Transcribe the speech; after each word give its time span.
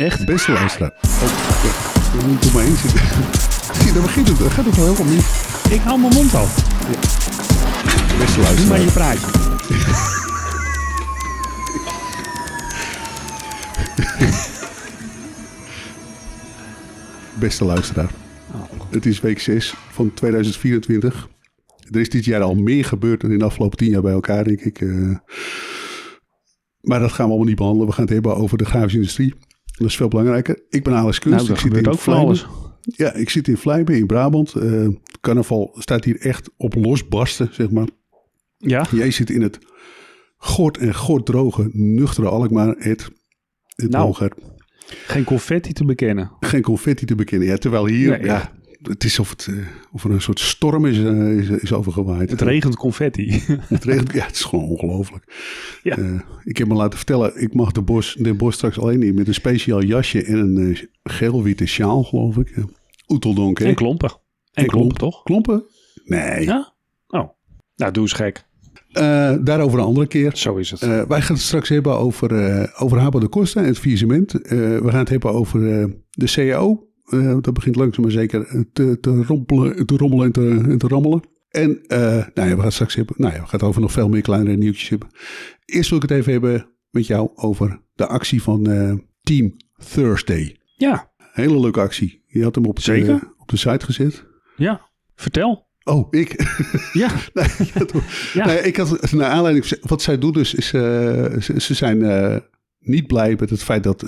Echt? 0.00 0.26
Beste 0.26 0.52
luisteraar. 0.52 0.92
Oh, 1.02 2.26
moet 2.26 2.44
er 2.44 2.52
maar 2.54 2.64
in 2.64 2.76
zitten. 2.76 3.00
Zie, 3.82 3.92
daar 3.92 4.02
begint 4.02 4.28
het. 4.28 4.38
Dat 4.38 4.50
gaat 4.50 4.64
het 4.64 4.78
al 4.78 4.84
helemaal 4.84 5.12
niet. 5.12 5.24
Ik 5.70 5.80
hou 5.80 6.00
mijn 6.00 6.14
mond 6.14 6.34
al. 6.34 6.46
Beste 8.18 8.40
Doe 8.40 8.42
maar 8.42 8.78
luisteraar. 8.78 8.80
je 8.80 8.90
praatje. 8.92 9.26
Beste 17.40 17.64
luisteraar. 17.64 18.10
Het 18.90 19.06
is 19.06 19.20
week 19.20 19.40
6 19.40 19.74
van 19.90 20.14
2024. 20.14 21.28
Er 21.90 22.00
is 22.00 22.08
dit 22.10 22.24
jaar 22.24 22.40
al 22.42 22.54
meer 22.54 22.84
gebeurd 22.84 23.20
dan 23.20 23.30
in 23.30 23.38
de 23.38 23.44
afgelopen 23.44 23.78
10 23.78 23.88
jaar 23.90 24.02
bij 24.02 24.12
elkaar, 24.12 24.44
denk 24.44 24.60
ik. 24.60 24.80
eh. 24.80 25.16
maar 26.80 27.00
dat 27.00 27.12
gaan 27.12 27.24
we 27.24 27.30
allemaal 27.30 27.48
niet 27.48 27.56
behandelen. 27.56 27.86
We 27.88 27.92
gaan 27.94 28.04
het 28.04 28.12
hebben 28.12 28.36
over 28.36 28.58
de 28.58 28.64
grafische 28.64 28.96
industrie. 28.96 29.34
Dat 29.80 29.88
is 29.88 29.96
veel 29.96 30.08
belangrijker. 30.08 30.62
Ik 30.68 30.84
ben 30.84 30.94
Alex 30.94 31.18
Kunst. 31.18 31.38
Nou, 31.38 31.52
ik 31.52 31.58
zit 31.58 31.76
in 31.76 31.88
ook 31.88 31.98
Vlijmen. 31.98 32.38
Ja, 32.80 33.12
ik 33.14 33.30
zit 33.30 33.48
in 33.48 33.56
Vlijmen 33.56 33.94
in 33.94 34.06
Brabant. 34.06 34.54
Eh, 34.54 34.88
carnaval 35.20 35.74
staat 35.78 36.04
hier 36.04 36.20
echt 36.20 36.50
op 36.56 36.74
losbarsten, 36.74 37.48
zeg 37.52 37.70
maar. 37.70 37.88
Ja? 38.56 38.86
Jij 38.90 39.10
zit 39.10 39.30
in 39.30 39.42
het 39.42 39.58
gort 40.36 40.78
en 40.78 40.94
gort 40.94 41.26
droge, 41.26 41.68
nuchtere 41.72 42.28
Alkmaar. 42.28 42.74
Het, 42.78 43.08
het 43.74 43.90
Nou. 43.90 44.28
Geen 45.06 45.24
confetti 45.24 45.72
te 45.72 45.84
bekennen. 45.84 46.30
geen 46.40 46.62
confetti 46.62 47.06
te 47.06 47.14
bekennen. 47.14 47.48
Ja, 47.48 47.56
terwijl 47.56 47.86
hier, 47.86 48.10
Nee. 48.10 48.24
ja, 48.24 48.52
het 48.82 49.04
is 49.04 49.18
of, 49.18 49.30
het, 49.30 49.46
eh, 49.50 49.56
of 49.92 50.04
er 50.04 50.10
een 50.10 50.20
soort 50.20 50.40
storm 50.40 50.86
is, 50.86 50.98
eh, 50.98 51.38
is, 51.38 51.48
is 51.48 51.72
overgewaaid. 51.72 52.30
Het 52.30 52.40
regent 52.40 52.76
confetti. 52.76 53.42
Het 53.68 53.84
regent. 53.84 54.12
Ja, 54.12 54.26
het 54.26 54.34
is 54.34 54.44
gewoon 54.44 54.64
ongelooflijk. 54.64 55.24
Ja. 55.82 55.96
Eh, 55.96 56.20
ik 56.44 56.56
heb 56.56 56.68
me 56.68 56.74
laten 56.74 56.96
vertellen, 56.96 57.42
ik 57.42 57.54
mag 57.54 57.72
de 57.72 57.82
bos, 57.82 58.16
de 58.18 58.34
bos 58.34 58.54
straks 58.54 58.78
alleen 58.78 58.98
niet 58.98 59.14
met 59.14 59.28
een 59.28 59.34
speciaal 59.34 59.82
jasje 59.82 60.24
en 60.24 60.56
een 60.56 60.88
geel-witte 61.02 61.66
sjaal, 61.66 62.02
geloof 62.02 62.36
ik. 62.36 62.54
Oeteldonk, 63.08 63.58
hè? 63.58 63.64
En 63.64 63.74
klompen. 63.74 64.12
En 64.52 64.66
klompen, 64.66 64.98
toch? 64.98 65.22
Klompen? 65.22 65.64
Nee. 66.04 66.44
Ja? 66.44 66.72
Oh. 67.08 67.28
Nou, 67.76 67.92
doe 67.92 68.02
eens 68.02 68.12
gek. 68.12 68.44
Daarover 69.44 69.78
een 69.78 69.84
andere 69.84 70.06
keer. 70.06 70.36
Zo 70.36 70.56
is 70.56 70.70
het. 70.70 70.80
Wij 70.80 71.20
gaan 71.20 71.34
het 71.34 71.44
straks 71.44 71.68
hebben 71.68 71.98
over, 71.98 72.34
eh 72.34 72.82
over 72.82 72.98
Habo 72.98 73.18
de 73.18 73.28
Costa 73.28 73.62
en 73.62 73.68
het. 73.68 74.42
Eh, 74.42 74.58
we 74.58 74.88
gaan 74.88 74.98
het 74.98 75.08
hebben 75.08 75.32
over 75.32 75.60
de 76.10 76.26
CAO. 76.26 76.89
Eh, 77.10 77.36
dat 77.40 77.54
begint 77.54 77.76
langzaam 77.76 78.02
maar 78.04 78.12
zeker 78.12 78.66
te, 78.72 79.00
te, 79.00 79.22
rompelen, 79.22 79.86
te 79.86 79.96
rommelen 79.96 80.24
en 80.26 80.32
te, 80.32 80.60
en 80.70 80.78
te 80.78 80.86
rammelen. 80.88 81.20
En 81.50 81.80
eh, 81.86 81.98
nou 82.34 82.48
ja, 82.48 82.56
we 82.56 82.62
gaan 82.62 82.72
straks 82.72 82.94
hebben. 82.94 83.14
Nou 83.18 83.32
ja, 83.34 83.38
we 83.40 83.46
gaan 83.46 83.58
het 83.60 83.68
over 83.68 83.80
nog 83.80 83.92
veel 83.92 84.08
meer 84.08 84.22
kleinere 84.22 84.56
nieuwtjes 84.56 84.88
hebben. 84.88 85.08
Eerst 85.64 85.88
wil 85.90 86.02
ik 86.02 86.08
het 86.08 86.18
even 86.18 86.32
hebben 86.32 86.66
met 86.90 87.06
jou 87.06 87.30
over 87.34 87.80
de 87.94 88.06
actie 88.06 88.42
van 88.42 88.66
eh, 88.70 88.92
Team 89.22 89.56
Thursday. 89.92 90.56
Ja, 90.76 91.08
Hele 91.32 91.60
leuke 91.60 91.80
actie. 91.80 92.22
Je 92.26 92.42
had 92.42 92.54
hem 92.54 92.64
op, 92.64 92.76
de- 92.76 92.82
op 93.38 93.48
de 93.48 93.56
site 93.56 93.84
gezet. 93.84 94.24
ja. 94.56 94.88
Vertel. 95.14 95.68
Oh, 95.84 96.06
ik. 96.10 96.58
Ja. 96.92 97.10
Nee, 97.34 97.46
ja. 98.32 98.46
Nee, 98.46 98.58
ik 98.62 98.76
had 98.76 99.12
naar 99.12 99.30
aanleiding. 99.30 99.78
Wat 99.80 100.02
zij 100.02 100.18
doen 100.18 100.32
dus 100.32 100.54
is. 100.54 100.72
eh, 100.72 100.80
ze, 101.40 101.54
ze 101.60 101.74
zijn 101.74 102.02
eh, 102.02 102.36
niet 102.80 103.06
blij 103.06 103.36
met 103.38 103.50
het 103.50 103.62
feit 103.62 103.82
dat 103.82 104.04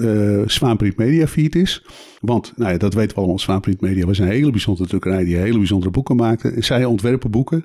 Zwaanpriet 0.46 0.96
Media 0.96 1.26
feed 1.26 1.54
is. 1.54 1.84
Want, 2.20 2.52
nou 2.56 2.72
ja, 2.72 2.78
dat 2.78 2.94
weten 2.94 3.10
we 3.10 3.16
allemaal. 3.16 3.38
Zwaanpriet 3.38 3.80
Media 3.80 4.06
was 4.06 4.18
een 4.18 4.26
hele 4.26 4.50
bijzondere 4.50 4.88
drukkerij 4.88 5.24
die 5.24 5.36
hele 5.36 5.58
bijzondere 5.58 5.90
boeken 5.90 6.16
maakte. 6.16 6.48
En 6.48 6.64
zij 6.64 6.84
ontwerpen 6.84 7.30
boeken. 7.30 7.64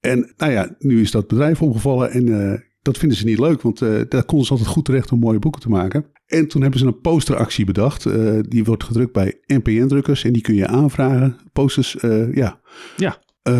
En 0.00 0.32
nou 0.36 0.52
ja, 0.52 0.74
nu 0.78 1.00
is 1.00 1.10
dat 1.10 1.28
bedrijf 1.28 1.62
omgevallen. 1.62 2.10
En 2.10 2.50
eh, 2.52 2.60
dat 2.82 2.98
vinden 2.98 3.18
ze 3.18 3.24
niet 3.24 3.38
leuk. 3.38 3.62
Want 3.62 3.82
eh, 3.82 4.00
daar 4.08 4.24
konden 4.24 4.46
ze 4.46 4.52
altijd 4.52 4.70
goed 4.70 4.84
terecht 4.84 5.12
om 5.12 5.18
mooie 5.18 5.38
boeken 5.38 5.60
te 5.60 5.68
maken. 5.68 6.06
En 6.26 6.48
toen 6.48 6.62
hebben 6.62 6.80
ze 6.80 6.86
een 6.86 7.00
posteractie 7.00 7.64
bedacht. 7.64 8.06
die 8.50 8.64
wordt 8.64 8.84
gedrukt 8.84 9.12
bij 9.12 9.38
NPN-drukkers. 9.46 10.24
En 10.24 10.32
die 10.32 10.42
kun 10.42 10.54
je 10.54 10.66
aanvragen. 10.66 11.36
Posters, 11.52 11.96
ja, 12.32 12.60
Ja. 12.96 13.18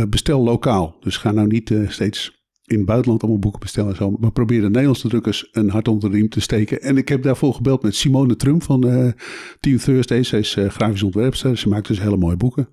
bestel 0.08 0.42
lokaal. 0.42 0.96
Dus 1.00 1.16
ga 1.16 1.30
nou 1.32 1.46
niet 1.46 1.74
steeds 1.88 2.43
in 2.64 2.76
het 2.76 2.86
buitenland 2.86 3.22
allemaal 3.22 3.40
boeken 3.40 3.60
bestellen 3.60 3.90
en 3.90 3.96
zo. 3.96 4.16
Maar 4.20 4.32
probeer 4.32 4.60
de 4.60 4.66
Nederlandse 4.70 5.08
drukkers 5.08 5.48
een 5.52 5.70
hart 5.70 5.88
onder 5.88 6.10
de 6.10 6.16
riem 6.16 6.28
te 6.28 6.40
steken. 6.40 6.80
En 6.82 6.96
ik 6.96 7.08
heb 7.08 7.22
daarvoor 7.22 7.54
gebeld 7.54 7.82
met 7.82 7.94
Simone 7.94 8.36
Trump 8.36 8.62
van 8.62 8.88
eh, 8.88 9.08
Team 9.60 9.78
Thursday. 9.78 10.22
Zij 10.22 10.38
is 10.38 10.56
eh, 10.56 10.68
grafisch 10.68 11.02
ontwerpster. 11.02 11.58
Ze 11.58 11.68
maakt 11.68 11.86
dus 11.88 12.00
hele 12.00 12.16
mooie 12.16 12.36
boeken. 12.36 12.68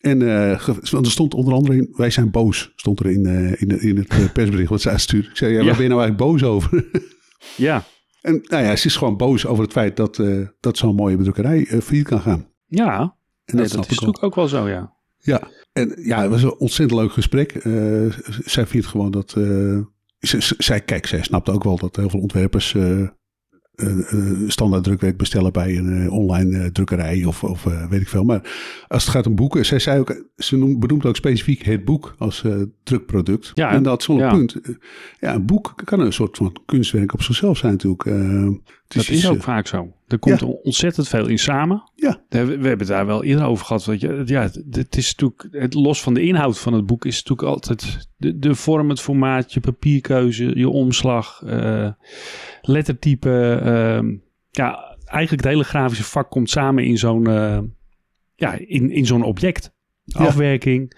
En 0.00 0.22
eh, 0.50 0.66
want 0.90 1.06
er 1.06 1.12
stond 1.12 1.34
onder 1.34 1.54
andere 1.54 1.76
in, 1.76 1.88
wij 1.96 2.10
zijn 2.10 2.30
boos, 2.30 2.72
stond 2.76 3.00
er 3.00 3.10
in, 3.10 3.26
in, 3.58 3.80
in 3.80 3.96
het 3.96 4.32
persbericht 4.32 4.70
wat 4.70 4.80
zij 4.80 4.98
stuurde. 4.98 5.28
Ik 5.28 5.36
zei, 5.36 5.50
ja, 5.52 5.56
waar 5.56 5.66
Ja. 5.66 5.72
ben 5.72 5.82
je 5.82 5.88
nou 5.88 6.00
eigenlijk 6.00 6.30
boos 6.30 6.42
over? 6.48 6.84
Ja. 7.56 7.84
en 8.22 8.40
nou 8.42 8.64
ja, 8.64 8.76
ze 8.76 8.86
is 8.86 8.96
gewoon 8.96 9.16
boos 9.16 9.46
over 9.46 9.62
het 9.64 9.72
feit 9.72 9.96
dat, 9.96 10.22
dat 10.60 10.76
zo'n 10.78 10.94
mooie 10.94 11.16
drukkerij 11.16 11.66
eh 11.68 11.80
failliet 11.80 12.06
kan 12.06 12.20
gaan. 12.20 12.48
Ja. 12.66 13.00
En 13.00 13.56
Nee, 13.56 13.62
dat 13.62 13.70
snap 13.70 13.82
is 13.84 13.88
natuurlijk 13.90 14.24
ook 14.24 14.34
wel 14.34 14.48
zo, 14.48 14.68
ja. 14.68 14.92
Ja, 15.20 15.48
en 15.72 15.94
ja, 16.02 16.20
het 16.22 16.30
was 16.30 16.42
een 16.42 16.58
ontzettend 16.58 17.00
leuk 17.00 17.12
gesprek. 17.12 17.52
Eh, 17.52 18.12
zij 18.44 18.66
vindt 18.66 18.86
gewoon 18.86 19.10
dat. 19.10 19.34
eh, 19.36 19.78
zij, 20.58 20.80
kijk, 20.80 21.06
zij 21.06 21.22
snapt 21.22 21.48
ook 21.48 21.64
wel 21.64 21.76
dat 21.76 21.96
heel 21.96 22.10
veel 22.10 22.20
ontwerpers. 22.20 22.74
eh, 22.74 23.08
standaard 24.48 24.84
drukwerk 24.84 25.16
bestellen 25.16 25.52
bij 25.52 25.76
een 25.76 26.02
eh, 26.04 26.12
online 26.12 26.58
eh, 26.58 26.66
drukkerij 26.70 27.24
of, 27.24 27.44
of 27.44 27.66
eh, 27.66 27.88
weet 27.88 28.00
ik 28.00 28.08
veel. 28.08 28.24
Maar 28.24 28.40
als 28.88 29.02
het 29.02 29.12
gaat 29.12 29.26
om 29.26 29.34
boeken, 29.34 29.66
zij 29.66 29.78
zei 29.78 30.00
ook, 30.00 30.24
ze 30.36 30.56
noemt, 30.56 30.80
benoemt 30.80 31.06
ook 31.06 31.16
specifiek 31.16 31.62
het 31.64 31.84
boek 31.84 32.14
als 32.18 32.44
eh, 32.44 32.54
drukproduct. 32.82 33.50
Ja, 33.54 33.70
en 33.70 33.82
dat 33.82 34.02
zonder 34.02 34.26
ja. 34.26 34.32
punt. 34.32 34.54
eh, 34.60 34.74
Ja, 35.20 35.34
een 35.34 35.46
boek 35.46 35.72
kan 35.84 36.00
een 36.00 36.12
soort 36.12 36.36
van 36.36 36.56
kunstwerk 36.66 37.12
op 37.12 37.22
zichzelf 37.22 37.58
zijn 37.58 37.72
natuurlijk. 37.72 38.04
Eh, 38.06 38.48
Dat 38.88 39.08
is 39.08 39.28
ook 39.28 39.36
eh, 39.36 39.42
vaak 39.42 39.66
zo. 39.66 39.92
Er 40.06 40.18
komt 40.18 40.40
Ja. 40.40 40.46
ontzettend 40.46 41.08
veel 41.08 41.26
in 41.26 41.38
samen. 41.38 41.82
Ja. 41.94 42.22
We, 42.28 42.44
we 42.44 42.50
hebben 42.52 42.78
het 42.78 42.86
daar 42.86 43.06
wel 43.06 43.24
eerder 43.24 43.44
over 43.46 43.66
gehad. 43.66 43.84
Weet 43.84 44.00
je. 44.00 44.22
Ja, 44.24 44.42
het- 44.42 44.62
het 44.70 44.96
is 44.96 45.14
natuurlijk, 45.16 45.48
het, 45.62 45.74
los 45.74 46.02
van 46.02 46.14
de 46.14 46.22
inhoud 46.22 46.58
van 46.58 46.72
het 46.72 46.86
boek, 46.86 47.04
is 47.04 47.16
natuurlijk 47.22 47.48
altijd 47.48 48.08
de, 48.16 48.38
de 48.38 48.54
vorm, 48.54 48.88
het 48.88 49.00
formaat, 49.00 49.52
je 49.52 49.60
papierkeuze, 49.60 50.58
je 50.58 50.68
omslag, 50.68 51.42
eh, 51.46 51.88
lettertype. 52.70 53.58
ehm, 53.64 54.14
ja, 54.50 54.96
eigenlijk 55.04 55.42
het 55.42 55.52
hele 55.52 55.64
grafische 55.64 56.04
vak 56.04 56.30
komt 56.30 56.50
samen 56.50 56.84
in 56.84 56.98
zo'n 56.98 57.26
eh, 57.26 57.58
ja, 58.34 58.52
in, 58.66 58.90
in 58.90 59.06
zo'n 59.06 59.22
object. 59.22 59.72
Ja. 60.04 60.20
Afwerking, 60.20 60.96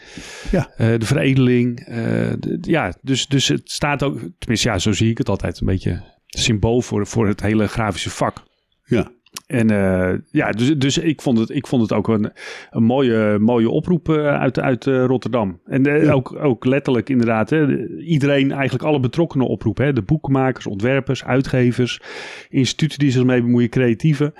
Ja. 0.50 0.70
eh, 0.76 0.98
de 0.98 1.06
veredeling. 1.06 1.80
eh, 1.80 1.96
de- 2.38 2.58
ja, 2.60 2.94
dus, 3.02 3.26
dus 3.26 3.48
het 3.48 3.70
staat 3.70 4.02
ook, 4.02 4.20
tenminste 4.38 4.68
ja, 4.68 4.78
zo 4.78 4.92
zie 4.92 5.10
ik 5.10 5.18
het 5.18 5.28
altijd, 5.28 5.60
een 5.60 5.66
beetje 5.66 6.02
symbool 6.26 6.80
voor, 6.80 7.06
voor 7.06 7.26
het 7.28 7.40
hele 7.40 7.66
grafische 7.68 8.10
vak. 8.10 8.42
Ja. 8.84 9.10
En 9.46 9.70
eh, 9.70 10.18
ja, 10.30 10.50
dus, 10.50 10.78
dus 10.78 10.98
ik, 10.98 11.20
vond 11.22 11.38
het, 11.38 11.50
ik 11.50 11.66
vond 11.66 11.82
het 11.82 11.92
ook 11.92 12.08
een, 12.08 12.32
een 12.70 12.82
mooie, 12.82 13.38
mooie 13.38 13.70
oproep 13.70 14.08
eh, 14.08 14.26
uit, 14.26 14.58
uit 14.60 14.86
eh, 14.86 15.04
Rotterdam. 15.04 15.60
En 15.64 15.82
Ja. 15.84 16.12
ook, 16.12 16.34
ook 16.42 16.64
letterlijk 16.64 17.08
inderdaad, 17.08 17.50
hè, 17.50 17.66
de- 17.66 18.02
iedereen, 18.04 18.52
eigenlijk 18.52 18.84
alle 18.84 19.00
betrokkenen 19.00 19.46
oproep. 19.46 19.78
Hè, 19.78 19.92
de 19.92 20.02
boekmakers, 20.02 20.66
ontwerpers, 20.66 21.24
uitgevers, 21.24 22.00
instituten 22.48 22.98
die 22.98 23.10
zich 23.10 23.20
ermee 23.20 23.42
bemoeien, 23.42 23.68
creatieven. 23.68 24.32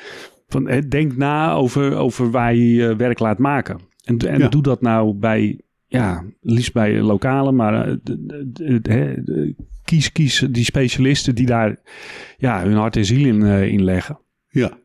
Van, 0.48 0.68
hè, 0.68 0.88
denk 0.88 1.16
na 1.16 1.52
over, 1.52 1.96
over 1.96 2.30
waar 2.30 2.54
je 2.54 2.72
je 2.72 2.96
werk 2.96 3.18
laat 3.18 3.38
maken. 3.38 3.78
En, 4.04 4.18
en 4.18 4.38
Ja. 4.38 4.48
doe 4.48 4.62
dat 4.62 4.80
nou 4.82 5.14
bij, 5.14 5.60
ja, 5.86 6.24
liefst 6.40 6.72
bij 6.72 7.00
lokale, 7.00 7.52
maar 7.52 7.96
de- 8.02 9.54
kies, 9.84 10.12
kies 10.12 10.46
die 10.50 10.64
specialisten 10.64 11.34
die 11.34 11.46
daar 11.46 11.76
ja, 12.36 12.62
hun 12.62 12.76
hart 12.76 12.96
en 12.96 13.04
ziel 13.04 13.26
in, 13.26 13.42
in 13.42 13.84
leggen. 13.84 14.18
ja. 14.48 14.80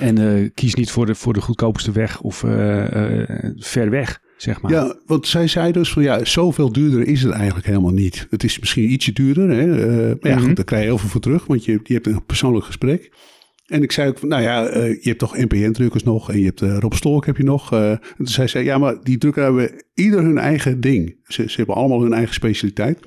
En 0.00 0.18
eh, 0.18 0.50
kies 0.54 0.74
niet 0.74 0.90
voor 0.90 1.06
de, 1.06 1.14
voor 1.14 1.32
de 1.32 1.40
goedkoopste 1.40 1.92
weg 1.92 2.20
of 2.20 2.44
eh, 2.44 3.20
eh, 3.22 3.50
ver 3.56 3.90
weg, 3.90 4.20
zeg 4.36 4.60
maar. 4.60 4.72
Ja, 4.72 4.96
want 5.06 5.26
zij 5.26 5.46
zei 5.46 5.72
dus 5.72 5.92
van 5.92 6.02
ja, 6.02 6.24
zoveel 6.24 6.72
duurder 6.72 7.06
is 7.06 7.22
het 7.22 7.32
eigenlijk 7.32 7.66
helemaal 7.66 7.92
niet. 7.92 8.26
Het 8.30 8.44
is 8.44 8.58
misschien 8.58 8.92
ietsje 8.92 9.12
duurder, 9.12 9.48
hè? 9.50 9.66
maar 9.66 10.30
ja, 10.30 10.36
Mhm. 10.36 10.46
goed, 10.46 10.56
daar 10.56 10.64
krijg 10.64 10.82
je 10.82 10.88
heel 10.88 10.98
veel 10.98 11.08
voor 11.08 11.20
terug, 11.20 11.46
want 11.46 11.64
je, 11.64 11.80
je 11.82 11.94
hebt 11.94 12.06
een 12.06 12.24
persoonlijk 12.26 12.64
gesprek. 12.64 13.12
En 13.66 13.82
ik 13.82 13.92
zei 13.92 14.08
ook, 14.08 14.18
van, 14.18 14.28
nou 14.28 14.42
ja, 14.42 14.60
je 14.76 14.98
hebt 15.02 15.18
toch 15.18 15.36
NPN-drukkers 15.36 16.02
nog 16.02 16.30
en 16.30 16.38
je 16.38 16.44
hebt 16.44 16.60
Rob 16.60 16.92
Stolk 16.92 17.26
heb 17.26 17.36
je 17.36 17.42
nog. 17.44 17.72
en 17.72 18.00
toen 18.16 18.26
zei 18.26 18.48
zij, 18.48 18.64
ja, 18.64 18.78
maar 18.78 18.96
die 19.02 19.18
drukkers 19.18 19.44
hebben 19.46 19.84
ieder 19.94 20.20
hun 20.22 20.38
eigen 20.38 20.80
ding. 20.80 21.16
Ze, 21.24 21.50
ze 21.50 21.56
hebben 21.56 21.74
allemaal 21.74 22.02
hun 22.02 22.12
eigen 22.12 22.34
specialiteit. 22.34 22.98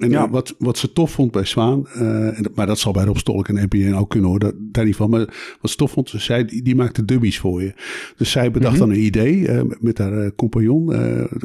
En 0.00 0.10
Ja. 0.10 0.30
wat, 0.30 0.54
wat 0.58 0.78
ze 0.78 0.92
tof 0.92 1.10
vond 1.10 1.30
bij 1.32 1.44
Zwaan, 1.44 1.86
eh, 1.88 2.38
maar 2.54 2.66
dat 2.66 2.78
zal 2.78 2.92
bij 2.92 3.04
Rob 3.04 3.16
Stolk 3.16 3.48
en 3.48 3.54
NPN 3.64 3.92
ook 3.94 4.10
kunnen 4.10 4.30
hoor, 4.30 4.38
dat, 4.38 4.54
daar 4.58 4.84
niet 4.84 4.96
van. 4.96 5.10
Maar 5.10 5.56
wat 5.60 5.70
ze 5.70 5.76
tof 5.76 5.90
vond, 5.90 6.08
ze 6.08 6.18
zei, 6.18 6.44
die, 6.44 6.62
die 6.62 6.74
maakte 6.74 7.04
dummies 7.04 7.38
voor 7.38 7.62
je. 7.62 7.72
Dus 8.16 8.30
zij 8.30 8.50
bedacht 8.50 8.76
Mhm. 8.76 8.80
dan 8.86 8.90
een 8.90 9.04
idee 9.04 9.48
eh, 9.48 9.62
met- 9.80 9.98
haar 9.98 10.18
eh, 10.22 10.30
compagnon 10.36 10.88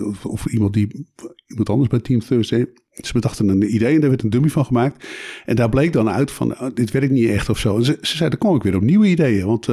of, 0.03 0.25
of 0.25 0.45
iemand, 0.45 0.73
die, 0.73 1.05
iemand 1.47 1.69
anders 1.69 1.89
bij 1.89 1.99
Team 1.99 2.19
Thursday. 2.19 2.65
Ze 2.91 3.13
bedachten 3.13 3.47
een 3.49 3.75
idee 3.75 3.93
en 3.95 3.99
daar 4.01 4.09
werd 4.09 4.23
een 4.23 4.29
dummy 4.29 4.49
van 4.49 4.65
gemaakt. 4.65 5.07
En 5.45 5.55
daar 5.55 5.69
bleek 5.69 5.93
dan 5.93 6.09
uit 6.09 6.31
van, 6.31 6.51
oh, 6.51 6.67
dit 6.73 6.91
werkt 6.91 7.11
niet 7.11 7.29
echt 7.29 7.49
of 7.49 7.59
zo. 7.59 7.77
En 7.77 7.83
ze, 7.85 7.97
ze 8.01 8.17
zei, 8.17 8.29
dan 8.29 8.39
kom 8.39 8.55
ik 8.55 8.63
weer 8.63 8.75
op 8.75 8.81
nieuwe 8.81 9.07
ideeën. 9.07 9.45
Want 9.45 9.65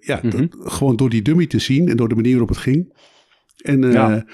ja, 0.00 0.20
Mhm. 0.22 0.30
dat- 0.30 0.48
gewoon 0.72 0.96
door 0.96 1.10
die 1.10 1.22
dummy 1.22 1.46
te 1.46 1.58
zien 1.58 1.88
en 1.88 1.96
door 1.96 2.08
de 2.08 2.14
manier 2.14 2.30
waarop 2.30 2.48
het 2.48 2.58
ging. 2.58 2.92
En 3.64 3.84
eh, 3.84 3.92
Ja. 3.92 4.24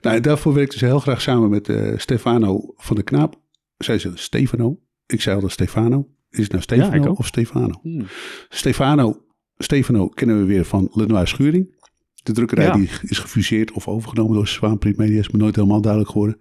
nou, 0.00 0.20
daarvoor 0.20 0.54
werkte 0.54 0.78
ze 0.78 0.84
heel 0.84 0.98
graag 1.00 1.20
samen 1.20 1.50
met 1.50 1.68
eh, 1.68 1.92
Stefano 1.96 2.72
van 2.76 2.96
de 2.96 3.02
Knaap. 3.02 3.40
Zei 3.78 3.98
ze 3.98 4.10
Stefano. 4.14 4.78
Ik 5.06 5.20
zei 5.20 5.34
altijd 5.34 5.52
Stefano. 5.52 6.08
Is 6.30 6.38
het 6.42 6.50
nou 6.50 6.62
Stefano 6.62 7.12
of 7.12 7.26
Stefano? 7.26 7.78
Hmm. 7.82 8.06
Stefano 8.48 9.24
Stefano 9.58 10.08
kennen 10.08 10.38
we 10.38 10.44
weer 10.44 10.64
van 10.64 10.88
Lenoir 10.92 11.28
Schuring. 11.28 11.74
De 12.22 12.32
drukkerij 12.32 12.64
Ja. 12.64 12.72
die 12.72 12.88
is 13.02 13.18
gefuseerd 13.18 13.72
of 13.72 13.88
overgenomen 13.88 14.34
door 14.34 14.46
Zwaan 14.48 14.78
Print 14.78 14.96
Media. 14.96 15.18
Is 15.18 15.30
me 15.30 15.38
nooit 15.38 15.56
helemaal 15.56 15.80
duidelijk 15.80 16.12
geworden. 16.12 16.36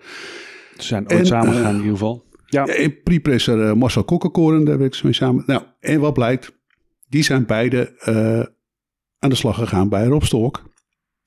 Ze 0.78 0.84
zijn 0.84 1.04
ooit 1.10 1.20
En, 1.20 1.26
samen 1.26 1.48
eh, 1.48 1.54
gegaan 1.56 1.70
in 1.74 1.78
ieder 1.78 1.92
geval. 1.92 2.26
Ja, 2.46 2.66
En 2.66 3.02
prepresser 3.04 3.78
Marcel 3.78 4.04
Kokkenkoren, 4.04 4.66
daar 4.66 4.78
werken 4.78 4.98
ze 4.98 5.06
mee 5.06 5.14
samen. 5.14 5.44
Nou, 5.46 5.64
en 5.80 6.00
wat 6.00 6.14
blijkt? 6.14 6.58
Die 7.10 7.24
zijn 7.24 7.46
beide 7.46 7.94
aan 9.20 9.30
de 9.30 9.36
slag 9.36 9.56
gegaan 9.56 9.90
bij 9.90 10.06
Rob 10.06 10.22
Stolk. 10.24 10.64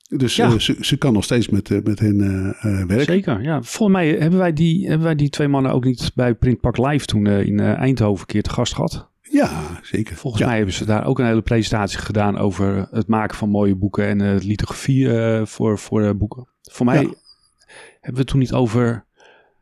Dus 0.08 0.37
Ja. 0.37 0.46
eh, 0.52 0.58
ze, 0.58 0.76
ze 0.81 0.96
kan 0.96 1.12
nog 1.12 1.25
steeds 1.25 1.49
met, 1.49 1.70
eh, 1.70 1.78
met 1.84 1.99
hen 1.99 2.20
eh, 2.20 2.62
werken. 2.84 3.05
zeker. 3.05 3.43
Ja, 3.43 3.62
volgens 3.62 3.99
mij 3.99 4.08
hebben 4.08 4.38
wij, 4.38 4.52
die, 4.52 4.87
hebben 4.87 5.06
wij 5.06 5.14
die 5.14 5.28
twee 5.31 5.49
mannen 5.49 5.72
ook 5.72 5.84
niet 5.84 6.10
bij 6.14 6.34
Printpak 6.34 6.78
Live 6.78 7.05
toen 7.06 7.26
in 7.26 7.60
Eindhoven 7.60 8.20
een 8.20 8.26
keer 8.26 8.43
te 8.43 8.50
gast 8.50 8.75
gehad. 8.75 9.08
Ja, 9.22 9.50
zeker. 9.82 10.16
Volgens 10.16 10.43
Ja. 10.43 10.49
mij 10.49 10.56
hebben 10.56 10.75
ze 10.75 10.84
daar 10.84 11.06
ook 11.06 11.19
een 11.19 11.26
hele 11.26 11.43
presentatie 11.43 11.99
gedaan 11.99 12.38
over 12.38 12.88
het 12.90 13.06
maken 13.06 13.37
van 13.37 13.49
mooie 13.49 13.75
boeken 13.75 14.06
en 14.06 14.20
eh, 14.20 14.43
lithografie 14.44 15.08
voor, 15.46 15.78
voor 15.78 16.16
boeken. 16.16 16.46
Voor 16.62 16.87
mij 16.87 16.94
Ja. 17.02 17.08
hebben 18.00 18.12
we 18.12 18.19
het 18.19 18.26
toen 18.26 18.38
niet 18.38 18.52
over 18.52 19.04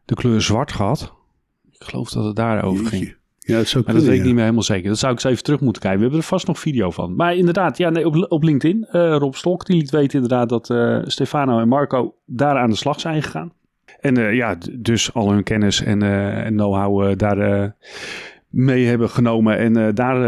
de 0.04 0.14
kleur 0.14 0.40
zwart 0.42 0.72
gehad. 0.72 1.12
Ik 1.72 1.84
geloof 1.84 2.10
dat 2.10 2.25
het 2.25 2.37
daarover 2.37 2.87
ging. 2.87 3.15
Ja, 3.46 3.56
dat 3.56 3.66
zou 3.66 3.84
Maar 3.84 3.94
dat 3.94 4.02
kunnen, 4.02 4.02
weet 4.02 4.12
ik 4.12 4.19
ja. 4.19 4.25
niet 4.25 4.34
meer 4.34 4.43
helemaal 4.43 4.62
zeker. 4.62 4.88
Dat 4.88 4.98
zou 4.98 5.12
ik 5.12 5.19
eens 5.19 5.32
even 5.32 5.44
terug 5.44 5.60
moeten 5.60 5.82
kijken. 5.82 5.98
We 5.98 6.04
hebben 6.04 6.22
er 6.22 6.28
vast 6.28 6.46
nog 6.46 6.58
video 6.58 6.90
van. 6.90 7.14
Maar 7.16 7.37
inderdaad, 7.37 7.78
ja, 7.78 7.90
nee, 7.90 8.06
op, 8.06 8.26
op 8.28 8.43
LinkedIn. 8.43 8.84
eh, 8.84 9.16
Rob 9.16 9.34
Stok 9.34 9.66
die 9.66 9.76
liet 9.76 9.90
weten 9.90 10.14
inderdaad 10.22 10.48
dat 10.48 10.70
eh, 10.70 10.98
Stefano 11.04 11.60
en 11.60 11.69
Marco 11.69 12.14
daar 12.25 12.58
aan 12.58 12.70
de 12.70 12.76
slag 12.76 13.00
zijn 13.00 13.22
gegaan. 13.22 13.52
En 14.00 14.16
eh, 14.16 14.34
ja, 14.34 14.56
dus 14.78 15.14
al 15.14 15.31
hun 15.31 15.43
kennis 15.43 15.82
en, 15.82 16.02
en 16.02 16.52
know-how 16.52 17.19
daar 17.19 17.75
mee 18.48 18.87
hebben 18.87 19.10
genomen. 19.10 19.58
En 19.58 19.94
daar, 19.94 20.19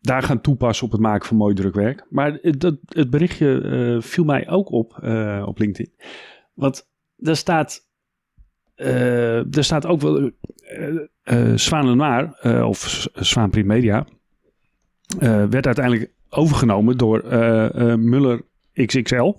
daar 0.00 0.22
gaan 0.22 0.40
toepassen 0.40 0.86
op 0.86 0.92
het 0.92 1.00
maken 1.00 1.26
van 1.26 1.36
mooi 1.36 1.54
drukwerk. 1.54 2.06
Maar 2.10 2.38
het, 2.42 2.60
dat, 2.60 2.76
het 2.86 3.10
berichtje 3.10 3.98
viel 4.02 4.24
mij 4.24 4.48
ook 4.48 4.72
op 4.72 4.94
op 5.44 5.58
LinkedIn. 5.58 5.92
Want 6.54 6.90
daar 7.16 7.36
staat, 7.36 7.90
eh 8.82 9.56
er 9.56 9.64
staat 9.64 9.86
ook 9.86 10.00
wel... 10.00 10.30
eh 11.22 11.52
Zwaan 11.54 11.88
Lenoir, 11.88 12.36
eh, 12.40 12.68
of 12.68 13.06
Zwaan 13.14 13.50
Print 13.50 13.66
Media, 13.66 14.06
werd 15.48 15.66
uiteindelijk 15.66 16.10
overgenomen 16.30 16.96
door 16.98 17.22
Muller 17.98 18.40
XXL. 18.74 19.32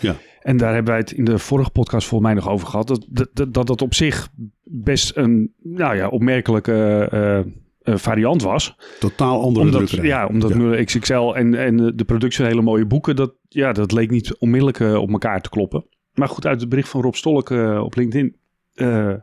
Ja. 0.00 0.14
En 0.40 0.56
daar 0.56 0.72
hebben 0.74 0.90
wij 0.92 1.00
het 1.00 1.12
in 1.12 1.24
de 1.24 1.38
vorige 1.38 1.70
podcast 1.70 2.06
volgens 2.08 2.32
mij 2.32 2.40
nog 2.42 2.52
over 2.52 2.66
gehad. 2.68 2.88
Dat 2.88 3.06
dat, 3.08 3.54
dat, 3.54 3.66
dat, 3.66 3.82
op 3.82 3.94
zich 3.94 4.28
best 4.64 5.16
een 5.16 5.52
nou 5.62 5.96
ja, 5.96 6.08
opmerkelijke 6.08 7.46
variant 7.82 8.42
was. 8.42 8.76
Totaal 8.98 9.42
andere 9.42 9.64
Omdat, 9.64 9.86
drukkerij. 9.86 10.06
ja, 10.06 10.26
omdat 10.26 10.50
Ja. 10.50 10.56
Muller 10.56 10.84
XXL 10.84 11.32
en, 11.34 11.54
en 11.54 11.76
de- 11.96 12.04
productie 12.04 12.40
van 12.40 12.50
hele 12.50 12.62
mooie 12.62 12.86
boeken, 12.86 13.16
dat, 13.16 13.34
ja, 13.48 13.72
dat 13.72 13.92
leek 13.92 14.10
niet 14.10 14.36
onmiddellijk 14.38 14.80
op 14.80 15.10
elkaar 15.10 15.40
te 15.40 15.48
kloppen. 15.50 15.84
Maar 16.14 16.28
goed, 16.28 16.46
uit 16.46 16.60
het 16.60 16.68
bericht 16.68 16.88
van 16.88 17.02
Rob 17.02 17.14
Stolk 17.14 17.50
op 17.80 17.96
LinkedIn 17.96 18.36
eh, 18.80 19.14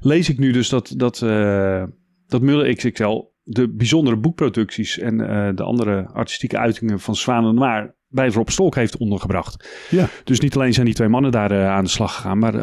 lees 0.00 0.28
ik 0.28 0.38
nu 0.38 0.52
dus 0.52 0.68
dat, 0.68 0.94
dat, 0.96 1.22
eh, 1.22 1.84
dat 2.26 2.42
Muller 2.42 2.74
XXL 2.74 3.30
de 3.42 3.68
bijzondere 3.68 4.16
boekproducties 4.16 4.98
en 4.98 5.20
eh, 5.20 5.54
de 5.54 5.62
andere 5.62 6.08
artistieke 6.12 6.58
uitingen 6.58 7.00
van 7.00 7.16
Zwaan 7.16 7.46
en 7.46 7.54
Noir 7.54 7.94
bij 8.08 8.28
Rob 8.28 8.48
Stolk 8.48 8.74
heeft 8.74 8.96
ondergebracht. 8.96 9.68
Ja. 9.90 10.08
Dus 10.24 10.40
niet 10.40 10.54
alleen 10.54 10.72
zijn 10.72 10.86
die 10.86 10.94
twee 10.94 11.08
mannen 11.08 11.30
daar 11.30 11.66
aan 11.66 11.84
de 11.84 11.90
slag 11.90 12.14
gegaan, 12.14 12.38
maar 12.38 12.54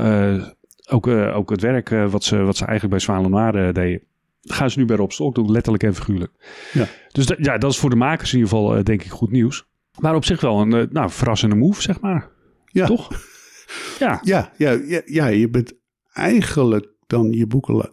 ook, 0.89 1.07
ook 1.07 1.49
het 1.49 1.61
werk 1.61 1.89
wat, 1.89 2.23
ze, 2.23 2.37
wat 2.37 2.57
ze 2.57 2.65
eigenlijk 2.65 2.89
bij 2.89 2.99
Zwaan 2.99 3.37
en 3.37 3.73
deden. 3.73 4.01
Gaan 4.41 4.69
ze 4.69 4.79
nu 4.79 4.85
bij 4.85 4.95
Rob 4.95 5.11
Stolk 5.11 5.35
doen, 5.35 5.51
letterlijk 5.51 5.83
en 5.83 5.95
figuurlijk. 5.95 6.31
Ja. 6.73 6.85
Dus 7.11 7.33
ja, 7.37 7.57
dat 7.57 7.71
is 7.71 7.77
voor 7.77 7.89
de 7.89 7.95
makers 7.95 8.33
in 8.33 8.39
ieder 8.39 8.53
geval 8.53 8.83
denk 8.83 9.03
ik 9.03 9.11
goed 9.11 9.31
nieuws. 9.31 9.67
Maar 9.99 10.15
op 10.15 10.25
zich 10.25 10.41
wel 10.41 10.59
een 10.59 10.87
nou, 10.91 11.09
verrassende 11.09 11.55
move, 11.55 11.81
zeg 11.81 11.99
maar. 11.99 12.29
Ja. 12.65 12.85
Toch? 12.85 13.09
Ja, 13.99 14.19
Ja, 14.23 14.51
ja, 14.57 14.71
ja, 14.85 15.01
ja, 15.05 15.27
je 15.27 15.49
bent 15.49 15.78
eigenlijk 16.13 16.87
dan 17.07 17.31
je 17.31 17.47
boeken 17.47 17.89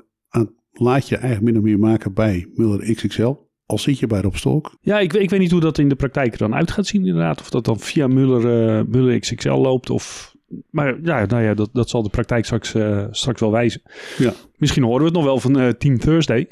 laat 0.72 1.08
je 1.08 1.16
eigenlijk 1.16 1.44
min 1.52 1.56
of 1.62 1.68
meer 1.68 1.78
maken 1.78 2.12
bij 2.14 2.50
Muller 2.54 2.94
XXL. 2.94 3.34
Al 3.66 3.78
zit 3.78 3.98
je 3.98 4.06
bij 4.06 4.20
Rob 4.20 4.34
Stolk. 4.34 4.76
ja 4.80 4.98
ik, 4.98 5.12
weet- 5.12 5.22
ik 5.22 5.30
weet 5.30 5.40
niet 5.40 5.50
hoe 5.50 5.60
dat 5.60 5.78
in 5.78 5.88
de 5.88 5.94
praktijk 5.96 6.32
er 6.32 6.38
dan 6.38 6.54
uit 6.54 6.70
gaat 6.70 6.86
zien 6.86 7.06
inderdaad. 7.06 7.40
Of 7.40 7.50
dat 7.50 7.64
dan 7.64 7.78
via 7.80 8.06
Muller, 8.06 8.76
eh, 8.78 8.84
Muller 8.88 9.18
XXL 9.18 9.50
loopt 9.50 9.90
of... 9.90 10.34
Maar 10.70 11.00
ja, 11.02 11.24
nou 11.26 11.42
ja, 11.42 11.54
dat, 11.54 11.70
dat 11.72 11.88
zal 11.88 12.02
de 12.02 12.08
praktijk 12.08 12.44
straks, 12.44 12.74
eh, 12.74 13.04
straks 13.10 13.40
wel 13.40 13.50
wijzen. 13.50 13.82
Ja. 14.18 14.32
Misschien 14.56 14.82
horen 14.82 14.98
we 15.00 15.04
het 15.04 15.14
nog 15.14 15.24
wel 15.24 15.40
van 15.40 15.58
eh, 15.58 15.68
Team 15.68 15.98
Thursday. 15.98 16.46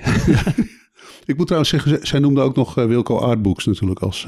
Ik 1.26 1.36
moet 1.36 1.44
trouwens 1.46 1.70
zeggen, 1.70 2.06
zij- 2.06 2.18
noemde 2.18 2.40
ook 2.40 2.56
nog 2.56 2.78
eh, 2.78 2.86
Wilco 2.86 3.16
Artbooks 3.18 3.64
natuurlijk 3.66 4.00
als, 4.00 4.26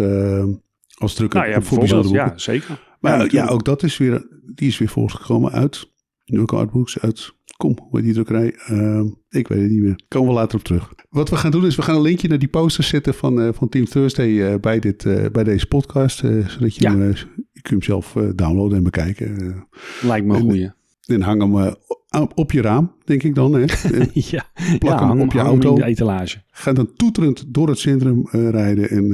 als 0.98 1.14
drukker 1.14 1.40
nou 1.40 1.50
ja, 1.52 1.62
voor 1.62 1.78
bijzondere 1.78 2.12
boeken. 2.14 2.30
Ja, 2.32 2.38
zeker. 2.38 2.80
Maar 3.00 3.32
ja, 3.32 3.46
ook 3.46 3.64
dat 3.64 3.82
is 3.82 3.96
weer, 3.96 4.26
die 4.54 4.68
is 4.68 4.78
weer 4.78 4.88
voortgekomen 4.88 5.52
uit 5.52 5.90
Wilco 6.26 6.56
Artbooks, 6.58 6.98
uit, 6.98 7.32
kom, 7.56 7.76
hoe 7.80 7.88
heet 7.92 8.04
die 8.04 8.12
drukkerij? 8.12 8.54
Ehm, 8.66 9.06
ik 9.28 9.48
weet 9.48 9.60
het 9.62 9.70
niet 9.70 9.80
meer. 9.82 10.00
Komen 10.08 10.28
we 10.28 10.34
later 10.34 10.58
op 10.58 10.64
terug. 10.64 10.92
Wat 11.10 11.28
we 11.30 11.36
gaan 11.36 11.50
doen 11.50 11.66
is, 11.66 11.76
we 11.76 11.82
gaan 11.82 11.96
een 11.96 12.02
linkje 12.02 12.28
naar 12.28 12.38
die 12.38 12.48
posters 12.48 12.88
zetten 12.88 13.14
van, 13.14 13.40
eh, 13.40 13.48
van 13.52 13.68
Team 13.68 13.84
Thursday 13.84 14.42
eh, 14.42 14.60
bij, 14.60 14.78
dit, 14.78 15.04
eh, 15.04 15.24
bij 15.32 15.44
deze 15.44 15.66
podcast. 15.66 16.18
zodat 16.18 16.74
je, 16.76 16.82
Ja. 16.82 16.90
hem, 16.90 17.08
je 17.52 17.60
kunt 17.62 17.68
hem 17.68 17.82
zelf 17.82 18.16
downloaden 18.34 18.76
en 18.76 18.82
bekijken. 18.84 19.54
Lijkt 20.02 20.26
me 20.26 20.32
een 20.34 20.38
en- 20.40 20.44
goeie. 20.46 20.70
en 21.06 21.20
hang 21.20 21.40
hem 21.42 21.74
op- 22.34 22.52
je 22.52 22.60
raam, 22.60 22.94
denk 23.04 23.22
ik 23.22 23.34
dan. 23.34 23.52
Hè? 23.52 23.60
Ja, 24.12 24.44
plak 24.78 25.00
ja, 25.00 25.08
hem 25.08 25.20
op 25.20 25.32
je 25.32 25.38
auto. 25.38 25.68
in 25.68 25.74
de 25.80 25.84
etalage. 25.84 26.42
Ga 26.50 26.72
dan 26.72 26.92
toeterend 26.96 27.44
door 27.54 27.68
het 27.68 27.78
centrum 27.78 28.26
rijden. 28.30 28.88
En, 28.90 29.04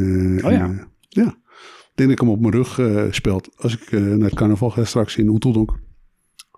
Oh 0.45 0.51
ja. 0.51 0.65
en, 0.65 0.89
ja. 1.09 1.27
Ik 1.27 1.99
denk 1.99 2.11
dat 2.11 2.11
ik 2.11 2.19
hem 2.21 2.29
op 2.29 2.41
mijn 2.41 2.53
rug 2.53 2.81
speld 3.15 3.49
als 3.57 3.75
ik 3.79 3.91
naar 3.91 4.19
het 4.29 4.35
carnaval 4.35 4.71
ga 4.71 4.85
straks 4.85 5.17
in 5.17 5.29
Oeteldonk. 5.29 5.79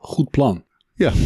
Goed 0.04 0.30
plan. 0.30 0.64
Ja. 0.94 1.12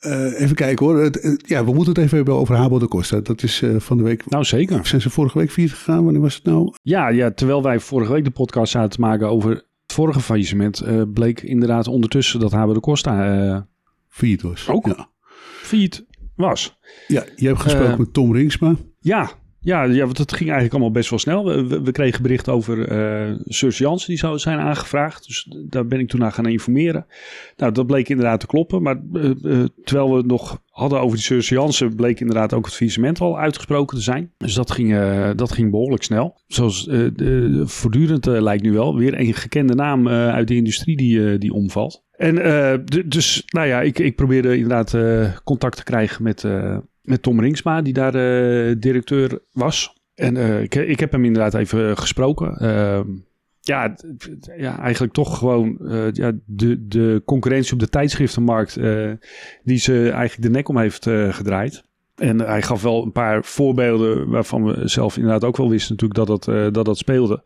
Eh, 0.00 0.40
even 0.40 0.56
kijken 0.56 0.86
hoor. 0.86 1.10
Ja, 1.36 1.64
we 1.64 1.72
moeten 1.72 1.92
het 1.92 2.02
even 2.02 2.16
hebben 2.16 2.34
over 2.34 2.56
Habo 2.56 2.78
de 2.78 2.88
Costa. 2.88 3.20
Dat 3.20 3.42
is 3.42 3.62
eh, 3.62 3.76
van 3.78 3.96
de 3.96 4.02
week. 4.02 4.30
Nou, 4.30 4.44
zeker. 4.44 4.86
Zijn 4.86 5.00
ze 5.00 5.10
vorige 5.10 5.38
week 5.38 5.50
vier 5.50 5.68
gegaan? 5.68 6.04
Wanneer 6.04 6.22
was 6.22 6.34
het 6.34 6.44
nou? 6.44 6.74
Ja, 6.82 7.08
ja, 7.08 7.30
terwijl 7.30 7.62
wij 7.62 7.80
vorige 7.80 8.12
week 8.12 8.24
de 8.24 8.30
podcast 8.30 8.72
zaten 8.72 8.90
te 8.90 9.00
maken 9.00 9.28
over 9.28 9.50
het 9.50 9.64
vorige 9.86 10.20
faillissement, 10.20 10.80
eh, 10.80 11.02
bleek 11.14 11.42
inderdaad 11.42 11.86
ondertussen 11.86 12.40
dat 12.40 12.52
Haber 12.52 12.74
de 12.74 12.80
Costa 12.80 13.66
Vier 14.08 14.38
was. 14.42 14.68
Ook? 14.68 14.86
Ja. 14.86 15.08
failliet 15.62 16.06
was. 16.34 16.78
ja, 17.06 17.24
je 17.36 17.46
hebt 17.46 17.60
gesproken 17.60 17.98
met 17.98 18.12
Tom 18.12 18.34
Ringsma. 18.34 18.74
Ja, 19.00 19.30
ja, 19.62 19.82
ja, 19.82 20.04
want 20.04 20.18
het 20.18 20.32
ging 20.32 20.50
eigenlijk 20.50 20.72
allemaal 20.72 20.90
best 20.90 21.10
wel 21.10 21.18
snel. 21.18 21.44
We, 21.44 21.82
we, 21.82 21.92
kregen 21.92 22.22
bericht 22.22 22.48
over 22.48 22.78
Surs 23.44 23.78
Jansen, 23.78 24.08
die 24.08 24.18
zou 24.18 24.38
zijn 24.38 24.58
aangevraagd. 24.58 25.26
Dus 25.26 25.56
daar 25.68 25.86
ben 25.86 26.00
ik 26.00 26.08
toen 26.08 26.20
naar 26.20 26.32
gaan 26.32 26.46
informeren. 26.46 27.06
Nou, 27.56 27.72
dat 27.72 27.86
bleek 27.86 28.08
inderdaad 28.08 28.40
te 28.40 28.46
kloppen. 28.46 28.82
Maar 28.82 29.00
eh, 29.12 29.30
eh, 29.30 29.66
terwijl 29.84 30.10
we 30.10 30.16
het 30.16 30.26
nog 30.26 30.62
hadden 30.70 31.00
over 31.00 31.18
die 31.18 31.40
Jansen, 31.40 31.94
bleek 31.94 32.20
inderdaad 32.20 32.54
ook 32.54 32.64
het 32.64 32.74
faillissement 32.74 33.20
al 33.20 33.38
uitgesproken 33.38 33.96
te 33.96 34.02
zijn. 34.02 34.32
Dus 34.36 34.54
dat 34.54 34.70
ging, 34.70 34.96
dat 35.34 35.52
ging 35.52 35.70
behoorlijk 35.70 36.02
snel. 36.02 36.40
Zoals 36.46 36.88
voortdurend 37.62 38.26
lijkt 38.26 38.62
nu 38.62 38.72
wel. 38.72 38.96
Weer 38.96 39.20
een 39.20 39.34
gekende 39.34 39.74
naam 39.74 40.08
uit 40.08 40.48
de 40.48 40.54
industrie 40.54 40.96
die, 40.96 41.38
die 41.38 41.52
omvalt. 41.52 42.04
En 42.16 42.34
dus, 43.06 43.42
nou 43.46 43.66
ja, 43.66 43.80
ik, 43.80 43.98
ik 43.98 44.16
probeerde 44.16 44.56
inderdaad 44.56 44.96
contact 45.44 45.76
te 45.76 45.84
krijgen 45.84 46.22
met, 46.22 46.44
met 47.02 47.22
Tom 47.22 47.40
Ringsma, 47.40 47.82
die 47.82 47.92
daar 47.92 48.14
eh, 48.14 48.74
directeur 48.78 49.42
was. 49.52 49.98
En 50.14 50.36
eh, 50.36 50.62
ik, 50.62 50.74
ik 50.74 51.00
heb 51.00 51.12
hem 51.12 51.24
inderdaad 51.24 51.54
even 51.54 51.96
gesproken. 51.96 52.56
Ehm, 52.56 53.08
ja, 53.60 53.94
ja, 54.56 54.78
eigenlijk 54.78 55.12
toch 55.12 55.38
gewoon 55.38 55.78
eh, 55.78 56.12
ja, 56.12 56.32
de, 56.44 56.86
de 56.86 57.22
concurrentie 57.24 57.72
op 57.72 57.78
de 57.78 57.88
tijdschriftenmarkt, 57.88 58.74
die 59.62 59.78
ze 59.78 60.02
eigenlijk 60.02 60.42
de 60.42 60.50
nek 60.50 60.68
om 60.68 60.78
heeft 60.78 61.04
gedraaid. 61.30 61.84
En 62.14 62.40
hij 62.40 62.62
gaf 62.62 62.82
wel 62.82 63.02
een 63.02 63.12
paar 63.12 63.44
voorbeelden 63.44 64.28
waarvan 64.28 64.64
we 64.64 64.88
zelf 64.88 65.16
inderdaad 65.16 65.44
ook 65.44 65.56
wel 65.56 65.70
wisten 65.70 65.96
natuurlijk 65.96 66.26
dat 66.26 66.44
dat, 66.44 66.74
dat, 66.74 66.84
dat 66.84 66.98
speelde. 66.98 67.42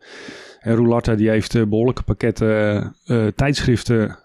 En 0.59 0.75
Roulatta 0.75 1.15
die 1.15 1.29
heeft 1.29 1.55
eh, 1.55 1.63
behoorlijke 1.63 2.03
pakketten 2.03 2.95
tijdschriften 3.35 4.17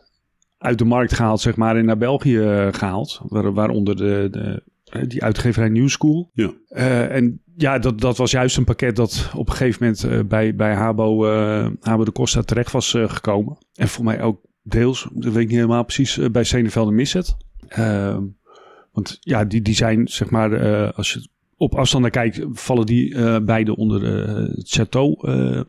uit 0.60 0.78
de 0.78 0.84
markt 0.84 1.14
gehaald, 1.14 1.40
zeg 1.40 1.56
maar, 1.56 1.76
en 1.76 1.84
naar 1.84 1.99
België 1.99 2.38
eh, 2.38 2.68
gehaald. 2.70 3.20
Waar, 3.28 3.52
waaronder 3.52 3.96
de, 3.96 4.28
de, 4.30 4.62
die 5.09 5.23
uitgeverij 5.23 5.68
New 5.68 5.88
School. 5.88 6.30
Ja. 6.32 6.52
Eh, 6.68 7.14
en 7.14 7.42
ja, 7.56 7.78
dat, 7.78 8.00
dat 8.00 8.16
was 8.16 8.30
juist 8.30 8.56
een 8.56 8.64
pakket 8.64 8.97
dat 8.97 9.30
op 9.35 9.49
een 9.49 9.54
gegeven 9.54 9.82
moment 9.82 10.04
eh, 10.04 10.28
bij, 10.28 10.54
bij 10.54 10.75
Habo, 10.75 11.26
eh, 11.26 11.70
Habo 11.80 12.04
de 12.04 12.12
Costa 12.12 12.42
terecht 12.42 12.73
was 12.73 12.94
eh, 12.94 13.11
gekomen. 13.11 13.59
En 13.75 13.88
voor 13.88 14.04
mij 14.04 14.23
ook 14.23 14.40
deels, 14.62 15.09
dat 15.12 15.32
weet 15.32 15.42
ik 15.42 15.49
niet 15.49 15.59
helemaal 15.59 15.85
precies, 15.85 16.18
eh, 16.18 16.30
bij 16.30 16.44
Senevelde 16.44 16.92
Misset. 16.92 17.37
Ehm, 17.68 18.23
want 18.92 19.16
ja, 19.20 19.44
die, 19.44 19.62
die 19.62 19.75
zijn 19.75 20.09
zeg 20.09 20.30
maar, 20.30 20.52
eh, 20.52 20.92
als 20.97 21.12
je 21.12 21.28
op 21.56 21.75
afstand 21.75 22.02
naar 22.02 22.12
kijkt, 22.12 22.44
vallen 22.52 22.87
die 22.87 23.14
eh, 23.14 23.38
beide 23.38 23.76
onder 23.76 24.04
eh, 24.04 24.35
het 24.56 24.68
Chateau, 24.68 25.28
eh, 25.28 25.61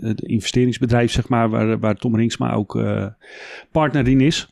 het 0.00 0.20
investeringsbedrijf, 0.20 1.12
zeg 1.12 1.28
maar, 1.28 1.48
waar, 1.48 1.78
waar 1.78 1.96
Tom 1.96 2.16
Ringsma 2.16 2.52
ook 2.52 2.76
eh, 2.76 3.06
partner 3.72 4.08
in 4.08 4.20
is. 4.20 4.48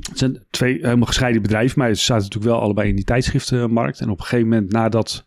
Het 0.00 0.18
zijn 0.18 0.44
twee 0.50 0.78
helemaal 0.80 1.06
gescheiden 1.06 1.42
bedrijven, 1.42 1.78
maar 1.78 1.94
ze 1.94 2.04
zaten 2.04 2.22
natuurlijk 2.22 2.52
wel 2.52 2.60
allebei 2.62 2.88
in 2.88 2.96
die 2.96 3.04
tijdschriftenmarkt. 3.04 4.00
En 4.00 4.10
op 4.10 4.18
een 4.18 4.24
gegeven 4.24 4.48
moment, 4.48 4.72
nadat 4.72 5.26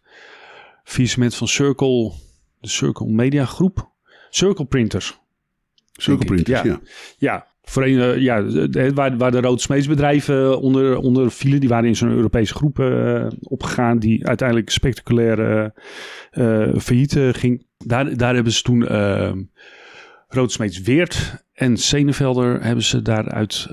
faillissement 0.83 1.35
van 1.35 1.47
Circle, 1.47 2.11
de 2.59 2.67
Circle 2.67 3.07
Media 3.07 3.45
Groep. 3.45 3.89
Circle 4.29 4.65
Printers. 4.65 5.19
Circle 5.93 6.25
Printers, 6.25 6.61
ja. 6.61 6.79
Ja, 7.17 7.47
voor 7.63 7.83
een, 7.85 7.99
eh, 7.99 8.17
ja 8.17 8.41
de- 8.41 8.91
waar, 8.93 9.17
waar 9.17 9.31
de 9.31 9.41
roodsmeesbedrijven 9.41 10.61
onder, 10.61 10.97
onder 10.97 11.31
vielen. 11.31 11.59
Die 11.59 11.69
waren 11.69 11.87
in 11.87 11.95
zo'n 11.95 12.09
Europese 12.09 12.53
groep 12.53 12.79
eh, 12.79 13.27
opgegaan. 13.41 13.99
Die 13.99 14.27
uiteindelijk 14.27 14.69
spectaculair 14.69 15.39
eh, 15.39 16.67
eh, 16.67 16.77
failliet 16.77 17.19
ging. 17.31 17.65
Daar, 17.77 18.17
daar 18.17 18.33
hebben 18.35 18.53
ze 18.53 18.61
toen 18.61 18.87
Roodsmees 20.27 20.81
Weert 20.81 21.43
en 21.53 21.77
Senevelder 21.77 22.63
hebben 22.63 22.83
ze 22.83 23.01
daaruit 23.01 23.67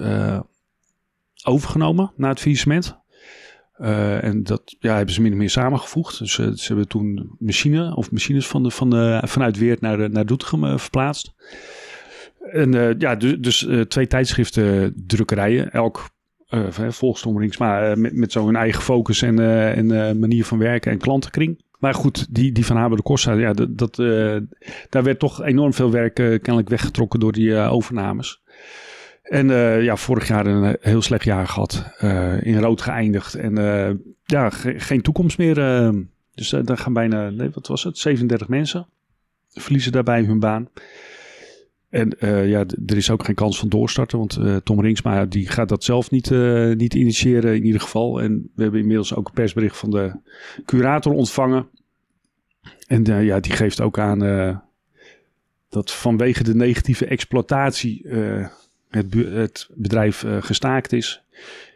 overgenomen 1.44 2.12
na 2.16 2.28
het 2.28 2.40
faillissement. 2.40 3.00
Eh, 3.72 4.24
en 4.24 4.42
dat 4.42 4.76
ja, 4.78 4.96
hebben 4.96 5.14
ze 5.14 5.20
min 5.22 5.32
of 5.32 5.38
meer 5.38 5.50
samengevoegd. 5.50 6.18
Dus 6.18 6.38
eh, 6.38 6.50
ze 6.50 6.66
hebben 6.66 6.88
toen 6.88 7.36
machine 7.38 7.96
of 7.96 8.10
machines 8.10 8.46
van 8.46 8.62
de, 8.62 8.70
van 8.70 8.90
de, 8.90 9.20
vanuit 9.24 9.58
Weert 9.58 9.80
naar, 9.80 9.96
de- 9.96 10.08
naar 10.08 10.26
Doetinchem 10.26 10.64
eh, 10.64 10.78
verplaatst. 10.78 11.34
En 12.52 12.94
ja, 12.98 13.14
dus, 13.14 13.68
twee 13.88 14.06
tijdschriften 14.06 14.94
drukkerijen. 15.06 15.70
Elk 15.72 16.10
volgens 16.88 17.22
eh, 17.82 17.94
met, 17.94 18.14
met 18.14 18.32
zo 18.32 18.46
hun 18.46 18.56
eigen 18.56 18.82
focus 18.82 19.22
en, 19.22 19.38
en 19.74 20.18
manier 20.18 20.44
van 20.44 20.58
werken 20.58 20.92
en 20.92 20.98
klantenkring. 20.98 21.64
Maar 21.78 21.94
goed, 21.94 22.34
die, 22.34 22.52
die 22.52 22.66
van 22.66 22.76
Haber 22.76 22.96
de 22.96 23.02
Costa, 23.02 23.32
ja, 23.32 23.52
dat, 23.52 23.78
dat, 23.78 23.96
daar 24.88 25.02
werd 25.02 25.18
toch 25.18 25.42
enorm 25.42 25.72
veel 25.72 25.90
werk 25.90 26.14
kennelijk 26.14 26.68
weggetrokken 26.68 27.20
door 27.20 27.32
die 27.32 27.56
overnames. 27.56 28.42
En 29.32 29.50
eh, 29.50 29.82
ja, 29.82 29.96
vorig 29.96 30.28
jaar 30.28 30.46
een 30.46 30.76
heel 30.80 31.02
slecht 31.02 31.24
jaar 31.24 31.46
gehad. 31.48 31.84
eh, 31.98 32.42
in 32.42 32.58
rood 32.58 32.80
geëindigd. 32.80 33.34
En 33.34 33.58
eh, 33.58 33.94
ja, 34.24 34.50
ge- 34.50 34.78
geen 34.80 35.02
toekomst 35.02 35.38
meer. 35.38 35.54
dus 36.34 36.48
daar 36.64 36.78
gaan 36.78 36.92
bijna, 36.92 37.30
nee, 37.30 37.50
wat 37.50 37.66
was 37.66 37.82
het? 37.84 37.98
37 37.98 38.48
mensen 38.48 38.86
verliezen 39.50 39.92
daarbij 39.92 40.22
hun 40.22 40.38
baan. 40.38 40.68
En 41.88 42.12
ja, 42.48 42.64
er 42.86 42.96
is 42.96 43.10
ook 43.10 43.24
geen 43.24 43.34
kans 43.34 43.58
van 43.58 43.68
doorstarten. 43.68 44.18
Want 44.18 44.36
eh, 44.36 44.56
Tom 44.56 44.80
Ringsma 44.80 45.24
die 45.24 45.48
gaat 45.48 45.68
dat 45.68 45.84
zelf 45.84 46.10
niet, 46.10 46.30
niet 46.76 46.94
initiëren 46.94 47.54
in 47.56 47.64
ieder 47.64 47.80
geval. 47.80 48.20
En 48.20 48.50
we 48.54 48.62
hebben 48.62 48.80
inmiddels 48.80 49.14
ook 49.14 49.26
een 49.28 49.34
persbericht 49.34 49.76
van 49.76 49.90
de 49.90 50.12
curator 50.64 51.12
ontvangen. 51.12 51.68
En 52.86 53.04
ja, 53.24 53.40
die 53.40 53.52
geeft 53.52 53.80
ook 53.80 53.98
aan 53.98 54.18
dat 55.68 55.92
vanwege 55.92 56.42
de 56.42 56.54
negatieve 56.54 57.06
exploitatie 57.06 58.08
het, 58.92 59.14
het 59.32 59.68
bedrijf 59.74 60.24
eh, 60.24 60.36
gestaakt 60.40 60.92
is. 60.92 61.22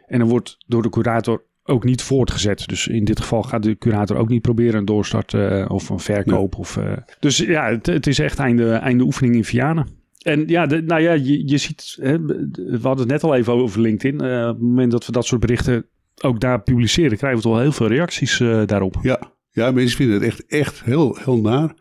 En 0.07 0.19
er 0.19 0.25
wordt 0.25 0.57
door 0.67 0.81
de 0.81 0.89
curator 0.89 1.43
ook 1.63 1.83
niet 1.83 2.01
voortgezet. 2.01 2.67
Dus 2.67 2.87
in 2.87 3.03
dit 3.05 3.19
geval 3.19 3.43
gaat 3.43 3.63
de 3.63 3.77
curator 3.77 4.17
ook 4.17 4.29
niet 4.29 4.41
proberen 4.41 4.79
een 4.79 4.85
doorstart 4.85 5.33
eh, 5.33 5.65
of 5.67 5.89
een 5.89 5.99
verkoop. 5.99 6.57
Of, 6.57 6.77
eh, 6.77 6.91
dus 7.19 7.37
ja, 7.37 7.69
het, 7.69 7.85
het 7.85 8.07
is 8.07 8.19
echt 8.19 8.39
einde, 8.39 8.71
einde 8.71 9.03
oefening 9.03 9.35
in 9.35 9.45
Vianen. 9.45 9.87
En 10.21 10.47
ja, 10.47 10.65
de, 10.65 10.81
nou 10.81 11.01
ja, 11.01 11.11
je, 11.11 11.47
je 11.47 11.57
ziet, 11.57 11.97
hè, 12.01 12.25
we 12.25 12.79
hadden 12.81 12.99
het 12.99 13.07
net 13.07 13.23
al 13.23 13.35
even 13.35 13.53
over 13.53 13.81
LinkedIn. 13.81 14.21
Op 14.21 14.47
het 14.47 14.61
moment 14.61 14.91
dat 14.91 15.05
we 15.05 15.11
dat 15.11 15.25
soort 15.25 15.41
berichten 15.41 15.85
ook 16.21 16.39
daar 16.39 16.61
publiceren, 16.61 17.17
krijgen 17.17 17.37
we 17.39 17.43
toch 17.43 17.53
wel 17.53 17.61
heel 17.61 17.71
veel 17.71 17.87
reacties 17.87 18.37
daarop. 18.65 18.95
Ja, 19.01 19.19
ja, 19.51 19.71
mensen 19.71 19.97
vinden 19.97 20.15
het 20.15 20.25
echt, 20.25 20.45
echt 20.45 20.83
heel, 20.83 21.17
heel 21.23 21.41
naar. 21.41 21.73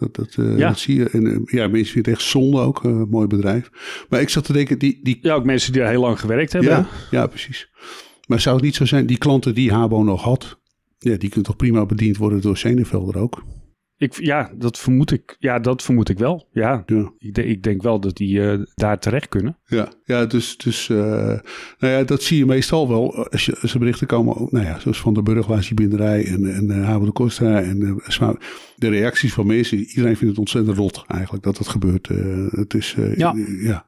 Dat, 0.00 0.14
dat, 0.14 0.34
eh, 0.38 0.58
Ja. 0.58 0.68
dat 0.68 0.78
zie 0.78 0.94
je. 0.96 1.08
En 1.10 1.26
eh, 1.26 1.38
ja, 1.44 1.68
mensen 1.68 1.92
vinden 1.92 2.12
het 2.12 2.20
echt 2.20 2.30
zonde 2.30 2.58
ook. 2.60 2.84
eh, 2.84 3.02
mooi 3.10 3.26
bedrijf. 3.26 3.70
Maar 4.08 4.20
ik 4.20 4.28
zat 4.28 4.44
te 4.44 4.52
denken, 4.52 4.78
die, 4.78 5.00
die 5.02 5.18
Ja, 5.22 5.34
ook 5.34 5.44
mensen 5.44 5.72
die 5.72 5.82
er 5.82 5.88
heel 5.88 6.00
lang 6.00 6.20
gewerkt 6.20 6.52
hebben. 6.52 6.70
Ja, 6.70 6.86
ja, 7.10 7.26
precies. 7.26 7.68
Maar 8.26 8.40
zou 8.40 8.56
het 8.56 8.64
niet 8.64 8.74
zo 8.74 8.84
zijn, 8.84 9.06
die 9.06 9.18
klanten 9.18 9.54
die 9.54 9.72
Habo 9.72 10.02
nog 10.02 10.22
had, 10.22 10.58
ja, 10.98 11.10
die 11.16 11.28
kunnen 11.28 11.42
toch 11.42 11.56
prima 11.56 11.86
bediend 11.86 12.16
worden 12.16 12.40
door 12.40 12.56
Senevelder 12.56 13.18
ook? 13.20 13.42
Ik, 14.00 14.14
ja, 14.24 14.50
dat 14.56 14.78
vermoed 14.78 15.10
ik, 15.10 15.36
ja, 15.38 15.58
dat 15.58 15.82
vermoed 15.82 16.08
ik 16.08 16.18
wel. 16.18 16.48
Ja, 16.52 16.82
Ja, 16.86 17.12
ik, 17.18 17.34
de- 17.34 17.44
ik 17.46 17.62
denk 17.62 17.82
wel 17.82 18.00
dat 18.00 18.16
die 18.16 18.42
eh, 18.50 18.58
daar 18.74 18.98
terecht 18.98 19.28
kunnen. 19.28 19.56
ja, 19.66 19.92
ja 20.04 20.26
dus, 20.26 20.56
dus 20.56 20.88
eh, 20.88 20.96
nou 21.78 21.92
ja, 21.92 22.02
dat 22.02 22.22
zie 22.22 22.38
je 22.38 22.46
meestal 22.46 22.88
wel 22.88 23.28
als, 23.28 23.44
je, 23.46 23.58
als 23.60 23.72
er 23.72 23.78
berichten 23.78 24.06
komen, 24.06 24.36
ook, 24.36 24.52
nou 24.52 24.64
ja, 24.64 24.78
zoals 24.78 25.00
van 25.00 25.14
de 25.14 25.22
Burglaasjebinderij 25.22 26.26
en, 26.26 26.54
en 26.54 26.70
eh, 26.70 26.84
Habo 26.84 27.04
de 27.04 27.12
Costa 27.12 27.62
en 27.62 28.02
eh, 28.20 28.30
de 28.76 28.88
reacties 28.88 29.32
van 29.32 29.46
mensen, 29.46 29.78
iedereen 29.78 30.16
vindt 30.16 30.28
het 30.28 30.38
ontzettend 30.38 30.76
rot 30.76 31.04
eigenlijk 31.06 31.44
dat 31.44 31.56
dat 31.56 31.68
gebeurt. 31.68 32.08
Eh, 32.08 32.46
het 32.50 32.74
is, 32.74 32.94
eh, 32.98 33.16
ja, 33.16 33.34
ja, 33.60 33.86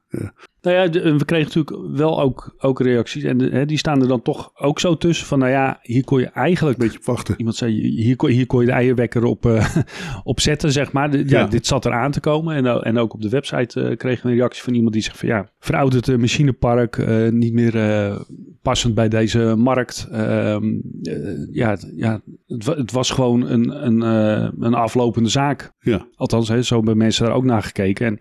Nou 0.62 0.76
ja, 0.76 0.87
de- 0.88 1.16
we 1.16 1.25
kregen 1.25 1.47
natuurlijk 1.47 1.97
wel 1.99 2.21
ook, 2.21 2.54
ook 2.59 2.81
reacties. 2.81 3.23
En 3.23 3.38
hè, 3.40 3.66
die 3.66 3.78
staan 3.78 4.00
er 4.02 4.09
dan 4.09 4.23
toch 4.23 4.50
ook 4.54 4.81
zo 4.81 4.97
tussen 4.97 5.26
van, 5.26 5.38
nou 5.38 5.50
ja, 5.50 5.78
hier 5.83 6.04
kon 6.04 6.21
je 6.21 6.26
eigenlijk... 6.26 6.78
een 6.78 6.87
beetje 6.87 7.00
wachten. 7.04 7.35
Iemand 7.38 7.57
zei, 7.57 7.73
hier 7.90 8.16
kon, 8.16 8.31
hier 8.31 8.47
kon 8.47 8.61
je 8.61 8.66
de 8.66 8.73
eierwekker 8.73 9.25
op, 9.25 9.47
eh, 9.47 9.76
op 10.25 10.40
zetten, 10.40 10.73
zeg 10.73 10.92
maar. 10.92 11.11
De- 11.11 11.19
ja, 11.19 11.25
Ja. 11.40 11.47
dit 11.47 11.66
zat 11.66 11.85
eraan 11.87 12.11
te 12.11 12.21
komen. 12.21 12.54
En, 12.57 12.83
en 12.83 12.99
ook 12.99 13.14
op 13.14 13.23
de 13.23 13.28
website 13.28 13.81
eh, 13.83 13.97
kregen 13.97 14.25
we 14.26 14.31
een 14.33 14.38
reactie 14.38 14.62
van 14.62 14.75
iemand 14.75 14.92
die 14.92 15.02
zegt 15.02 15.19
van... 15.19 15.28
ja, 15.28 15.50
verouderd 15.59 16.09
eh, 16.09 16.16
machinepark, 16.16 16.97
eh, 16.99 17.28
niet 17.28 17.52
meer 17.52 17.76
eh, 17.76 18.21
passend 18.62 18.95
bij 18.95 19.09
deze 19.09 19.54
markt. 19.57 20.09
Ehm, 20.11 20.64
eh, 21.02 21.14
ja, 21.52 21.71
het- 21.71 21.92
ja 21.97 22.21
het, 22.47 22.66
het 22.66 22.92
was 22.92 23.11
gewoon 23.11 23.47
een, 23.50 23.87
een, 23.87 24.02
eh, 24.02 24.49
een 24.59 24.75
aflopende 24.75 25.28
zaak. 25.28 25.73
Ja, 25.81 26.07
Althans, 26.16 26.49
hè, 26.49 26.62
zo 26.62 26.76
hebben 26.76 26.97
mensen 26.97 27.25
daar 27.26 27.35
ook 27.35 27.45
naar 27.45 27.62
gekeken. 27.62 28.07
En 28.07 28.19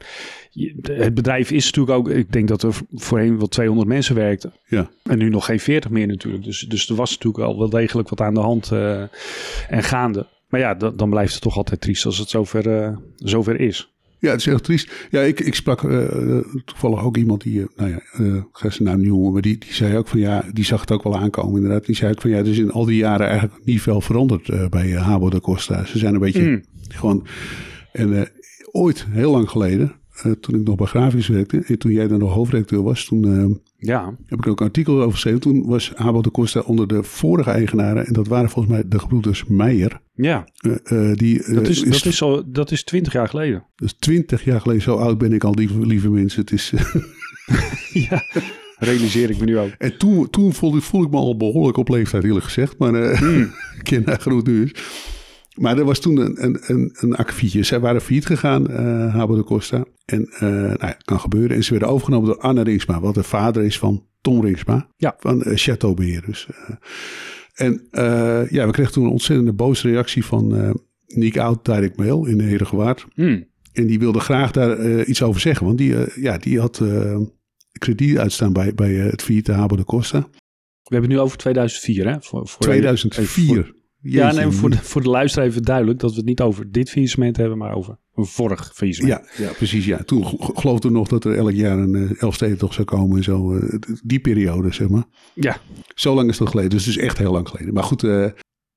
het 0.82 1.14
bedrijf 1.14 1.52
is 1.52 1.66
natuurlijk 1.66 1.98
ook... 1.98 2.10
Ik 2.10 2.32
denk 2.32 2.48
dat 2.48 2.64
er 2.64 2.74
voorheen 2.94 3.38
wel 3.38 3.48
200 3.48 3.88
mensen 3.88 4.16
werkten. 4.16 4.54
ja. 4.68 4.90
En 5.04 5.18
nu 5.18 5.30
nog 5.30 5.46
geen 5.46 5.60
40 5.60 5.92
meer 5.92 6.08
natuurlijk. 6.08 6.44
Dus, 6.44 6.60
dus 6.60 6.90
er 6.90 6.96
was 6.96 7.12
natuurlijk 7.12 7.44
al 7.44 7.58
wel 7.58 7.70
degelijk 7.70 8.10
wat 8.10 8.22
aan 8.22 8.34
de 8.34 8.40
hand 8.40 8.72
eh, 8.72 9.02
en 9.70 9.84
gaande. 9.84 10.28
Maar 10.50 10.60
ja, 10.60 10.74
dan, 10.74 11.10
blijft 11.10 11.34
het 11.34 11.42
toch 11.42 11.58
altijd 11.58 11.82
triest 11.82 12.06
als 12.06 12.18
het 12.18 12.30
zover, 12.30 12.70
eh, 12.70 12.98
zover 13.16 13.60
is. 13.60 13.90
Ja, 14.20 14.32
het 14.32 14.40
is 14.40 14.48
echt 14.48 14.64
triest. 14.64 15.08
Ja, 15.10 15.22
ik, 15.22 15.40
ik 15.40 15.56
sprak 15.56 15.84
eh, 15.84 16.38
toevallig 16.66 17.04
ook 17.04 17.18
iemand 17.18 17.42
die, 17.42 17.66
nou 17.76 17.90
ja, 17.90 17.96
ik 18.36 18.46
ga 18.52 18.70
naam 18.84 18.98
niet 18.98 19.08
noemen, 19.08 19.34
maar 19.34 19.42
die, 19.42 19.58
die 19.58 19.74
zei 19.74 19.98
ook 19.98 20.08
van 20.08 20.20
ja, 20.20 20.46
die 20.54 20.66
zag 20.66 20.82
het 20.82 20.92
ook 20.92 21.04
wel 21.04 21.18
aankomen 21.18 21.56
inderdaad. 21.56 21.86
Die 21.86 21.96
zei 21.96 22.12
ook 22.12 22.22
van 22.22 22.30
ja, 22.30 22.38
er 22.38 22.48
is 22.48 22.58
in 22.58 22.72
al 22.72 22.86
die 22.86 22.98
jaren 22.98 23.28
eigenlijk 23.28 23.66
niet 23.66 23.82
veel 23.82 24.02
veranderd 24.02 24.70
bij 24.70 24.92
Habo 24.92 25.30
de 25.30 25.42
Costa. 25.42 25.86
Ze 25.86 25.98
zijn 25.98 26.14
een 26.14 26.20
beetje 26.20 26.42
Mm. 26.42 26.64
gewoon, 26.88 27.28
en 27.92 28.30
ooit, 28.72 29.06
heel 29.10 29.32
lang 29.32 29.50
geleden, 29.50 30.01
eh, 30.24 30.32
toen 30.32 30.56
ik 30.60 30.68
nog 30.68 30.76
bij 30.76 30.86
Grafisch 30.86 31.28
werkte 31.28 31.64
en 31.66 31.78
toen 31.80 31.92
jij 31.92 32.08
dan 32.08 32.20
nog 32.20 32.34
hoofdredacteur 32.34 32.84
was, 32.84 33.06
toen 33.06 33.24
eh, 33.26 33.56
Ja, 33.78 34.16
heb 34.26 34.40
ik 34.40 34.48
ook 34.48 34.60
een 34.60 34.66
artikel 34.66 35.00
over 35.00 35.12
geschreven. 35.12 35.40
Toen 35.40 35.66
was 35.66 35.92
Habo 35.96 36.22
de 36.22 36.32
Costa 36.32 36.60
onder 36.60 36.88
de 36.88 37.04
vorige 37.04 37.50
eigenaren 37.50 38.06
en 38.06 38.14
dat 38.14 38.28
waren 38.28 38.50
volgens 38.50 38.74
mij 38.74 38.84
de 38.88 39.00
gebroeders 39.00 39.46
Meijer. 39.48 40.02
ja. 40.14 40.48
Eh, 40.84 41.14
die, 41.14 41.54
Dat, 41.54 41.68
is, 41.68 41.82
dat, 41.84 42.06
is 42.06 42.22
al, 42.22 42.44
dat 42.52 42.72
is 42.72 42.84
20 42.84 43.14
jaar 43.14 43.28
geleden. 43.28 43.66
dus 43.76 43.94
twintig 43.94 44.44
jaar 44.44 44.62
geleden, 44.62 44.82
zo 44.82 44.96
oud 44.96 45.18
ben 45.18 45.34
ik 45.34 45.44
al, 45.44 45.54
lieve, 45.54 45.86
lieve 45.86 46.10
mensen. 46.10 46.42
Het 46.42 46.52
is, 46.52 46.74
ja, 48.10 48.24
realiseer 48.78 49.30
ik 49.30 49.40
me 49.40 49.46
nu 49.46 49.58
ook. 49.58 49.70
En 49.78 49.98
toen, 49.98 50.30
toen 50.30 50.54
voelde, 50.54 50.78
ik- 50.78 50.84
voelde 50.84 51.06
ik 51.06 51.12
me 51.14 51.18
al 51.20 51.38
behoorlijk 51.38 51.78
op 51.78 51.90
leeftijd, 51.90 52.24
eerlijk 52.24 52.46
gezegd. 52.46 52.78
Maar 52.78 52.94
haar 54.06 54.20
groot 54.20 54.46
nu 54.48 54.64
is. 54.64 54.72
Maar 55.58 55.78
er 55.78 55.86
was 55.86 56.00
toen 56.00 56.18
een, 56.18 56.44
een, 56.44 56.58
een, 56.66 56.92
een 57.00 57.16
akkefietje. 57.16 57.64
Zij 57.64 57.80
waren 57.80 58.02
failliet 58.02 58.26
gegaan, 58.26 58.70
eh 58.70 59.14
Habo 59.16 59.36
de 59.36 59.44
Costa. 59.44 59.86
En 60.06 60.26
eh 60.30 60.42
nou 60.50 60.78
ja, 60.80 60.98
kan 61.04 61.20
gebeuren. 61.20 61.56
En 61.56 61.64
ze 61.64 61.72
werden 61.72 61.90
overgenomen 61.90 62.28
door 62.28 62.40
Anna 62.40 62.62
Ringsma, 62.62 63.00
wat 63.00 63.14
de 63.16 63.24
vader 63.24 63.64
is 63.64 63.78
van 63.78 64.06
Tom 64.22 64.42
Ringsma. 64.42 64.88
Ja. 64.98 65.16
Van 65.20 65.44
eh 65.44 65.52
Chateaubeheer. 65.58 66.24
Dus, 66.26 66.48
eh. 66.50 66.76
en 67.54 67.88
eh, 67.92 68.50
ja, 68.50 68.66
we 68.66 68.72
kregen 68.72 68.94
toen 68.94 69.04
een 69.04 69.10
ontzettende 69.12 69.54
boze 69.54 69.90
reactie 69.90 70.26
van 70.26 70.56
eh 70.56 70.70
Nick 71.08 71.38
Oud 71.38 71.66
Direct 71.66 71.98
Mail 71.98 72.26
in 72.26 72.40
Herengewaard. 72.40 73.06
Hmm. 73.14 73.50
En 73.74 73.88
die 73.88 74.00
wilde 74.00 74.20
graag 74.20 74.52
daar 74.52 74.78
eh, 74.80 75.08
iets 75.08 75.22
over 75.22 75.42
zeggen. 75.42 75.66
Want 75.66 75.78
die, 75.78 76.04
eh, 76.04 76.24
ja, 76.24 76.38
die 76.38 76.60
had 76.60 76.80
eh, 76.80 77.18
krediet 77.78 78.18
uitstaan 78.18 78.54
bij, 78.54 78.74
bij 78.74 79.00
eh, 79.04 79.12
het 79.12 79.22
failliete 79.22 79.52
Habo 79.52 79.76
de 79.76 79.84
Costa. 79.84 80.20
We 80.20 80.98
hebben 80.98 81.10
het 81.10 81.20
nu 81.20 81.26
over 81.26 81.38
2004, 81.38 82.08
hè? 82.08 82.16
Voor, 82.22 82.48
voor 82.48 82.62
2004. 82.62 83.24
even 83.24 83.64
voor- 83.66 83.80
ja, 84.02 84.32
nee, 84.32 84.48
voor 84.48 84.70
de, 84.70 84.78
voor 84.78 85.02
de 85.02 85.10
luisteraar 85.10 85.48
even 85.48 85.64
duidelijk 85.64 86.00
dat 86.00 86.10
we 86.12 86.18
het 86.18 86.26
niet 86.26 86.42
over 86.42 86.72
dit 86.72 86.90
faillissement 86.90 87.38
hebben, 87.38 87.58
maar 87.58 87.74
over 87.76 87.98
een 88.16 88.26
vorig 88.26 88.72
faillissement. 88.74 89.22
Ja, 89.38 89.44
ja, 89.46 89.52
precies. 89.52 89.86
Ja. 89.86 90.04
Toen 90.04 90.26
ge- 90.26 90.52
geloofden 90.54 90.92
we 90.92 90.98
nog 90.98 91.08
dat 91.08 91.26
er 91.26 91.36
elk 91.36 91.52
jaar 91.52 91.78
een 91.78 91.96
uh, 91.96 92.22
Elfstedentocht 92.22 92.74
zou 92.74 92.86
komen 92.88 93.18
en 93.18 93.24
zo. 93.24 93.56
eh, 93.58 93.80
die 94.04 94.20
periode, 94.20 94.74
zeg 94.74 94.90
maar. 94.90 95.04
Ja. 95.34 95.58
Zo 95.96 96.14
lang 96.16 96.30
is 96.30 96.38
dat 96.38 96.50
geleden. 96.50 96.70
Dus 96.72 96.86
het 96.86 96.96
is 96.96 97.02
echt 97.04 97.18
heel 97.18 97.32
lang 97.32 97.48
geleden. 97.50 97.74
Maar 97.74 97.84
goed, 97.84 98.04
eh, 98.04 98.24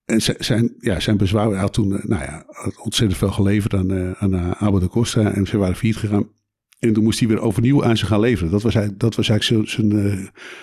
en 0.05 0.21
zijn, 0.39 0.75
ja, 0.79 1.01
zijn 1.01 1.17
bezwaar 1.17 1.55
had 1.55 1.73
toen 1.73 1.97
eh, 1.99 2.05
nou 2.05 2.23
ja, 2.23 2.45
ontzettend 2.83 3.19
veel 3.19 3.31
geleverd 3.33 3.75
aan, 3.75 3.91
eh 3.91 4.11
aan 4.23 4.35
uh, 4.35 4.51
Abu 4.51 4.81
de 4.81 4.89
Costa. 4.89 5.33
En 5.33 5.47
ze 5.47 5.57
waren 5.59 5.77
failliet 5.77 5.99
gegaan. 5.99 6.29
En 6.89 6.93
toen 6.93 7.05
moest 7.05 7.19
hij 7.19 7.29
weer 7.29 7.41
overnieuw 7.41 7.85
aan 7.85 7.97
ze 7.97 8.07
gaan 8.07 8.21
leveren. 8.21 8.51
Dat 8.51 8.63
was, 8.63 8.75
eigenlijk, 8.75 9.03
dat 9.03 9.15
was 9.15 9.29
eigenlijk 9.29 9.69
zijn, 9.69 9.89
zijn, 9.91 10.07
uh, 10.07 10.13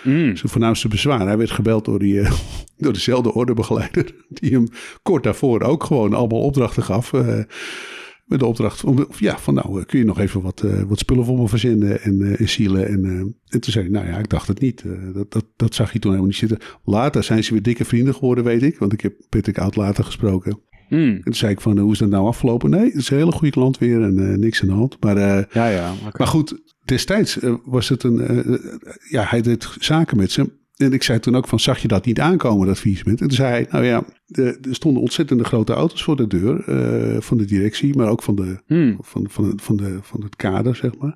Mm. 0.03 0.35
zijn 0.37 0.51
voornaamste 0.51 0.87
bezwaar. 0.87 1.27
Hij 1.27 1.37
werd 1.37 1.51
gebeld 1.51 1.85
door, 1.85 1.99
die, 1.99 2.13
uh, 2.13 2.31
door 2.77 2.93
dezelfde 2.93 3.33
ordebegeleider. 3.33 4.15
Die 4.29 4.51
hem 4.51 4.67
kort 5.03 5.23
daarvoor 5.23 5.61
ook 5.61 5.83
gewoon 5.83 6.13
allemaal 6.13 6.41
opdrachten 6.41 6.83
gaf. 6.83 7.13
Uh, 7.13 7.39
met 8.25 8.39
de 8.39 8.45
opdracht 8.45 8.79
van, 8.79 9.07
ja, 9.17 9.39
van 9.39 9.53
nou, 9.53 9.83
kun 9.83 9.99
je 9.99 10.05
nog 10.05 10.19
even 10.19 10.41
wat, 10.41 10.61
uh, 10.65 10.81
wat 10.81 10.99
spullen 10.99 11.25
voor 11.25 11.37
me 11.37 11.47
verzinnen 11.47 12.01
en, 12.01 12.21
uh, 12.21 12.39
en 12.39 12.49
zielen. 12.49 12.87
En, 12.87 13.03
en 13.47 13.59
toen 13.59 13.73
zei 13.73 13.85
hij, 13.85 13.93
nou 13.93 14.07
ja, 14.07 14.17
ik 14.17 14.29
dacht 14.29 14.47
het 14.47 14.59
niet. 14.59 14.83
Dat, 15.13 15.31
dat, 15.31 15.45
dat 15.55 15.75
zag 15.75 15.91
hij 15.91 15.99
toen 15.99 16.11
helemaal 16.11 16.31
niet 16.31 16.39
zitten. 16.39 16.59
Later 16.83 17.23
zijn 17.23 17.43
ze 17.43 17.53
weer 17.53 17.61
dikke 17.61 17.85
vrienden 17.85 18.13
geworden, 18.13 18.43
weet 18.43 18.63
ik. 18.63 18.77
Want 18.77 18.93
ik 18.93 19.01
heb 19.01 19.13
Patrick 19.29 19.57
Oud 19.57 19.75
later 19.75 20.03
gesproken. 20.03 20.59
Hmm. 20.91 21.15
En 21.15 21.21
toen 21.23 21.33
zei 21.33 21.51
ik 21.51 21.61
van, 21.61 21.77
hoe 21.77 21.91
is 21.91 21.97
dat 21.97 22.09
nou 22.09 22.27
afgelopen? 22.27 22.69
Nee, 22.69 22.85
het 22.85 22.95
is 22.95 23.09
een 23.09 23.17
hele 23.17 23.31
goede 23.31 23.49
klant 23.49 23.77
weer 23.77 24.01
en 24.01 24.39
niks 24.39 24.61
aan 24.61 24.67
de 24.67 24.73
hand. 24.73 24.97
Maar, 24.99 25.17
ja, 25.53 25.67
ja. 25.67 25.93
maar 26.17 26.27
goed, 26.27 26.61
destijds 26.85 27.37
was 27.65 27.89
het 27.89 28.03
een... 28.03 28.59
ja, 29.09 29.23
hij 29.23 29.41
deed 29.41 29.75
zaken 29.79 30.17
met 30.17 30.31
ze. 30.31 30.59
En 30.75 30.93
ik 30.93 31.03
zei 31.03 31.19
toen 31.19 31.35
ook 31.35 31.47
van, 31.47 31.59
zag 31.59 31.79
je 31.79 31.87
dat 31.87 32.05
niet 32.05 32.19
aankomen, 32.19 32.67
dat 32.67 32.79
faillissement? 32.79 33.21
En 33.21 33.27
toen 33.27 33.35
zei 33.35 33.49
hij, 33.49 33.67
nou 33.71 33.85
ja, 33.85 34.03
er 34.31 34.57
stonden 34.69 35.01
ontzettende 35.01 35.43
grote 35.43 35.73
auto's 35.73 36.03
voor 36.03 36.15
de 36.15 36.27
deur 36.27 36.63
van 37.21 37.37
de 37.37 37.45
directie, 37.45 37.95
maar 37.95 38.07
ook 38.07 38.23
van, 38.23 38.35
de, 38.35 38.61
Hmm. 38.65 38.97
van, 39.01 39.25
van, 39.29 39.59
van, 39.61 39.77
de, 39.77 39.99
van 40.01 40.23
het 40.23 40.35
kader, 40.35 40.75
zeg 40.75 40.97
maar. 40.97 41.15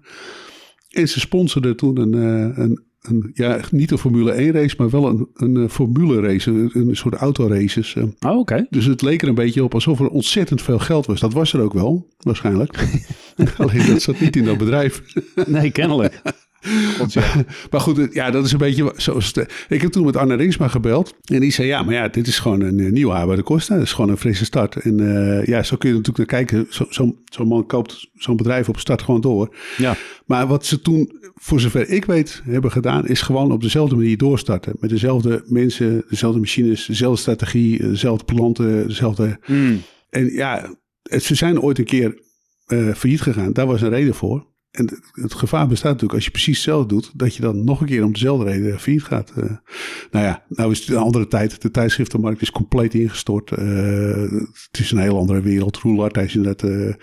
En 0.89 1.07
ze 1.07 1.19
sponsorden 1.19 1.75
toen 1.75 1.97
een, 1.97 2.13
een, 2.61 2.83
een, 3.07 3.31
ja, 3.33 3.59
niet 3.71 3.91
een 3.91 3.97
Formule 3.97 4.31
1 4.31 4.51
race, 4.51 4.75
maar 4.77 4.89
wel 4.89 5.07
een, 5.07 5.29
een 5.33 5.69
Formule 5.69 6.21
race, 6.21 6.49
een, 6.51 6.71
een 6.73 6.95
soort 6.95 7.13
autoraces. 7.13 7.95
Oh, 8.19 8.37
oké. 8.39 8.65
Dus 8.69 8.85
het 8.85 9.01
leek 9.01 9.21
er 9.21 9.27
een 9.27 9.35
beetje 9.35 9.63
op 9.63 9.73
alsof 9.73 9.99
er 9.99 10.07
ontzettend 10.07 10.61
veel 10.61 10.79
geld 10.79 11.05
was. 11.05 11.19
Dat 11.19 11.33
was 11.33 11.53
er 11.53 11.61
ook 11.61 11.73
wel, 11.73 12.07
waarschijnlijk. 12.19 12.87
Alleen 13.57 13.87
dat 13.87 14.01
zat 14.01 14.19
niet 14.19 14.35
in 14.35 14.45
dat 14.45 14.57
bedrijf. 14.57 15.03
Nee, 15.47 15.71
kennelijk. 15.71 16.21
God, 16.97 17.13
ja. 17.23 17.45
maar 17.71 17.79
goed, 17.79 18.13
ja, 18.13 18.31
dat 18.31 18.45
is 18.45 18.51
een 18.51 18.57
beetje 18.57 18.93
zoals 18.95 19.33
het, 19.33 19.65
Ik 19.69 19.81
heb 19.81 19.91
toen 19.91 20.05
met 20.05 20.17
Arne 20.17 20.35
Ringsma 20.35 20.67
gebeld. 20.67 21.15
En 21.23 21.39
die 21.39 21.51
zei, 21.51 21.67
ja, 21.67 21.83
maar 21.83 21.93
ja, 21.93 22.07
dit 22.07 22.27
is 22.27 22.39
gewoon 22.39 22.61
een, 22.61 22.79
een 22.79 22.93
nieuwe 22.93 23.13
haar 23.13 23.27
bij 23.27 23.35
de 23.35 23.43
Costa. 23.43 23.75
Dat 23.75 23.83
is 23.83 23.93
gewoon 23.93 24.09
een 24.09 24.17
frisse 24.17 24.45
start. 24.45 24.75
En 24.75 25.01
uh, 25.01 25.45
ja, 25.45 25.63
zo 25.63 25.75
kun 25.77 25.89
je 25.89 25.95
natuurlijk 25.95 26.31
naar 26.31 26.43
kijken. 26.43 26.65
Zo'n 26.69 26.87
zo, 26.89 27.15
zo 27.25 27.45
man 27.45 27.65
koopt 27.65 28.09
zo'n 28.13 28.35
bedrijf 28.35 28.69
op 28.69 28.79
start 28.79 29.01
gewoon 29.01 29.21
door. 29.21 29.55
Ja. 29.77 29.95
Maar 30.25 30.47
wat 30.47 30.65
ze 30.65 30.81
toen, 30.81 31.19
voor 31.35 31.59
zover 31.59 31.89
ik 31.89 32.05
weet, 32.05 32.41
hebben 32.45 32.71
gedaan... 32.71 33.07
is 33.07 33.21
gewoon 33.21 33.51
op 33.51 33.61
dezelfde 33.61 33.95
manier 33.95 34.17
doorstarten. 34.17 34.73
Met 34.79 34.89
dezelfde 34.89 35.43
mensen, 35.47 36.03
dezelfde 36.09 36.39
machines, 36.39 36.85
dezelfde 36.85 37.21
strategie... 37.21 37.81
dezelfde 37.81 38.25
planten, 38.25 38.87
dezelfde... 38.87 39.39
Mm. 39.45 39.81
En 40.09 40.33
ja, 40.33 40.75
ze 41.03 41.35
zijn 41.35 41.61
ooit 41.61 41.77
een 41.77 41.85
keer 41.85 42.23
uh, 42.67 42.93
failliet 42.93 43.21
gegaan. 43.21 43.53
Daar 43.53 43.67
was 43.67 43.81
een 43.81 43.89
reden 43.89 44.15
voor. 44.15 44.53
En 44.75 44.89
het 45.11 45.33
gevaar 45.33 45.67
bestaat 45.67 45.91
natuurlijk 45.91 46.13
als 46.13 46.25
je 46.25 46.31
precies 46.31 46.55
hetzelfde 46.55 46.87
doet, 46.87 47.11
dat 47.13 47.35
je 47.35 47.41
dan 47.41 47.63
nog 47.63 47.81
een 47.81 47.87
keer 47.87 48.03
om 48.03 48.13
dezelfde 48.13 48.45
reden 48.45 48.79
failliet 48.79 49.03
gaat. 49.03 49.33
Uh, 49.37 49.43
nou 50.11 50.25
ja, 50.25 50.43
nou 50.49 50.71
is 50.71 50.79
het 50.79 50.89
een 50.89 50.95
andere 50.95 51.27
tijd. 51.27 51.61
De 51.61 51.71
tijdschriftenmarkt 51.71 52.41
is 52.41 52.51
compleet 52.51 52.93
ingestort. 52.93 53.51
Uh, 53.51 53.57
het 54.71 54.79
is 54.79 54.91
een 54.91 54.97
heel 54.97 55.17
andere 55.17 55.41
wereld. 55.41 55.77
Roelard 55.77 56.17
is 56.17 56.35
inderdaad. 56.35 56.69
Uh, 56.69 56.93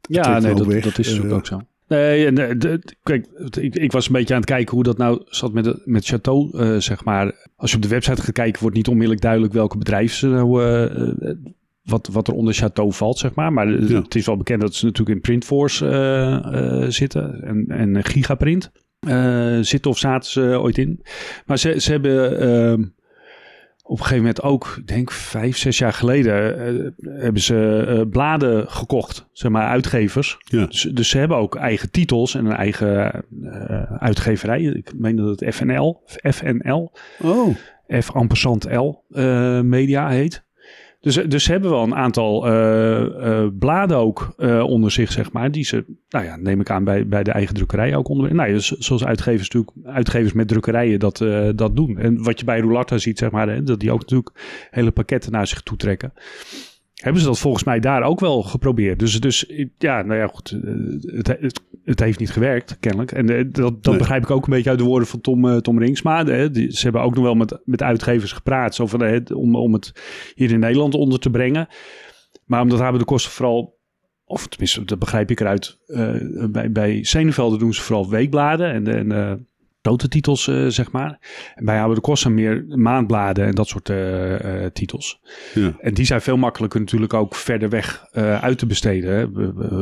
ja, 0.00 0.38
nee, 0.38 0.54
dat, 0.54 0.82
dat, 0.82 0.98
is 0.98 1.08
natuurlijk 1.08 1.34
ook 1.34 1.46
zo. 1.46 1.60
Nee, 1.88 2.26
en, 2.26 2.58
de, 2.58 2.94
kijk, 3.02 3.26
ik, 3.60 3.74
ik, 3.74 3.92
was 3.92 4.06
een 4.06 4.12
beetje 4.12 4.34
aan 4.34 4.40
het 4.40 4.50
kijken 4.50 4.74
hoe 4.74 4.84
dat 4.84 4.98
nou 4.98 5.22
zat 5.24 5.52
met, 5.52 5.86
met 5.86 6.06
Chateau, 6.06 6.80
zeg 6.80 7.04
maar. 7.04 7.48
Als 7.56 7.70
je 7.70 7.76
op 7.76 7.82
de 7.82 7.88
website 7.88 8.22
gaat 8.22 8.32
kijken, 8.32 8.60
wordt 8.60 8.76
niet 8.76 8.88
onmiddellijk 8.88 9.22
duidelijk 9.22 9.52
welke 9.52 9.78
bedrijf 9.78 10.12
ze 10.14 10.26
nou 10.28 10.60
wat, 11.86 12.08
wat 12.12 12.28
er 12.28 12.34
onder 12.34 12.54
Chateau 12.54 12.92
valt, 12.92 13.18
zeg 13.18 13.34
maar. 13.34 13.52
Maar 13.52 13.68
ja. 13.68 14.02
het 14.02 14.14
is 14.14 14.26
wel 14.26 14.36
bekend 14.36 14.60
dat 14.60 14.74
ze 14.74 14.84
natuurlijk 14.84 15.16
in 15.16 15.22
Printforce 15.22 15.84
uh, 15.84 16.62
uh, 16.62 16.88
zitten 16.88 17.42
en, 17.42 17.64
en 17.68 18.04
Gigaprint 18.04 18.72
uh, 19.08 19.58
zitten 19.60 19.90
of 19.90 19.98
zaten 19.98 20.30
ze 20.30 20.40
ooit 20.60 20.78
in. 20.78 21.02
Maar 21.46 21.58
ze, 21.58 21.80
ze 21.80 21.90
hebben 21.90 22.40
ehm, 22.40 22.84
op 23.82 23.98
een 23.98 24.04
gegeven 24.04 24.16
moment 24.16 24.42
ook, 24.42 24.74
ik 24.78 24.86
denk 24.86 25.10
vijf, 25.10 25.56
zes 25.56 25.78
jaar 25.78 25.92
geleden, 25.92 26.94
hebben 27.02 27.42
ze 27.42 28.06
bladen 28.10 28.70
gekocht, 28.70 29.28
zeg 29.32 29.50
maar 29.50 29.68
uitgevers. 29.68 30.38
Ja. 30.38 30.66
Dus, 30.66 30.82
dus 30.92 31.08
ze 31.08 31.18
hebben 31.18 31.36
ook 31.36 31.56
eigen 31.56 31.90
titels 31.90 32.34
en 32.34 32.46
een 32.46 32.56
eigen 32.56 33.24
uitgeverij. 33.98 34.62
Ik 34.62 34.92
meen 34.96 35.16
dat 35.16 35.40
het 35.40 35.54
FNL, 35.54 36.02
FNL, 36.22 36.92
oh. 37.22 37.54
F 38.00 38.10
ampersand 38.10 38.64
L 38.64 39.04
Media 39.62 40.08
heet. 40.08 40.45
Dus, 41.06 41.14
dus 41.14 41.44
ze 41.44 41.52
hebben 41.52 41.70
wel 41.70 41.82
een 41.82 41.94
aantal 41.94 42.48
uh, 42.48 43.00
uh, 43.00 43.46
bladen 43.58 43.96
ook 43.96 44.34
onder 44.62 44.90
zich, 44.90 45.12
zeg 45.12 45.32
maar. 45.32 45.50
Die 45.50 45.64
ze, 45.64 45.84
nou 46.08 46.24
ja, 46.24 46.36
neem 46.36 46.60
ik 46.60 46.70
aan, 46.70 46.84
bij, 46.84 47.08
bij 47.08 47.22
de 47.22 47.30
eigen 47.30 47.54
drukkerij 47.54 47.96
ook 47.96 48.08
onder. 48.08 48.34
Nou, 48.34 48.52
dus, 48.52 48.68
zoals 48.68 49.04
uitgevers 49.04 49.50
natuurlijk, 49.50 49.96
uitgevers 49.96 50.32
met 50.32 50.48
drukkerijen 50.48 50.98
dat, 50.98 51.24
dat 51.54 51.76
doen. 51.76 51.98
En 51.98 52.22
wat 52.22 52.38
je 52.38 52.44
bij 52.44 52.60
Roulata 52.60 52.98
ziet, 52.98 53.18
zeg 53.18 53.30
maar, 53.30 53.48
hè, 53.48 53.62
dat 53.62 53.80
die 53.80 53.92
ook 53.92 54.00
natuurlijk 54.00 54.68
hele 54.70 54.90
pakketten 54.90 55.32
naar 55.32 55.46
zich 55.46 55.62
toe 55.62 55.76
trekken. 55.76 56.12
Hebben 57.02 57.22
ze 57.22 57.28
dat 57.28 57.38
volgens 57.38 57.64
mij 57.64 57.80
daar 57.80 58.02
ook 58.02 58.20
wel 58.20 58.42
geprobeerd. 58.42 58.98
Dus, 58.98 59.20
dus 59.20 59.52
ja, 59.78 60.02
nou 60.02 60.20
ja, 60.20 60.26
goed. 60.26 60.50
Het, 61.00 61.26
het, 61.26 61.60
het 61.84 62.00
heeft 62.00 62.18
niet 62.18 62.30
gewerkt, 62.30 62.78
kennelijk. 62.80 63.12
En 63.12 63.26
dat, 63.26 63.54
dat 63.54 63.86
nee. 63.86 63.96
begrijp 63.96 64.22
ik 64.22 64.30
ook 64.30 64.46
een 64.46 64.52
beetje 64.52 64.70
uit 64.70 64.78
de 64.78 64.84
woorden 64.84 65.08
van 65.08 65.20
Tom, 65.20 65.60
Tom 65.60 65.78
Ringsma. 65.78 66.24
Ze 66.24 66.80
hebben 66.80 67.02
ook 67.02 67.14
nog 67.14 67.24
wel 67.24 67.34
met, 67.34 67.60
met 67.64 67.82
uitgevers 67.82 68.32
gepraat. 68.32 68.74
Zo 68.74 68.86
van, 68.86 69.34
om, 69.34 69.56
om 69.56 69.72
het 69.72 69.92
hier 70.34 70.50
in 70.50 70.60
Nederland 70.60 70.94
onder 70.94 71.18
te 71.18 71.30
brengen. 71.30 71.68
Maar 72.44 72.60
omdat 72.60 72.78
hebben 72.78 72.98
de 72.98 73.04
kosten 73.04 73.32
vooral... 73.32 73.74
Of 74.24 74.46
tenminste, 74.46 74.84
dat 74.84 74.98
begrijp 74.98 75.30
ik 75.30 75.40
eruit. 75.40 75.78
Uh, 75.86 76.44
bij, 76.50 76.72
bij 76.72 77.02
Senevelde 77.02 77.58
doen 77.58 77.74
ze 77.74 77.82
vooral 77.82 78.10
weekbladen. 78.10 78.72
En, 78.72 78.86
en 78.86 79.48
grote 79.86 80.08
titels, 80.08 80.46
uh, 80.46 80.66
zeg 80.66 80.90
maar. 80.92 81.18
En 81.54 81.64
bij 81.64 81.76
Hebben 81.76 81.94
de 81.94 82.00
Kosten 82.00 82.34
meer 82.34 82.64
maandbladen 82.68 83.46
en 83.46 83.54
dat 83.54 83.68
soort 83.68 83.88
uh, 83.88 84.30
uh, 84.30 84.66
titels. 84.72 85.20
Ja. 85.54 85.76
En 85.80 85.94
die 85.94 86.04
zijn 86.04 86.20
veel 86.20 86.36
makkelijker 86.36 86.80
natuurlijk 86.80 87.14
ook 87.14 87.34
verder 87.34 87.68
weg 87.68 88.06
uit 88.40 88.58
te 88.58 88.66
besteden. 88.66 89.10
Hè. 89.14 89.22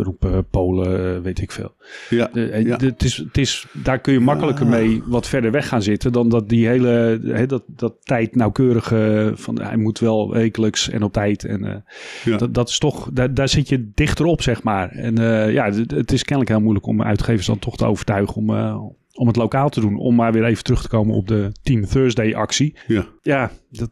Roepen 0.02 0.46
Polen, 0.50 1.22
weet 1.22 1.40
ik 1.40 1.52
veel. 1.52 1.72
Ja. 2.10 2.30
Het 2.32 3.02
is, 3.02 3.16
het 3.16 3.38
is, 3.38 3.66
daar 3.72 3.98
kun 3.98 4.12
je 4.12 4.20
makkelijker 4.20 4.64
Ja. 4.64 4.70
mee 4.70 5.02
wat 5.06 5.28
verder 5.28 5.50
weg 5.50 5.68
gaan 5.68 5.82
zitten 5.82 6.12
dan 6.12 6.28
dat 6.28 6.48
die 6.48 6.66
hele 6.66 7.20
hè, 7.22 7.46
dat, 7.46 7.62
dat 7.66 7.94
tijd 8.02 8.34
nauwkeurige 8.36 9.32
van 9.34 9.60
hij 9.60 9.76
moet 9.76 9.98
wel 9.98 10.30
wekelijks 10.32 10.90
en 10.90 11.02
op 11.02 11.12
tijd. 11.12 11.44
En 11.44 11.64
eh, 11.64 11.76
Ja. 12.24 12.36
dat, 12.36 12.54
dat 12.54 12.68
is 12.68 12.78
toch, 12.78 13.10
daar, 13.12 13.34
daar 13.34 13.48
zit 13.48 13.68
je 13.68 13.90
dichter 13.94 14.24
op, 14.24 14.42
zeg 14.42 14.62
maar. 14.62 14.90
En 14.90 15.18
eh, 15.18 15.52
ja, 15.52 15.64
het, 15.64 15.90
het 15.90 16.12
is 16.12 16.22
kennelijk 16.22 16.50
heel 16.50 16.60
moeilijk 16.60 16.86
om 16.86 17.02
uitgevers 17.02 17.46
dan 17.46 17.58
toch 17.58 17.76
te 17.76 17.84
overtuigen 17.84 18.36
om, 18.36 18.50
eh, 18.50 18.84
om 19.14 19.26
het 19.26 19.36
lokaal 19.36 19.68
te 19.68 19.80
doen. 19.80 19.96
Om 19.96 20.14
maar 20.14 20.32
weer 20.32 20.44
even 20.44 20.64
terug 20.64 20.82
te 20.82 20.88
komen 20.88 21.14
op 21.14 21.28
de 21.28 21.52
Team 21.62 21.84
Thursday 21.84 22.34
actie. 22.34 22.76
Ja. 22.86 23.06
Ja, 23.22 23.50
dat, 23.70 23.90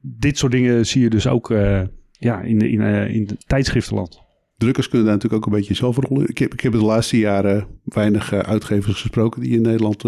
dit 0.00 0.38
soort 0.38 0.52
dingen 0.52 0.86
zie 0.86 1.02
je 1.02 1.10
dus 1.10 1.26
ook 1.26 1.50
eh, 1.50 1.82
ja, 2.10 2.40
in, 2.40 2.58
de, 2.58 2.70
in, 2.70 2.80
eh, 2.80 3.14
in 3.14 3.26
de 3.26 3.36
tijdschriftenland. 3.46 4.24
Drukkers 4.56 4.88
kunnen 4.88 5.06
daar 5.06 5.16
natuurlijk 5.16 5.44
ook 5.44 5.52
een 5.52 5.58
beetje 5.58 5.74
zelf 5.74 5.96
rollen. 5.96 6.28
Ik 6.28 6.38
heb, 6.38 6.52
ik 6.52 6.60
heb 6.60 6.72
de 6.72 6.84
laatste 6.84 7.18
jaren 7.18 7.66
weinig 7.84 8.32
uh, 8.32 8.38
uitgevers 8.38 9.00
gesproken 9.00 9.40
die 9.40 9.52
in 9.52 9.62
Nederland 9.62 10.00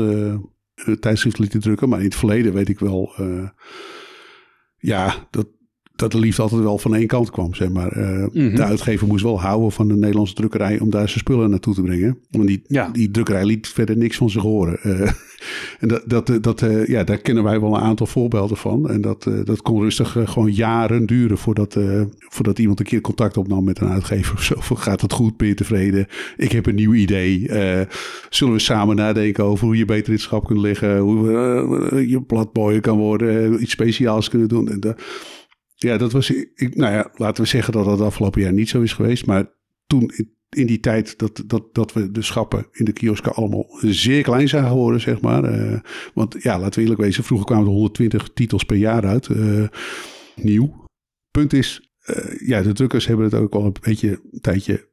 tijdschriften 1.01 1.43
lieten 1.43 1.61
drukken. 1.61 1.89
Maar 1.89 1.99
in 1.99 2.05
het 2.05 2.15
verleden 2.15 2.53
weet 2.53 2.69
ik 2.69 2.79
wel, 2.79 3.13
ja, 4.79 5.27
dat, 5.31 5.47
dat 5.99 6.13
de 6.13 6.19
liefde 6.19 6.43
altijd 6.43 6.63
wel 6.63 6.79
van 6.79 6.95
één 6.95 7.07
kant 7.07 7.31
kwam, 7.31 7.55
zeg 7.55 7.69
maar. 7.69 7.99
Mm 7.99 8.31
-hmm. 8.33 8.55
De 8.55 8.65
uitgever 8.65 9.07
moest 9.07 9.23
wel 9.23 9.41
houden 9.41 9.73
van 9.73 9.89
de 9.89 9.97
Nederlandse 9.97 10.35
drukkerij 10.35 10.81
om 10.81 10.91
daar 10.91 11.09
zijn 11.09 11.21
spullen 11.21 11.51
naartoe 11.51 11.75
te 11.75 11.83
brengen. 11.83 12.19
Want 12.31 12.47
die, 12.47 12.63
ja. 12.67 12.89
die 12.93 13.11
drukkerij 13.11 13.45
liet 13.45 13.69
verder 13.69 13.97
niks 13.97 14.17
van 14.17 14.31
zich 14.31 14.43
horen. 14.43 14.79
Uh, 14.83 15.01
en 15.81 15.89
dat, 15.89 16.03
dat, 16.07 16.43
dat, 16.43 16.63
uh, 16.63 16.87
ja, 16.87 17.05
daar 17.05 17.19
kennen 17.19 17.45
wij 17.45 17.61
wel 17.61 17.75
een 17.75 17.81
aantal 17.81 18.07
voorbeelden 18.07 18.57
van. 18.57 18.91
En 18.91 19.01
dat, 19.01 19.31
dat 19.45 19.63
kon 19.63 19.81
rustig 19.81 20.17
gewoon 20.25 20.53
jaren 20.53 21.07
duren 21.07 21.39
voordat, 21.39 21.77
voordat 22.19 22.59
iemand 22.59 22.81
een 22.81 22.87
keer 22.87 23.01
contact 23.01 23.37
opnam 23.37 23.65
met 23.65 23.81
een 23.81 23.89
uitgever 23.89 24.35
of 24.35 24.43
zo. 24.43 24.55
Gaat 24.75 25.01
het 25.01 25.13
goed? 25.13 25.37
Ben 25.37 25.49
je 25.49 25.55
tevreden? 25.55 26.07
Ik 26.37 26.53
heb 26.53 26.67
een 26.67 26.75
nieuw 26.75 26.95
idee. 26.95 27.47
zullen 28.31 28.55
we 28.55 28.59
samen 28.59 28.97
nadenken 28.97 29.45
over 29.45 29.67
hoe 29.67 29.77
je 29.77 29.85
beter 29.85 30.07
in 30.07 30.13
het 30.13 30.23
schap 30.23 30.47
kunt 30.47 30.61
liggen? 30.61 30.99
Hoe 30.99 32.09
je 32.09 32.23
platboyen 32.23 32.81
kan 32.81 32.99
worden? 32.99 33.63
iets 33.63 33.73
speciaals 33.73 34.29
kunnen 34.29 34.49
doen? 34.49 34.69
En 34.69 34.81
ja, 35.81 35.97
dat 35.97 36.13
was, 36.13 36.31
ik, 36.31 36.77
nou 36.77 36.93
ja, 36.93 37.11
laten 37.15 37.43
we 37.43 37.49
zeggen 37.49 37.73
dat 37.73 37.85
dat 37.85 38.01
afgelopen 38.01 38.41
jaar 38.41 38.53
niet 38.53 38.69
zo 38.69 38.81
is 38.81 38.93
geweest. 38.93 39.27
Maar 39.27 39.51
toen, 39.87 40.13
in, 40.17 40.37
in 40.49 40.67
die 40.67 40.81
tijd 40.81 41.19
dat, 41.19 41.43
dat, 41.47 41.75
dat 41.75 41.93
we 41.93 42.11
de 42.11 42.23
schappen 42.23 42.67
in 42.73 42.85
de 42.85 42.93
kiosken 42.93 43.35
allemaal 43.35 43.67
zeer 43.81 44.23
klein 44.23 44.49
zagen 44.49 44.77
worden, 44.77 45.01
zeg 45.01 45.21
maar. 45.21 45.59
Uh, 45.59 45.81
want 46.15 46.37
ja, 46.43 46.59
laten 46.59 46.75
we 46.75 46.81
eerlijk 46.81 47.01
wezen, 47.01 47.25
vroeger 47.25 47.47
kwamen 47.47 47.67
er 47.67 47.73
120 47.73 48.29
titels 48.35 48.65
per 48.65 48.77
jaar 48.77 49.07
uit. 49.07 49.29
Uh, 49.29 49.69
nieuw. 50.35 50.85
Punt 51.31 51.53
is, 51.53 51.91
uh, 52.07 52.49
ja, 52.49 52.63
de 52.63 52.73
drukkers 52.73 53.07
hebben 53.07 53.25
het 53.25 53.35
ook 53.35 53.55
al 53.55 53.65
een 53.65 53.77
beetje 53.81 54.21
een 54.33 54.41
tijdje, 54.41 54.89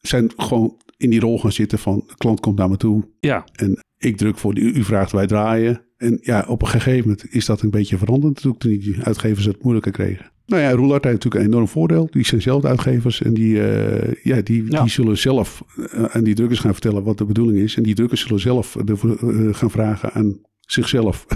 zijn 0.00 0.32
gewoon 0.36 0.76
in 0.96 1.10
die 1.10 1.20
rol 1.20 1.38
gaan 1.38 1.52
zitten 1.52 1.78
van, 1.78 2.04
de 2.06 2.14
klant 2.16 2.40
komt 2.40 2.58
naar 2.58 2.70
me 2.70 2.76
toe. 2.76 3.08
Ja. 3.20 3.44
En 3.52 3.84
ik 3.98 4.16
druk 4.16 4.38
voor, 4.38 4.58
u, 4.58 4.72
u 4.72 4.84
vraagt, 4.84 5.12
wij 5.12 5.26
draaien. 5.26 5.84
En 5.96 6.18
ja, 6.22 6.44
op 6.48 6.62
een 6.62 6.68
gegeven 6.68 7.08
moment 7.08 7.26
is 7.30 7.44
dat 7.44 7.62
een 7.62 7.70
beetje 7.70 7.98
veranderd. 7.98 8.40
Toen 8.40 8.56
die 8.58 8.96
uitgevers 9.02 9.46
het 9.46 9.62
moeilijker 9.62 9.92
kregen. 9.92 10.32
Nou 10.46 10.62
ja, 10.62 10.70
Roulard 10.70 11.04
heeft 11.04 11.14
natuurlijk 11.14 11.44
een 11.44 11.50
enorm 11.50 11.68
voordeel. 11.68 12.08
Die 12.10 12.24
zijn 12.24 12.42
zelf 12.42 12.64
uitgevers. 12.64 13.22
En 13.22 13.34
die, 13.34 13.54
uh, 13.54 14.14
ja, 14.22 14.40
die, 14.40 14.70
ja. 14.70 14.82
die 14.82 14.90
zullen 14.90 15.18
zelf 15.18 15.64
uh, 15.76 16.04
aan 16.04 16.24
die 16.24 16.34
drukkers 16.34 16.60
gaan 16.60 16.72
vertellen 16.72 17.02
wat 17.02 17.18
de 17.18 17.24
bedoeling 17.24 17.58
is. 17.58 17.76
En 17.76 17.82
die 17.82 17.94
drukkers 17.94 18.20
zullen 18.20 18.40
zelf 18.40 18.76
uh, 18.76 19.54
gaan 19.54 19.70
vragen 19.70 20.12
aan 20.12 20.40
zichzelf. 20.60 21.26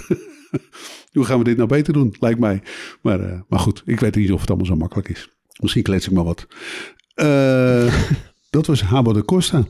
Hoe 1.13 1.25
gaan 1.25 1.39
we 1.39 1.45
dit 1.45 1.57
nou 1.57 1.69
beter 1.69 1.93
doen? 1.93 2.15
Lijkt 2.21 2.41
mij. 2.41 2.63
Maar, 3.03 3.45
maar 3.49 3.59
goed, 3.59 3.83
ik 3.85 4.01
weet 4.01 4.15
niet 4.15 4.33
of 4.33 4.41
het 4.41 4.49
allemaal 4.49 4.67
zo 4.67 4.77
makkelijk 4.77 5.09
is. 5.09 5.29
Misschien 5.61 5.83
klets 5.83 6.07
ik 6.07 6.13
maar 6.13 6.25
wat. 6.25 6.47
dat 8.51 8.67
was 8.67 8.83
Habo 8.83 9.13
de 9.13 9.25
Costa. 9.25 9.67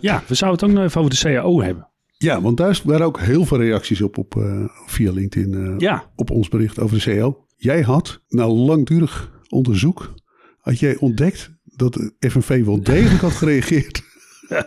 Ja, 0.00 0.22
we 0.26 0.34
zouden 0.34 0.60
het 0.60 0.62
ook 0.62 0.76
nog 0.76 0.84
even 0.84 1.00
over 1.00 1.12
de 1.12 1.20
CAO 1.20 1.62
hebben. 1.62 1.88
Ja, 2.18 2.40
want 2.40 2.56
daar 2.56 2.80
waren 2.84 3.06
ook 3.06 3.20
heel 3.20 3.44
veel 3.44 3.58
reacties 3.58 4.02
op, 4.02 4.18
op 4.18 4.34
uh, 4.34 4.64
via 4.86 5.12
LinkedIn 5.12 5.52
uh, 5.52 5.74
ja. 5.78 6.10
op 6.16 6.30
ons 6.30 6.48
bericht 6.48 6.78
over 6.78 7.04
de 7.04 7.16
CO. 7.16 7.44
Jij 7.56 7.80
had 7.80 8.22
na 8.28 8.46
langdurig 8.46 9.32
onderzoek 9.48 10.14
had 10.58 10.78
jij 10.78 10.96
ontdekt 10.96 11.50
dat 11.64 11.92
de 11.92 12.12
FNV 12.18 12.64
wel 12.64 12.82
degelijk 12.82 13.20
had 13.20 13.32
gereageerd. 13.32 14.02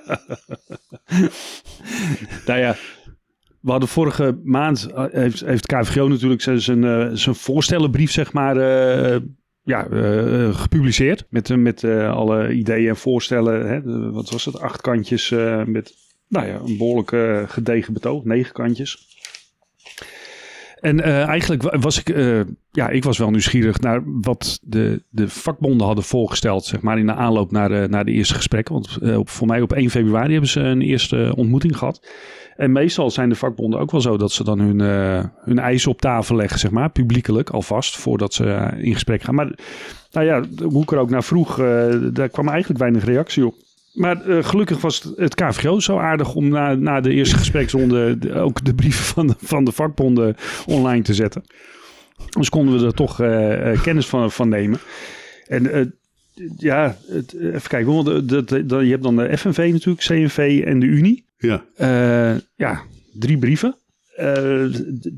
nou 2.48 2.60
ja, 2.60 2.76
we 3.62 3.72
hadden 3.72 3.90
vorige 3.90 4.40
maand, 4.44 4.86
eh, 4.86 5.06
heeft, 5.12 5.40
heeft 5.40 5.66
KVGO 5.66 6.08
natuurlijk 6.08 6.42
zijn, 6.42 6.62
zijn 7.18 7.36
voorstellenbrief, 7.36 8.12
zeg 8.12 8.34
maar, 8.34 8.56
ja, 9.64 9.88
uh, 9.90 10.56
gepubliceerd. 10.56 11.26
Met, 11.30 11.58
met 11.58 11.84
alle 11.84 12.52
ideeën 12.54 12.90
en 12.90 12.96
voorstellen. 12.96 13.68
Hè, 13.68 14.12
wat 14.12 14.30
was 14.30 14.46
het? 14.46 14.60
Acht 14.60 14.82
kantjes 14.82 15.30
met 15.66 15.94
nou 16.28 16.48
ja, 16.48 16.60
een 16.60 16.78
behoorlijk 16.78 17.50
gedegen 17.52 17.94
betoog. 17.94 18.24
Negen 18.24 18.54
kantjes. 18.54 19.11
En 20.82 20.98
uh, 20.98 21.28
eigenlijk 21.28 21.78
was 21.82 22.00
ik, 22.00 22.10
uh, 22.10 22.42
ja, 22.72 22.90
ik 22.90 23.04
was 23.04 23.18
wel 23.18 23.30
nieuwsgierig 23.30 23.80
naar 23.80 24.02
wat 24.06 24.60
de, 24.64 25.04
de 25.10 25.30
vakbonden 25.30 25.86
hadden 25.86 26.04
voorgesteld, 26.04 26.66
zeg 26.66 26.82
maar, 26.82 27.00
in 27.00 27.06
de 27.06 27.14
aanloop 27.14 27.52
naar, 27.52 27.70
de, 27.70 27.88
naar 27.90 28.06
de 28.06 28.12
eerste 28.12 28.34
gesprekken. 28.34 28.74
Want 28.74 29.18
op, 29.18 29.30
voor 29.30 29.48
mij 29.48 29.62
op 29.62 29.74
1 29.74 29.90
februari 29.90 30.32
hebben 30.32 30.50
ze 30.50 30.60
een 30.60 30.82
eerste 30.82 31.34
ontmoeting 31.36 31.78
gehad. 31.78 32.08
En 32.56 32.72
meestal 32.72 33.12
zijn 33.12 33.30
de 33.30 33.36
vakbonden 33.36 33.80
ook 33.80 33.92
wel 33.92 34.02
zo 34.02 34.18
dat 34.18 34.32
ze 34.32 34.44
dan 34.44 34.60
hun, 34.60 34.80
hun 35.40 35.60
eisen 35.60 35.92
op 35.92 36.02
tafel 36.02 36.36
leggen, 36.36 36.60
zeg 36.60 36.72
maar, 36.72 36.90
publiekelijk 36.90 37.50
alvast, 37.50 37.98
voordat 37.98 38.34
ze 38.34 38.70
in 38.78 38.94
gesprek 38.94 39.22
gaan. 39.22 39.36
Maar 39.36 39.52
nou 40.12 40.26
ja, 40.26 40.44
hoe 40.64 40.82
ik 40.82 40.92
er 40.92 40.98
ook 40.98 41.10
naar 41.10 41.24
vroeg, 41.24 41.56
daar 42.14 42.30
kwam 42.30 42.48
eigenlijk 42.48 42.80
weinig 42.80 43.06
reactie 43.06 43.46
op. 43.46 43.56
Maar 43.94 44.28
uh, 44.28 44.44
gelukkig 44.44 44.82
was 44.82 45.04
het, 45.04 45.18
het 45.18 45.36
KVO 45.36 45.80
zo 45.80 45.98
aardig 45.98 46.36
om 46.36 46.50
na, 46.50 46.76
na 46.76 47.02
de 47.02 47.14
eerste 47.14 47.38
gespreksronde 47.38 48.18
de, 48.18 48.34
ook 48.34 48.66
de 48.66 48.74
brieven 48.74 49.04
van 49.04 49.28
de, 49.28 49.34
van 49.38 49.64
de 49.64 49.72
vakbonden 49.72 50.36
online 50.66 51.04
te 51.04 51.14
zetten. 51.14 51.44
Dus 52.30 52.50
konden 52.50 52.80
we 52.80 52.86
er 52.86 52.94
toch 52.94 53.22
uh, 53.22 53.72
uh, 53.72 53.82
kennis 53.82 54.08
van, 54.08 54.32
van 54.32 54.50
nemen. 54.50 54.80
En 55.48 55.94
ja, 56.58 56.98
het, 57.08 57.34
even 57.34 57.70
kijken. 57.70 57.94
Want 57.94 58.30
de, 58.30 58.76
je 58.86 58.92
hebt 58.92 59.04
dan 59.04 59.16
de 59.16 59.38
FNV 59.38 59.70
natuurlijk, 59.72 60.06
CNV 60.06 60.64
en 60.66 60.80
de 60.80 60.86
Unie. 60.86 61.26
Ja. 61.38 61.64
ja, 62.56 62.82
drie 63.14 63.38
brieven. 63.38 63.76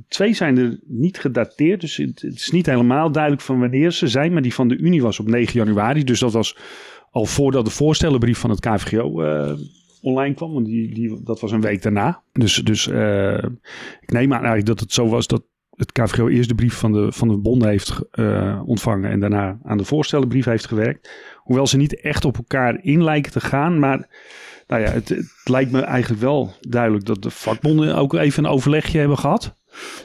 twee 0.08 0.34
zijn 0.34 0.58
er 0.58 0.80
niet 0.84 1.20
gedateerd, 1.20 1.82
dus 1.82 1.98
het, 1.98 2.22
het 2.22 2.36
is 2.36 2.52
niet 2.52 2.66
helemaal 2.66 3.12
duidelijk 3.12 3.44
van 3.44 3.60
wanneer 3.60 3.92
ze 3.92 4.08
zijn. 4.08 4.34
Maar 4.34 4.42
die 4.42 4.54
van 4.54 4.68
de 4.68 4.78
Unie 4.78 5.02
was 5.02 5.20
op 5.20 5.28
9 5.28 5.54
januari, 5.54 6.04
dus 6.04 6.20
dat 6.20 6.34
was 6.34 6.58
al 7.14 7.26
voordat 7.26 7.66
de 7.66 7.72
voorstellenbrief 7.72 8.40
van 8.40 8.50
het 8.50 8.60
KVGO 8.60 9.22
uh, 9.22 9.50
eh, 9.50 9.58
online 10.02 10.36
kwam. 10.36 10.54
Want 10.54 10.66
die, 10.66 10.94
die, 10.94 11.24
dat 11.24 11.40
was 11.40 11.52
een 11.52 11.62
week 11.62 11.82
daarna. 11.82 12.22
Dus, 12.32 12.56
dus 12.56 12.88
uh, 12.88 13.34
ik 14.02 14.12
neem 14.12 14.34
aan 14.34 14.40
eigenlijk 14.40 14.66
dat 14.66 14.80
het 14.80 14.94
zo 14.94 15.08
was 15.08 15.28
dat 15.28 15.44
het 15.76 15.92
KVGO 15.92 16.28
eerst 16.28 16.50
de 16.50 16.56
brief 16.56 16.74
van 16.74 16.92
de, 16.92 17.12
van 17.12 17.28
de 17.28 17.38
bonden 17.38 17.70
heeft 17.70 18.00
uh, 18.12 18.62
ontvangen. 18.66 19.10
En 19.10 19.20
daarna 19.20 19.60
aan 19.64 19.78
de 19.78 19.86
voorstellenbrief 19.86 20.46
heeft 20.46 20.68
gewerkt. 20.68 21.10
Hoewel 21.38 21.68
ze 21.68 21.78
niet 21.78 22.02
echt 22.02 22.26
op 22.26 22.38
elkaar 22.38 22.80
in 22.84 23.04
lijken 23.04 23.32
te 23.32 23.42
gaan. 23.42 23.80
Maar 23.80 24.10
nou 24.68 24.82
ja, 24.82 24.90
het, 24.90 25.10
het 25.10 25.50
lijkt 25.50 25.72
me 25.72 25.82
eigenlijk 25.82 26.22
wel 26.22 26.54
duidelijk 26.60 27.06
dat 27.06 27.22
de 27.22 27.30
vakbonden 27.30 27.96
ook 27.96 28.14
even 28.14 28.44
een 28.44 28.52
overlegje 28.52 29.00
hebben 29.00 29.18
gehad. 29.18 29.56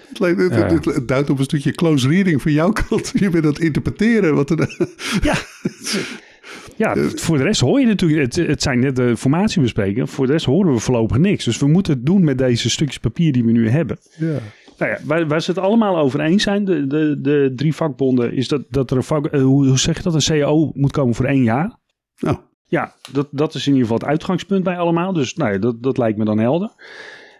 Het, 0.09 0.19
lijkt, 0.19 0.41
het, 0.41 0.85
het, 0.85 1.09
duidt 1.09 1.31
op 1.31 1.39
een 1.39 1.45
stukje 1.45 1.73
close 1.73 2.09
reading 2.09 2.43
van 2.43 2.53
jouw 2.53 2.73
kant. 2.73 3.13
Je 3.21 3.31
bent 3.31 3.45
het 3.45 3.59
interpreteren. 3.59 4.35
Wat 4.35 4.51
er... 4.51 4.89
Ja, 5.23 5.35
Ja, 6.77 6.95
voor 6.97 7.37
de 7.37 7.43
rest 7.43 7.61
hoor 7.61 7.81
je 7.81 7.87
natuurlijk, 7.87 8.35
het, 8.35 8.47
het 8.47 8.63
zijn 8.63 8.81
net 8.81 8.97
de 8.97 9.17
formatiebesprekingen. 9.17 10.09
Voor 10.09 10.27
de 10.27 10.33
rest 10.33 10.47
horen 10.47 10.73
we 10.73 10.79
voorlopig 10.79 11.19
niks. 11.19 11.45
Dus 11.45 11.59
we 11.59 11.67
moeten 11.67 11.93
het 11.93 12.07
doen 12.07 12.25
met 12.25 12.39
deze 12.39 12.71
stukjes 12.71 12.99
papier 12.99 13.33
die 13.33 13.45
we 13.45 13.53
nu 13.53 13.69
hebben. 13.69 13.99
Ja. 14.17 14.39
Nou 14.79 14.91
ja, 14.91 14.99
waar, 15.05 15.27
waar 15.27 15.43
ze 15.43 15.51
het 15.51 15.61
allemaal 15.61 15.99
over 15.99 16.21
eens 16.21 16.43
zijn, 16.43 16.65
de, 16.65 16.87
de, 16.87 17.19
de 17.21 17.53
drie 17.57 17.75
vakbonden, 17.75 18.33
is 18.33 18.49
dat, 18.49 18.63
dat 18.71 18.91
er 18.91 18.97
een 18.97 19.03
vak, 19.03 19.35
uh, 19.35 19.43
hoe, 19.43 19.79
zeg 19.79 19.97
je 19.97 20.03
dat, 20.03 20.15
een 20.15 20.41
CAO 20.41 20.71
moet 20.75 20.93
komen 20.93 21.15
voor 21.15 21.25
één 21.25 21.43
jaar. 21.43 21.79
Nou. 22.19 22.37
Ja, 22.65 22.95
dat, 23.13 23.29
dat 23.31 23.55
is 23.55 23.67
in 23.67 23.73
ieder 23.73 23.89
geval 23.89 23.99
het 23.99 24.09
uitgangspunt 24.09 24.65
bij 24.65 24.79
allemaal. 24.79 25.13
Dus 25.13 25.35
nou 25.35 25.53
ja, 25.53 25.59
dat, 25.59 25.83
dat 25.83 25.99
lijkt 25.99 26.19
me 26.19 26.25
dan 26.25 26.39
helder. 26.39 26.71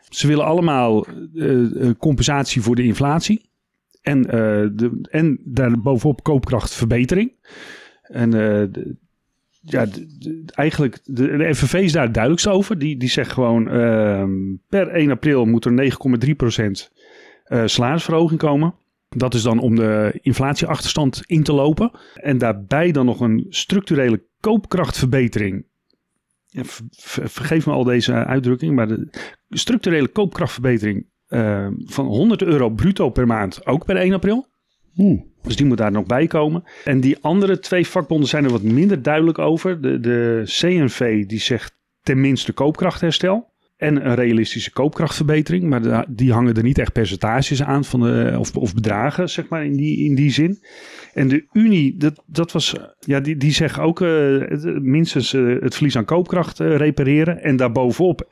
Ze 0.09 0.27
willen 0.27 0.45
allemaal 0.45 1.07
uh, 1.35 1.91
compensatie 1.99 2.63
voor 2.63 2.77
de 2.77 2.85
inflatie. 2.85 3.51
En, 4.03 4.19
uh, 4.19 4.33
de, 4.73 5.01
en 5.11 5.41
daarbovenop 5.45 6.23
koopkrachtverbetering. 6.23 7.33
En 8.09 8.35
uh, 8.35 8.63
ja, 9.61 9.87
eigenlijk, 10.51 10.99
de, 11.05 11.37
de 11.71 11.83
is 11.83 11.93
daar 11.93 12.05
het 12.05 12.15
duidelijkst 12.15 12.49
over. 12.49 12.79
Die, 12.79 12.97
die 12.97 13.09
zegt 13.09 13.33
gewoon, 13.33 13.77
uh, 13.77 14.25
per 14.69 14.89
1 14.89 15.11
april 15.11 15.45
moet 15.45 15.65
er 15.65 15.93
9,3% 16.89 16.95
uh, 17.49 17.63
salarisverhoging 17.67 18.41
komen. 18.41 18.75
Dat 19.09 19.35
is 19.35 19.43
dan 19.43 19.59
om 19.59 19.75
de 19.75 20.19
inflatieachterstand 20.23 21.23
in 21.27 21.43
te 21.43 21.53
lopen. 21.53 21.91
En 22.15 22.39
daarbij 22.39 22.93
dan 22.93 23.07
nog 23.07 23.21
een 23.21 23.47
structurele 23.49 24.23
koopkrachtverbetering. 24.41 25.67
Vergeef 26.91 27.67
me 27.67 27.73
al 27.73 27.85
deze 27.85 28.13
uitdrukking, 28.13 28.75
maar 28.75 28.89
de 28.89 29.09
structurele 29.49 30.09
koopkrachtverbetering 30.09 31.07
uh, 31.29 31.69
van 31.85 32.07
100 32.07 32.43
euro 32.43 32.71
bruto 32.71 33.11
per 33.11 33.27
maand, 33.27 33.67
ook 33.67 33.85
per 33.85 33.97
1 33.97 34.13
april. 34.13 34.47
Oeh. 34.97 35.23
Dus 35.43 35.57
die 35.57 35.67
moet 35.67 35.77
daar 35.77 35.93
nog 35.93 36.07
bij 36.07 36.27
komen. 36.27 36.65
En 36.85 37.01
die 37.01 37.19
andere 37.21 37.59
twee 37.59 37.87
vakbonden 37.87 38.29
zijn 38.29 38.45
er 38.45 38.51
wat 38.51 38.63
minder 38.63 39.03
duidelijk 39.03 39.39
over. 39.39 39.81
De, 39.81 40.01
de 40.01 40.43
CNV 40.45 41.27
die 41.27 41.41
zegt 41.41 41.77
tenminste 42.03 42.53
koopkrachtherstel. 42.53 43.57
En 43.77 44.07
een 44.07 44.15
realistische 44.15 44.73
koopkrachtverbetering. 44.73 45.65
Maar 45.65 46.07
die 46.09 46.33
hangen 46.33 46.55
er 46.55 46.63
niet 46.63 46.79
echt 46.79 46.93
percentages 46.93 47.63
aan 47.63 47.85
van 47.85 48.37
of, 48.37 48.57
of 48.57 48.75
bedragen, 48.75 49.31
zeg 49.31 49.49
maar, 49.49 49.65
in 49.65 49.77
die, 49.77 50.05
in 50.05 50.15
die 50.15 50.31
zin. 50.31 50.63
En 51.15 51.29
de 51.29 51.47
Unie, 51.53 51.97
dat, 51.97 52.23
dat 52.27 52.53
was, 52.53 52.75
ja, 52.99 53.21
die, 53.21 53.37
die 53.37 53.53
zeggen 53.53 53.83
ook 53.83 54.01
uh, 54.01 54.43
minstens 54.81 55.33
uh, 55.33 55.63
het 55.63 55.75
verlies 55.75 55.97
aan 55.97 56.05
koopkracht 56.05 56.61
uh, 56.61 56.77
repareren. 56.77 57.43
En 57.43 57.57
daarbovenop 57.57 58.25
1% 58.25 58.29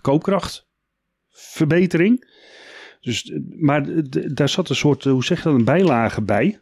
koopkrachtverbetering. 0.00 2.28
Dus, 3.00 3.32
maar 3.58 3.86
daar 4.34 4.48
zat 4.48 4.68
een 4.68 4.76
soort, 4.76 5.04
hoe 5.04 5.24
zeg 5.24 5.38
je 5.38 5.44
dat, 5.44 5.54
een 5.54 5.64
bijlage 5.64 6.22
bij. 6.22 6.60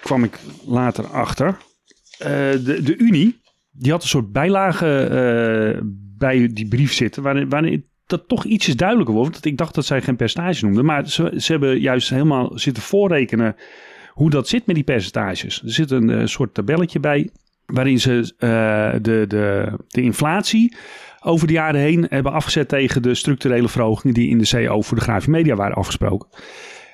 Kwam 0.00 0.24
ik 0.24 0.38
later 0.66 1.06
achter. 1.06 1.48
Uh, 1.48 2.28
de, 2.28 2.80
de 2.82 2.96
Unie, 2.96 3.40
die 3.70 3.92
had 3.92 4.02
een 4.02 4.08
soort 4.08 4.32
bijlage 4.32 5.82
bij 6.18 6.48
die 6.52 6.68
brief 6.68 6.92
zitten. 6.92 7.22
Waarin, 7.22 7.48
waarin 7.48 7.84
dat 8.06 8.28
toch 8.28 8.44
ietsjes 8.44 8.76
duidelijker 8.76 9.14
wordt. 9.14 9.32
Want 9.32 9.44
ik 9.44 9.56
dacht 9.56 9.74
dat 9.74 9.84
zij 9.84 10.02
geen 10.02 10.16
percentage 10.16 10.64
noemden. 10.64 10.84
Maar 10.84 11.08
ze, 11.08 11.32
ze 11.36 11.52
hebben 11.52 11.80
juist 11.80 12.10
helemaal 12.10 12.58
zitten 12.58 12.82
voorrekenen 12.82 13.56
hoe 14.12 14.30
dat 14.30 14.48
zit 14.48 14.66
met 14.66 14.74
die 14.74 14.84
percentages. 14.84 15.62
Er 15.62 15.72
zit 15.72 15.90
een 15.90 16.28
soort 16.28 16.54
tabelletje 16.54 17.00
bij. 17.00 17.30
Waarin 17.66 18.00
ze 18.00 18.34
de, 19.02 19.24
de, 19.28 19.72
de 19.88 20.02
inflatie 20.02 20.76
over 21.28 21.46
de 21.46 21.52
jaren 21.52 21.80
heen 21.80 22.06
hebben 22.08 22.32
afgezet 22.32 22.68
tegen 22.68 23.02
de 23.02 23.14
structurele 23.14 23.68
verhogingen 23.68 24.14
die 24.14 24.28
in 24.28 24.38
de 24.38 24.48
CO 24.48 24.82
voor 24.82 24.96
de 24.96 25.02
grafische 25.02 25.30
media 25.30 25.54
waren 25.54 25.76
afgesproken. 25.76 26.28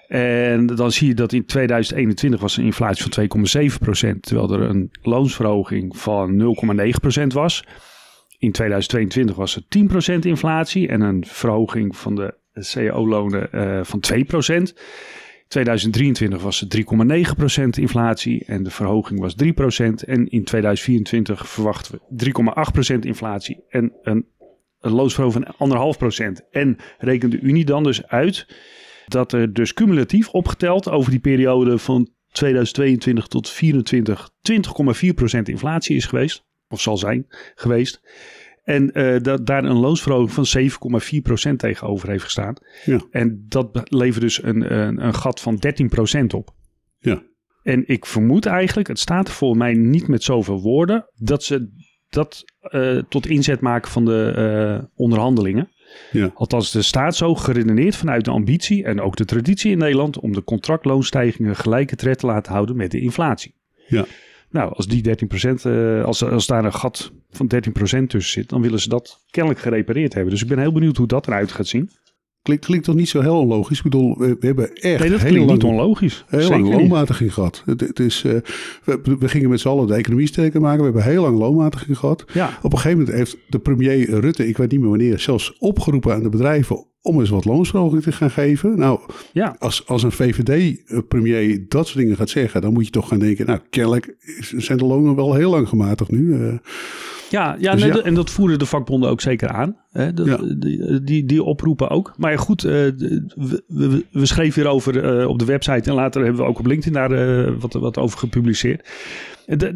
En 0.08 0.66
dan 0.66 0.92
zie 0.92 1.08
je 1.08 1.14
dat 1.14 1.32
in 1.32 1.46
2021 1.46 2.40
was 2.40 2.56
een 2.56 2.64
inflatie 2.64 3.28
van 3.28 3.28
2,7%, 4.14 4.20
terwijl 4.20 4.52
er 4.52 4.60
een 4.60 4.90
loonsverhoging 5.02 5.96
van 5.96 6.56
0,9% 7.20 7.26
was. 7.26 7.64
In 8.38 8.52
2022 8.52 9.36
was 9.36 9.56
er 9.56 9.62
10% 10.14 10.18
inflatie 10.20 10.88
en 10.88 11.00
een 11.00 11.24
verhoging 11.26 11.96
van 11.96 12.14
de 12.14 12.34
CO-lonen 12.72 13.48
uh, 13.52 13.80
van 13.82 14.02
2%. 14.70 14.78
2023 15.48 16.42
was 16.42 16.60
het 16.60 16.76
3,9% 16.76 17.64
inflatie 17.70 18.44
en 18.44 18.62
de 18.62 18.70
verhoging 18.70 19.20
was 19.20 19.34
3%. 19.44 19.46
En 20.06 20.28
in 20.28 20.44
2024 20.44 21.48
verwachten 21.48 22.00
we 22.08 22.32
3,8% 22.94 22.98
inflatie 23.00 23.64
en 23.68 23.92
een, 24.02 24.26
een 24.80 24.92
loonsverhoging 24.92 25.46
van 25.56 26.36
1,5%. 26.40 26.50
En 26.50 26.76
rekent 26.98 27.32
de 27.32 27.40
Unie 27.40 27.64
dan 27.64 27.82
dus 27.82 28.06
uit 28.06 28.46
dat 29.06 29.32
er 29.32 29.52
dus 29.52 29.74
cumulatief 29.74 30.28
opgeteld 30.28 30.90
over 30.90 31.10
die 31.10 31.20
periode 31.20 31.78
van 31.78 32.08
2022 32.32 33.26
tot 33.26 33.44
2024 33.56 34.30
20,4% 35.38 35.42
inflatie 35.42 35.96
is 35.96 36.06
geweest. 36.06 36.44
Of 36.68 36.80
zal 36.80 36.96
zijn 36.96 37.26
geweest. 37.54 38.00
En 38.64 38.90
uh, 38.92 39.20
dat 39.20 39.46
daar 39.46 39.64
een 39.64 39.78
loonsverhoging 39.78 40.48
van 40.48 41.50
7,4% 41.52 41.56
tegenover 41.56 42.08
heeft 42.08 42.24
gestaan. 42.24 42.54
Ja. 42.84 43.00
En 43.10 43.44
dat 43.48 43.80
levert 43.84 44.20
dus 44.20 44.42
een, 44.42 44.78
een, 44.78 45.04
een 45.04 45.14
gat 45.14 45.40
van 45.40 45.58
13% 46.22 46.26
op. 46.34 46.54
Ja. 46.98 47.22
En 47.62 47.82
ik 47.86 48.06
vermoed 48.06 48.46
eigenlijk, 48.46 48.88
het 48.88 48.98
staat 48.98 49.28
er 49.28 49.34
voor 49.34 49.56
mij 49.56 49.72
niet 49.72 50.08
met 50.08 50.22
zoveel 50.22 50.60
woorden, 50.60 51.10
dat 51.14 51.42
ze 51.42 51.70
dat 52.08 52.44
uh, 52.70 53.02
tot 53.08 53.26
inzet 53.26 53.60
maken 53.60 53.90
van 53.90 54.04
de 54.04 54.34
uh, 54.80 54.86
onderhandelingen. 54.94 55.68
Ja. 56.10 56.30
Althans, 56.34 56.74
er 56.74 56.84
staat 56.84 57.16
zo 57.16 57.34
geredeneerd 57.34 57.96
vanuit 57.96 58.24
de 58.24 58.30
ambitie 58.30 58.84
en 58.84 59.00
ook 59.00 59.16
de 59.16 59.24
traditie 59.24 59.70
in 59.70 59.78
Nederland 59.78 60.18
om 60.18 60.32
de 60.32 60.44
contractloonstijgingen 60.44 61.56
gelijke 61.56 61.96
tred 61.96 62.18
te 62.18 62.26
laten 62.26 62.52
houden 62.52 62.76
met 62.76 62.90
de 62.90 63.00
inflatie. 63.00 63.54
Ja. 63.86 64.04
Nou, 64.54 64.72
als 64.74 64.86
die 64.86 65.02
13%, 65.02 65.66
uh, 65.66 66.04
als, 66.04 66.24
als 66.24 66.46
daar 66.46 66.64
een 66.64 66.72
gat 66.72 67.12
van 67.30 67.50
13% 67.54 67.58
tussen 68.06 68.20
zit, 68.20 68.48
dan 68.48 68.62
willen 68.62 68.80
ze 68.80 68.88
dat 68.88 69.24
kennelijk 69.30 69.60
gerepareerd 69.62 70.14
hebben. 70.14 70.32
Dus 70.32 70.42
ik 70.42 70.48
ben 70.48 70.58
heel 70.58 70.72
benieuwd 70.72 70.96
hoe 70.96 71.06
dat 71.06 71.26
eruit 71.26 71.52
gaat 71.52 71.66
zien. 71.66 71.90
Klinkt, 72.42 72.64
klinkt 72.64 72.84
toch 72.84 72.94
niet 72.94 73.08
zo 73.08 73.20
heel 73.20 73.38
onlogisch? 73.38 73.76
Ik 73.76 73.82
bedoel, 73.82 74.18
we, 74.18 74.36
hebben 74.40 74.74
echt 74.74 75.00
Nee, 75.00 75.10
dat 75.10 75.20
heel 75.20 75.34
lang, 75.34 75.50
niet 75.50 75.64
onlogisch. 75.64 76.24
heel 76.28 76.40
Zeker 76.40 76.58
lang 76.58 76.70
niet. 76.70 76.80
loonmatiging 76.80 77.34
gehad. 77.34 77.62
Het, 77.66 77.80
het 77.80 78.00
is, 78.00 78.24
eh, 78.24 78.32
we, 78.84 79.16
we 79.18 79.28
gingen 79.28 79.50
met 79.50 79.60
z'n 79.60 79.68
allen 79.68 79.86
de 79.86 79.94
economie 79.94 80.26
sterker 80.26 80.60
maken. 80.60 80.78
We 80.78 80.84
hebben 80.84 81.02
heel 81.02 81.22
lang 81.22 81.38
loonmatiging 81.38 81.98
gehad. 81.98 82.24
Ja, 82.32 82.58
Op 82.62 82.72
een 82.72 82.78
gegeven 82.78 82.98
moment 82.98 83.16
heeft 83.16 83.36
de 83.48 83.58
premier 83.58 84.20
Rutte, 84.20 84.48
ik 84.48 84.56
weet 84.56 84.70
niet 84.70 84.80
meer 84.80 84.88
wanneer, 84.88 85.18
zelfs 85.18 85.56
opgeroepen 85.58 86.14
aan 86.14 86.22
de 86.22 86.28
bedrijven 86.28 86.86
om 87.04 87.20
eens 87.20 87.28
wat 87.30 87.44
loonsverhoging 87.44 88.02
te 88.02 88.12
gaan 88.12 88.30
geven. 88.30 88.78
Nou, 88.78 89.00
ja. 89.32 89.56
als, 89.58 89.86
als 89.86 90.02
een 90.02 90.12
VVD-premier 90.12 91.64
dat 91.68 91.86
soort 91.86 91.98
dingen 91.98 92.16
gaat 92.16 92.28
zeggen, 92.30 92.60
dan 92.60 92.72
moet 92.72 92.84
je 92.84 92.90
toch 92.90 93.08
gaan 93.08 93.18
denken, 93.18 93.46
nou, 93.46 93.58
kennelijk 93.70 94.16
zijn 94.56 94.78
de 94.78 94.84
lonen 94.84 95.14
wel 95.16 95.34
heel 95.34 95.50
lang 95.50 95.68
gematigd 95.68 96.10
nu. 96.10 96.34
Eh, 96.46 96.54
Ja, 97.30 97.56
ja, 97.58 97.72
Dus 97.72 97.80
nee, 97.80 97.90
ja. 97.90 97.96
de- 97.96 98.02
en 98.02 98.14
dat 98.14 98.30
voeren 98.30 98.58
de 98.58 98.66
vakbonden 98.66 99.10
ook 99.10 99.20
zeker 99.20 99.48
aan. 99.48 99.76
Hè? 99.90 100.12
Dat- 100.14 100.26
Ja. 100.26 100.36
die, 100.58 101.02
die, 101.02 101.24
die 101.24 101.42
oproepen 101.42 101.88
ook. 101.90 102.14
Maar 102.16 102.38
goed, 102.38 102.64
eh, 102.64 102.70
we, 102.72 103.62
we, 103.66 104.04
we 104.10 104.26
schreven 104.26 104.62
hierover 104.62 105.04
eh, 105.20 105.28
op 105.28 105.38
de 105.38 105.44
website 105.44 105.90
en 105.90 105.94
later 105.96 106.22
hebben 106.24 106.42
we 106.42 106.48
ook 106.48 106.58
op 106.58 106.66
LinkedIn 106.66 106.92
daar 106.92 107.10
eh, 107.12 107.52
wat, 107.60 107.72
wat 107.72 107.98
over 107.98 108.18
gepubliceerd. 108.18 108.88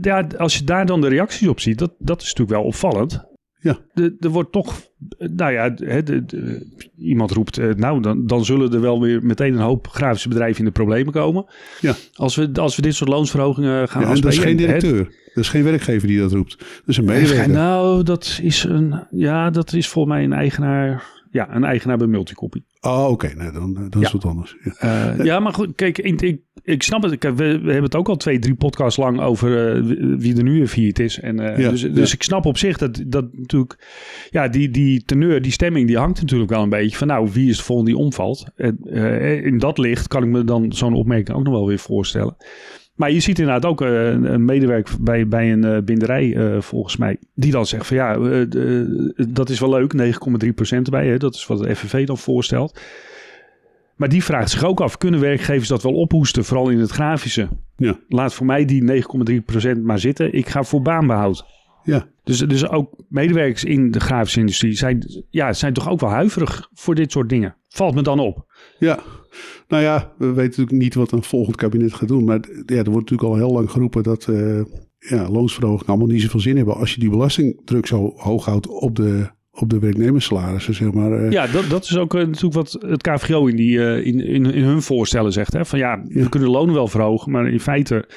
Ja, 0.01 0.27
als 0.37 0.57
je 0.59 0.65
daar 0.65 0.87
dan 0.87 1.01
de 1.01 1.09
reacties 1.09 1.49
op 1.49 1.61
ziet, 1.61 1.79
dat, 1.79 1.93
dat 1.99 2.21
is 2.23 2.27
natuurlijk 2.29 2.59
wel 2.59 2.67
opvallend. 2.67 3.25
Ja. 3.61 3.79
Er 4.21 4.29
wordt 4.29 4.53
toch, 4.53 4.81
nou 5.19 5.53
ja, 5.53 5.75
hè, 5.77 6.03
de, 6.03 6.25
de- 6.25 6.67
iemand 6.99 7.31
roept, 7.31 7.59
eh, 7.59 7.75
nou 7.75 8.03
dan, 8.03 8.27
dan 8.27 8.45
zullen 8.45 8.73
er 8.73 8.81
wel 8.81 9.01
weer 9.01 9.23
meteen 9.25 9.53
een 9.55 9.61
hoop 9.61 9.89
grafische 9.89 10.29
bedrijven 10.29 10.59
in 10.59 10.65
de 10.65 10.71
problemen 10.71 11.13
komen. 11.13 11.47
Ja. 11.81 11.95
Als 12.15 12.37
we, 12.37 12.51
als 12.55 12.77
we 12.77 12.83
dit 12.83 12.95
soort 12.95 13.11
loonsverhogingen 13.11 13.89
gaan 13.89 14.03
ja, 14.03 14.15
dat 14.15 14.33
is 14.33 14.39
geen 14.39 14.57
directeur. 14.57 15.05
Dat 15.35 15.45
is 15.45 15.49
geen 15.53 15.65
werkgever 15.65 16.09
die 16.09 16.19
dat 16.19 16.33
roept. 16.33 16.59
Dat 16.59 16.69
is 16.87 16.97
een 16.97 17.05
medewerker. 17.05 17.51
Nou, 17.53 18.03
dat 18.03 18.39
is 18.43 18.65
een. 18.65 18.95
Ja, 19.11 19.51
dat 19.51 19.73
is 19.73 19.89
volgens 19.89 20.15
mij 20.15 20.25
een 20.25 20.33
eigenaar. 20.33 21.17
Ja, 21.39 21.55
een 21.55 21.65
eigenaar 21.65 21.97
bij 21.99 22.07
Multicopy. 22.07 22.61
Oh, 22.81 23.09
oké. 23.11 23.27
Nee, 23.37 23.51
dan, 23.51 23.87
dan 23.89 24.03
is 24.03 24.13
het 24.13 24.25
anders. 24.25 24.57
Ja. 24.63 24.73
Eh, 25.17 25.25
ja, 25.25 25.41
maar 25.41 25.53
goed, 25.55 25.75
kijk, 25.75 25.99
ik, 25.99 26.21
ik, 26.23 26.41
ik 26.63 26.83
snap 26.83 27.03
het. 27.03 27.23
We, 27.25 27.33
we 27.35 27.45
hebben 27.45 27.83
het 27.83 27.97
ook 27.97 28.09
al 28.09 28.17
twee, 28.17 28.39
drie 28.39 28.55
podcasts 28.55 28.97
lang 28.99 29.21
over 29.21 29.77
eh, 29.77 29.83
wie- 30.19 30.37
er 30.37 30.43
nu 30.43 30.59
in 30.61 30.69
viert 30.69 30.99
is. 30.99 31.21
En, 31.21 31.41
eh, 31.41 31.59
Ja, 31.59 31.71
dus 31.71 31.93
dus 31.93 32.15
ik 32.15 32.23
snap 32.23 32.47
op 32.47 32.59
zich 32.59 32.79
dat, 32.79 33.03
dat 33.07 33.25
natuurlijk. 33.33 33.87
Ja, 34.31 34.49
die, 34.49 34.71
die 34.71 35.05
teneur, 35.05 35.43
die 35.43 35.53
stemming, 35.53 35.87
die 35.87 35.97
hangt 35.99 36.21
natuurlijk 36.21 36.51
wel 36.51 36.63
een 36.63 36.69
beetje 36.69 36.97
van. 36.97 37.07
Nou, 37.07 37.29
wie 37.33 37.49
is 37.49 37.57
de 37.57 37.63
volgende 37.63 37.91
die 37.91 38.01
omvalt? 38.01 38.45
En, 38.57 38.79
in 39.45 39.59
dat 39.59 39.79
licht 39.79 40.09
kan 40.09 40.23
ik 40.23 40.29
me 40.29 40.45
dan 40.45 40.73
zo'n 40.73 40.95
opmerking 40.95 41.37
ook 41.37 41.45
nog 41.45 41.53
wel 41.53 41.67
weer 41.67 41.79
voorstellen. 41.79 42.37
Maar 42.99 43.11
je 43.11 43.21
ziet 43.21 43.39
inderdaad 43.39 43.71
ook 43.71 43.83
eh, 43.83 44.07
een, 44.11 44.45
medewerker 44.45 44.95
bij, 45.01 45.29
bij 45.29 45.53
een 45.53 45.65
eh, 45.65 45.83
binderij, 45.83 46.37
eh, 46.37 46.61
volgens 46.61 46.97
mij, 46.97 47.17
die 47.35 47.53
dan 47.53 47.67
zegt 47.67 47.87
van 47.87 47.97
ja, 47.97 48.17
dat 49.29 49.49
is 49.49 49.61
wel 49.61 49.71
leuk, 49.71 49.93
9,3% 49.93 50.85
erbij. 50.85 51.07
Hè? 51.07 51.17
Dat 51.17 51.35
is 51.35 51.47
wat 51.47 51.59
de 51.59 51.77
FNV 51.77 52.07
dan 52.07 52.19
voorstelt. 52.19 52.81
Maar 53.97 54.09
die 54.09 54.25
vraagt 54.25 54.51
zich 54.51 54.65
ook 54.65 54.81
af, 54.81 54.99
kunnen 54.99 55.21
werkgevers 55.21 55.69
dat 55.69 55.83
wel 55.83 55.95
ophoesten, 55.95 56.45
vooral 56.45 56.69
in 56.69 56.79
het 56.79 56.91
grafische? 56.91 57.49
Ja. 57.77 57.99
Laat 58.09 58.35
voor 58.35 58.47
mij 58.47 58.65
die 58.65 59.03
9,3% 59.77 59.83
maar 59.83 59.99
zitten. 59.99 60.33
Ik 60.33 60.49
ga 60.49 60.63
voor 60.63 60.83
baanbehoud. 60.83 61.45
Ja. 61.89 62.09
Dus, 62.25 62.39
dus 62.39 62.69
ook 62.69 62.95
medewerkers 63.09 63.65
in 63.65 63.91
de 63.91 64.01
grafische 64.01 64.41
industrie 64.41 64.73
zijn, 64.73 65.25
ja, 65.31 65.53
zijn 65.53 65.73
toch 65.73 65.89
ook 65.89 66.01
wel 66.01 66.11
huiverig 66.11 66.69
voor 66.75 66.95
dit 66.95 67.13
soort 67.13 67.29
dingen. 67.29 67.57
Valt 67.69 67.95
me 67.95 68.03
dan 68.03 68.19
op. 68.19 68.47
Ja, 68.79 68.99
nou 69.69 69.83
ja, 69.83 70.13
we 70.19 70.27
weten 70.27 70.45
natuurlijk 70.45 70.79
niet 70.83 70.95
wat 70.95 71.13
een 71.13 71.23
volgend 71.23 71.57
kabinet 71.57 71.95
gaat 71.95 72.09
doen. 72.09 72.25
Maar 72.25 72.41
ja, 72.67 72.77
er 72.77 72.91
wordt 72.91 73.11
natuurlijk 73.11 73.23
al 73.29 73.37
heel 73.37 73.53
lang 73.53 73.71
geroepen 73.71 74.03
dat 74.03 74.27
eh 74.29 74.61
ja, 74.99 75.29
loonsverhogingen 75.31 75.87
allemaal 75.87 76.07
niet 76.07 76.23
zoveel 76.23 76.41
zin 76.41 76.57
hebben. 76.57 76.75
Als 76.77 76.95
je 76.95 77.01
die 77.01 77.11
belastingdruk 77.11 77.87
zo 77.87 78.13
hoog 78.17 78.45
houdt 78.45 78.67
op 78.69 78.97
de, 78.97 79.27
op 79.51 79.71
de 79.71 79.79
werknemerssalarissen, 79.79 80.75
zeg 80.75 80.93
maar. 80.93 81.13
eh, 81.13 81.31
Ja, 81.31 81.47
dat, 81.47 81.65
dat 81.71 81.85
is 81.85 81.97
ook 81.97 82.15
eh, 82.15 82.21
natuurlijk 82.27 82.55
wat 82.55 82.77
het 82.81 83.03
KVO 83.03 83.47
in, 83.47 83.57
die, 83.57 84.03
in, 84.05 84.21
in, 84.21 84.47
in 84.53 84.63
hun 84.65 84.83
voorstellen 84.83 85.33
zegt. 85.33 85.53
Hè? 85.53 85.65
Van 85.65 85.79
ja, 85.79 86.03
we 86.09 86.19
Ja. 86.21 86.29
kunnen 86.29 86.49
de 86.49 86.55
lonen 86.55 86.75
wel 86.75 86.89
verhogen, 86.89 87.33
maar 87.33 87.49
in 87.49 87.61
feite 87.61 88.09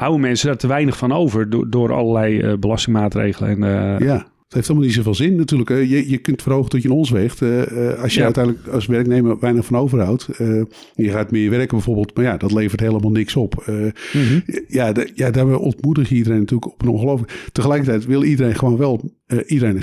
houden 0.00 0.20
mensen 0.20 0.46
daar 0.46 0.56
te 0.56 0.66
weinig 0.66 0.96
van 0.96 1.12
over 1.12 1.50
door, 1.50 1.70
door 1.70 1.92
allerlei 1.92 2.40
eh, 2.40 2.52
belastingmaatregelen. 2.58 3.50
En, 3.50 3.62
eh, 3.62 4.06
ja. 4.06 4.26
Het 4.50 4.58
heeft 4.58 4.70
allemaal 4.70 4.88
niet 4.88 4.96
zoveel 4.98 5.14
zin 5.14 5.36
natuurlijk. 5.36 5.70
Je, 5.70 6.10
je 6.10 6.18
kunt 6.18 6.42
verhogen 6.42 6.70
tot 6.70 6.82
je 6.82 6.88
in 6.88 6.94
ons 6.94 7.10
weegt. 7.10 7.42
Eh, 7.42 7.90
eh, 7.92 8.02
als 8.02 8.12
je 8.12 8.18
Ja. 8.18 8.24
uiteindelijk 8.24 8.66
als 8.66 8.86
werknemer 8.86 9.38
weinig 9.40 9.64
van 9.64 9.76
overhoudt. 9.76 10.28
eh, 10.28 10.62
je 10.94 11.10
gaat 11.10 11.30
meer 11.30 11.50
werken 11.50 11.76
bijvoorbeeld. 11.76 12.14
Maar 12.16 12.24
ja, 12.24 12.36
dat 12.36 12.52
levert 12.52 12.80
helemaal 12.80 13.10
niks 13.10 13.36
op. 13.36 13.64
Mhm. 13.66 14.40
Ja, 14.68 14.92
de, 14.92 15.10
ja, 15.14 15.56
ontmoedig 15.56 16.08
je 16.08 16.14
iedereen 16.14 16.38
natuurlijk 16.38 16.72
op 16.72 16.82
een 16.82 16.88
ongelooflijk. 16.88 17.48
Tegelijkertijd 17.52 18.06
wil 18.06 18.22
iedereen 18.24 18.54
gewoon 18.54 18.76
wel. 18.76 19.10
iedereen 19.46 19.80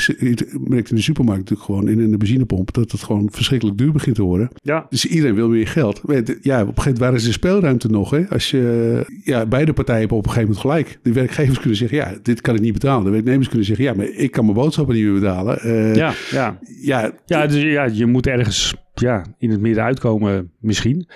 merkt 0.67 0.89
in 0.89 0.95
de 0.95 1.01
supermarkt 1.01 1.41
natuurlijk 1.49 1.69
gewoon 1.69 1.87
in, 1.89 1.99
in 1.99 2.11
de 2.11 2.17
benzinepomp 2.17 2.73
dat 2.73 2.91
het 2.91 3.03
gewoon 3.03 3.27
verschrikkelijk 3.31 3.77
duur 3.77 3.91
begint 3.91 4.15
te 4.15 4.23
worden. 4.23 4.49
ja, 4.63 4.85
Dus 4.89 5.05
iedereen 5.05 5.35
wil 5.35 5.49
meer 5.49 5.67
geld. 5.67 6.01
Ja, 6.05 6.13
op 6.13 6.17
een 6.17 6.33
gegeven 6.41 6.67
moment 6.75 6.97
waar 6.97 7.13
is 7.13 7.23
de 7.23 7.31
speelruimte 7.31 7.87
nog? 7.87 8.09
Hè? 8.09 8.29
Als 8.29 8.51
je, 8.51 9.05
ja, 9.23 9.45
beide 9.45 9.73
partijen 9.73 9.99
hebben 9.99 10.17
op 10.17 10.25
een 10.25 10.31
gegeven 10.31 10.53
moment 10.55 10.71
gelijk. 10.71 10.99
De 11.03 11.11
werkgevers 11.13 11.59
kunnen 11.59 11.77
zeggen, 11.77 11.97
ja, 11.97 12.17
dit 12.23 12.41
kan 12.41 12.55
ik 12.55 12.61
niet 12.61 12.73
betalen. 12.73 13.05
De 13.05 13.11
werknemers 13.11 13.47
kunnen 13.47 13.65
zeggen, 13.65 13.85
ja, 13.85 13.93
maar 13.93 14.05
ik 14.09 14.31
kan 14.31 14.43
mijn 14.45 14.56
boodschappen 14.57 14.95
niet 14.95 15.03
meer 15.03 15.13
betalen. 15.13 15.59
Eh, 15.59 15.95
ja, 15.95 16.13
ja. 16.31 16.59
ja, 16.81 17.11
Ja, 17.25 17.47
dus 17.47 17.61
ja, 17.61 17.83
je 17.83 18.05
moet 18.05 18.27
ergens 18.27 18.73
ja, 18.93 19.25
in 19.37 19.51
het 19.51 19.61
midden 19.61 19.83
uitkomen 19.83 20.51
misschien. 20.59 21.07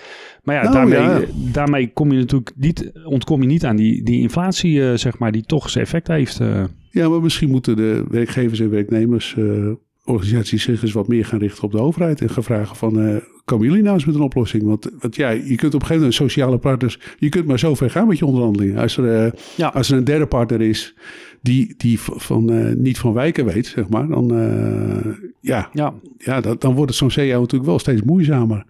Maar 0.44 0.56
ja, 0.56 0.62
Nou, 0.62 0.74
daarmee, 0.74 1.20
ja. 1.22 1.26
daarmee 1.52 1.92
kom 1.94 2.12
je 2.12 2.18
natuurlijk 2.20 2.52
niet, 2.56 2.92
ontkom 3.04 3.42
je 3.42 3.48
niet 3.48 3.66
aan 3.66 3.76
die, 3.76 4.04
die 4.04 4.22
inflatie, 4.22 4.90
eh, 4.90 4.98
zeg 4.98 5.18
maar, 5.20 5.32
die 5.32 5.44
toch 5.46 5.70
zijn 5.70 5.84
effect 5.84 6.08
heeft. 6.08 6.40
eh. 6.40 6.64
Ja, 6.90 7.10
maar 7.10 7.22
misschien 7.22 7.50
moeten 7.50 7.76
de 7.76 8.06
werkgevers 8.10 8.60
en 8.60 8.70
werknemers 8.70 9.36
organisaties 10.04 10.64
zich 10.64 10.82
eens 10.82 10.92
wat 10.92 11.08
meer 11.08 11.26
gaan 11.26 11.40
richten 11.40 11.64
op 11.64 11.72
de 11.72 11.80
overheid 11.80 12.22
en 12.22 12.30
gaan 12.30 12.44
vragen 12.44 12.76
van 12.76 13.22
komen 13.46 13.68
jullie 13.68 13.82
nou 13.82 13.96
eens 13.96 14.06
met 14.06 14.16
een 14.16 14.22
oplossing? 14.22 14.64
Want, 14.64 14.90
want 15.00 15.16
ja, 15.16 15.30
je 15.30 15.56
kunt 15.56 15.74
op 15.74 15.82
een 15.82 15.88
gegeven 15.88 15.96
moment 15.96 16.14
sociale 16.14 16.58
partners, 16.58 17.00
je 17.18 17.30
kunt 17.30 17.46
maar 17.46 17.60
zo 17.60 17.76
ver 17.76 17.90
gaan 17.90 18.08
met 18.08 18.18
je 18.18 18.26
onderhandelingen. 18.26 18.78
Als 18.78 18.98
er, 18.98 19.34
Ja. 19.58 19.68
als 19.68 19.92
er 19.92 19.98
een 19.98 20.04
derde 20.04 20.26
partner 20.26 20.62
is 20.62 20.96
die, 21.42 21.74
die 21.78 22.00
van, 22.00 22.50
eh, 22.50 22.76
niet 22.76 23.00
van 23.00 23.14
wijken 23.14 23.46
weet, 23.46 23.66
zeg 23.66 23.90
maar, 23.90 24.08
dan, 24.08 24.36
eh, 24.36 25.12
ja, 25.40 25.70
ja. 25.74 25.94
ja, 26.18 26.42
dat, 26.42 26.62
dan 26.62 26.74
wordt 26.76 26.90
het 26.90 27.00
zo'n 27.00 27.12
CEO 27.12 27.40
natuurlijk 27.40 27.70
wel 27.70 27.80
steeds 27.80 28.02
moeizamer. 28.02 28.66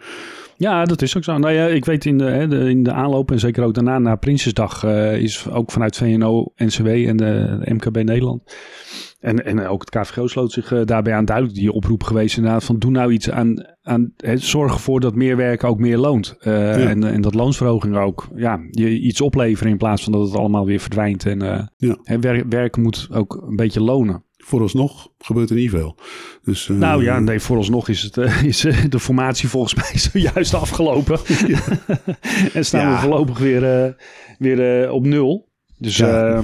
Ja, 0.62 0.86
dat 0.86 1.02
is 1.02 1.18
ook 1.18 1.24
zo. 1.24 1.38
Nou 1.38 1.54
ja, 1.54 1.68
ik 1.68 1.86
weet 1.86 2.06
in 2.06 2.18
de, 2.18 2.24
hè, 2.24 2.48
de, 2.48 2.70
in 2.70 2.84
de 2.84 2.92
aanloop 2.92 3.32
en 3.32 3.40
zeker 3.40 3.64
ook 3.64 3.74
daarna 3.74 4.00
na 4.00 4.16
Prinsjesdag 4.16 4.84
eh, 4.84 5.22
is 5.22 5.50
ook 5.50 5.72
vanuit 5.72 5.98
VNO, 5.98 6.54
NCW 6.56 6.88
en 6.88 7.18
de, 7.18 7.60
MKB 7.64 7.96
Nederland. 8.04 8.56
En, 9.22 9.46
en 9.46 9.68
ook 9.68 9.82
het 9.82 9.90
KVGO 9.90 10.28
sloot 10.28 10.52
zich 10.52 10.72
eh, 10.72 10.80
daarbij 10.86 11.14
aan 11.14 11.26
duidelijk 11.26 11.56
die 11.58 11.72
oproep 11.72 12.04
geweest 12.04 12.38
inderdaad 12.38 12.64
van 12.64 12.78
doe 12.80 12.92
nou 12.92 13.12
iets 13.12 13.30
aan, 13.30 13.66
aan 13.82 14.14
zorg 14.36 14.74
ervoor 14.74 15.00
dat 15.00 15.16
meer 15.16 15.38
werken 15.38 15.68
ook 15.70 15.80
meer 15.80 15.98
loont. 15.98 16.36
Eh, 16.40 16.90
en, 16.90 17.04
en 17.04 17.22
dat 17.22 17.34
loonsverhoging 17.34 17.98
ook 17.98 18.28
ja, 18.36 18.60
je 18.72 19.00
iets 19.00 19.22
opleveren 19.22 19.72
in 19.72 19.78
plaats 19.78 20.04
van 20.04 20.12
dat 20.14 20.22
het 20.28 20.36
allemaal 20.38 20.66
weer 20.66 20.80
verdwijnt. 20.80 21.26
En 21.26 21.42
eh, 21.42 21.64
Ja. 21.78 21.98
hè, 22.04 22.20
wer- 22.20 22.48
werken 22.50 22.82
moet 22.82 23.08
ook 23.12 23.44
een 23.48 23.56
beetje 23.56 23.82
lonen. 23.82 24.24
Vooralsnog 24.38 25.08
gebeurt 25.20 25.50
er 25.50 25.56
niet 25.56 25.70
veel. 25.70 25.98
Dus, 26.44 26.68
Nou 26.68 27.04
ja, 27.04 27.20
nee, 27.20 27.40
vooralsnog 27.40 27.88
is, 27.90 28.02
het, 28.02 28.18
is 28.46 28.66
de 28.90 29.00
formatie 29.00 29.50
volgens 29.50 29.76
mij 29.76 29.98
zojuist 30.12 30.54
afgelopen. 30.54 31.20
en 32.54 32.66
staan 32.66 32.82
Ja. 32.82 32.94
we 32.94 33.00
voorlopig 33.02 33.38
weer, 33.38 33.96
weer 34.40 34.92
op 34.92 35.06
nul. 35.06 35.48
Dus, 35.78 35.98
Ja. 35.98 36.42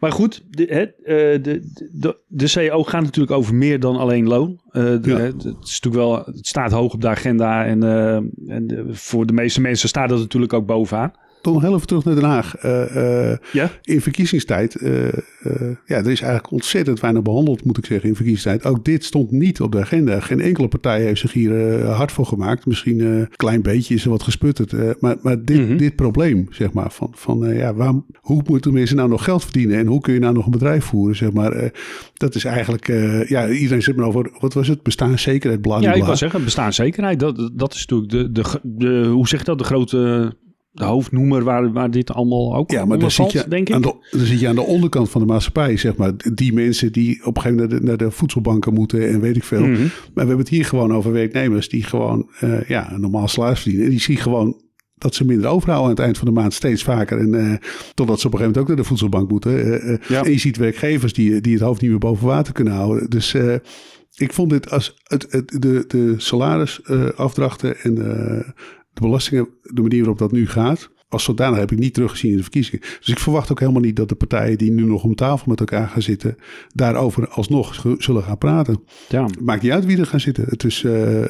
Maar 0.00 0.12
goed, 0.12 0.44
de, 0.50 0.64
hè, 0.64 0.82
eh, 0.82 1.42
de, 1.42 1.70
de, 1.92 2.16
de 2.28 2.46
CEO 2.46 2.82
gaat 2.82 3.02
natuurlijk 3.02 3.36
over 3.36 3.54
meer 3.54 3.80
dan 3.80 3.96
alleen 3.96 4.26
loon. 4.28 4.60
De- 4.72 5.00
Ja. 5.02 5.16
hè, 5.16 5.22
het, 5.24 5.44
is 5.44 5.80
natuurlijk 5.80 5.94
wel, 5.94 6.16
het 6.24 6.46
staat 6.46 6.72
hoog 6.72 6.92
op 6.92 7.00
de 7.00 7.08
agenda 7.08 7.64
en, 7.64 7.82
eh, 7.82 8.14
en 8.56 8.86
voor 8.90 9.26
de 9.26 9.32
meeste 9.32 9.60
mensen 9.60 9.88
staat 9.88 10.08
dat 10.08 10.18
natuurlijk 10.18 10.52
ook 10.52 10.66
bovenaan. 10.66 11.12
Dan 11.44 11.52
nog 11.52 11.62
heel 11.62 11.74
even 11.74 11.86
terug 11.86 12.04
naar 12.04 12.14
Den 12.14 12.24
Haag. 12.24 12.56
Eh, 12.56 13.30
eh, 13.32 13.38
Ja? 13.52 13.70
in 13.82 14.00
verkiezingstijd, 14.00 14.74
eh, 14.74 14.90
ja, 15.86 15.96
er 15.96 16.10
is 16.10 16.20
eigenlijk 16.20 16.50
ontzettend 16.50 17.00
weinig 17.00 17.22
behandeld, 17.22 17.64
moet 17.64 17.78
ik 17.78 17.86
zeggen, 17.86 18.08
in 18.08 18.14
verkiezingstijd. 18.14 18.64
Ook 18.64 18.84
dit 18.84 19.04
stond 19.04 19.30
niet 19.30 19.60
op 19.60 19.72
de 19.72 19.78
agenda. 19.80 20.20
Geen 20.20 20.40
enkele 20.40 20.68
partij 20.68 21.02
heeft 21.02 21.20
zich 21.20 21.32
hier 21.32 21.84
hard 21.84 22.12
voor 22.12 22.26
gemaakt. 22.26 22.66
Misschien 22.66 23.00
een 23.00 23.28
klein 23.36 23.62
beetje 23.62 23.94
is 23.94 24.04
er 24.04 24.10
wat 24.10 24.22
gesputterd. 24.22 25.00
maar 25.00 25.16
maar 25.22 25.44
dit, 25.44 25.68
Mhm. 25.68 25.76
dit 25.76 25.96
probleem, 25.96 26.46
zeg 26.50 26.72
maar, 26.72 26.90
van, 26.90 27.08
van 27.14 27.54
ja, 27.54 27.74
waarom, 27.74 28.06
hoe 28.20 28.42
moeten 28.46 28.72
mensen 28.72 28.96
nou 28.96 29.08
nog 29.08 29.24
geld 29.24 29.42
verdienen 29.42 29.78
en 29.78 29.86
hoe 29.86 30.00
kun 30.00 30.14
je 30.14 30.20
nou 30.20 30.34
nog 30.34 30.44
een 30.44 30.50
bedrijf 30.50 30.84
voeren, 30.84 31.16
zeg 31.16 31.32
maar. 31.32 31.70
dat 32.14 32.34
is 32.34 32.44
eigenlijk, 32.44 32.86
ja, 33.28 33.48
iedereen 33.48 33.82
zit 33.82 33.96
maar 33.96 34.06
over, 34.06 34.30
wat 34.40 34.54
was 34.54 34.68
het, 34.68 34.82
bestaanszekerheid, 34.82 35.60
bla, 35.60 35.78
bla, 35.78 35.88
Ja, 35.88 35.94
ik 35.94 36.04
wil 36.04 36.16
zeggen, 36.16 36.44
bestaanszekerheid. 36.44 37.20
Dat, 37.20 37.50
dat 37.52 37.74
is 37.74 37.86
natuurlijk 37.86 38.10
de, 38.34 38.42
de, 38.42 38.60
de, 38.62 39.06
hoe 39.08 39.28
zeg 39.28 39.38
je 39.38 39.44
dat, 39.46 39.58
de 39.58 39.64
grote 39.64 40.32
de 40.74 40.84
hoofdnoemer 40.84 41.44
waar, 41.44 41.72
waar 41.72 41.90
dit 41.90 42.12
allemaal 42.12 42.56
ook 42.56 42.70
Ja, 42.70 42.84
maar 42.84 42.98
dan 42.98 43.10
zit, 43.10 43.32
je 43.32 43.44
denk 43.48 43.68
ik. 43.68 43.74
aan 43.74 43.82
de, 43.82 43.94
dan 44.10 44.26
zit 44.26 44.40
je 44.40 44.48
aan 44.48 44.54
de 44.54 44.62
onderkant 44.62 45.10
van 45.10 45.20
de 45.20 45.26
maatschappij, 45.26 45.76
zeg 45.76 45.96
maar. 45.96 46.12
Die 46.34 46.52
mensen 46.52 46.92
die 46.92 47.26
op 47.26 47.36
een 47.36 47.42
gegeven 47.42 47.62
moment 47.62 47.70
naar 47.70 47.80
de, 47.80 47.86
naar 47.86 48.08
de 48.10 48.16
voedselbanken 48.16 48.74
moeten 48.74 49.08
en 49.08 49.20
weet 49.20 49.36
ik 49.36 49.44
veel. 49.44 49.66
Mhm. 49.66 49.80
Maar 49.80 49.90
we 50.14 50.20
hebben 50.20 50.38
het 50.38 50.48
hier 50.48 50.64
gewoon 50.64 50.94
over 50.94 51.12
werknemers 51.12 51.68
die 51.68 51.82
gewoon 51.82 52.28
eh, 52.38 52.68
ja, 52.68 52.92
een 52.92 53.00
normaal 53.00 53.28
salaris 53.28 53.60
verdienen. 53.60 53.84
En 53.84 53.92
die 53.92 54.00
zien 54.00 54.16
gewoon 54.16 54.62
dat 54.94 55.14
ze 55.14 55.24
minder 55.24 55.50
overhouden 55.50 55.88
aan 55.88 55.94
het 55.94 56.04
eind 56.04 56.18
van 56.18 56.26
de 56.26 56.40
maand 56.40 56.54
steeds 56.54 56.82
vaker. 56.82 57.18
En 57.18 57.34
uh, 57.34 57.54
totdat 57.94 58.20
ze 58.20 58.26
op 58.26 58.32
een 58.32 58.38
gegeven 58.38 58.40
moment 58.40 58.58
ook 58.58 58.68
naar 58.68 58.76
de 58.76 58.84
voedselbank 58.84 59.30
moeten. 59.30 59.66
Uh, 59.66 59.96
ja. 60.08 60.24
En 60.24 60.30
je 60.30 60.38
ziet 60.38 60.56
werkgevers 60.56 61.12
die, 61.12 61.40
die 61.40 61.52
het 61.52 61.62
hoofd 61.62 61.80
niet 61.80 61.90
meer 61.90 61.98
boven 61.98 62.26
water 62.26 62.52
kunnen 62.52 62.72
houden. 62.72 63.10
Dus 63.10 63.34
ik 64.16 64.32
vond 64.32 64.50
dit 64.50 64.70
als 64.70 64.96
het, 65.02 65.26
het, 65.30 65.56
de, 65.58 65.84
de 65.88 66.14
salarisafdrachten 66.16 67.76
en 67.80 67.94
de 67.94 68.44
belastingen, 69.00 69.48
de 69.62 69.82
manier 69.82 69.98
waarop 69.98 70.18
dat 70.18 70.32
nu 70.32 70.48
gaat. 70.48 70.90
Als 71.08 71.24
zodanig 71.24 71.58
heb 71.58 71.72
ik 71.72 71.78
niet 71.78 71.94
teruggezien 71.94 72.30
in 72.30 72.36
de 72.36 72.42
verkiezingen. 72.42 72.80
Dus 72.80 73.08
ik 73.08 73.18
verwacht 73.18 73.50
ook 73.50 73.60
helemaal 73.60 73.80
niet 73.80 73.96
dat 73.96 74.08
de 74.08 74.14
partijen 74.14 74.58
die 74.58 74.70
nu 74.70 74.84
nog 74.84 75.04
om 75.04 75.14
tafel 75.14 75.46
met 75.48 75.60
elkaar 75.60 75.88
gaan 75.88 76.02
zitten, 76.02 76.36
daarover 76.72 77.28
alsnog 77.28 77.84
zullen 77.98 78.22
gaan 78.22 78.38
praten. 78.38 78.82
Ja. 79.08 79.28
Maakt 79.40 79.62
niet 79.62 79.72
uit 79.72 79.84
wie 79.84 79.98
er 79.98 80.06
gaan 80.06 80.20
zitten. 80.20 80.44
Het 80.48 80.64
is, 80.64 80.82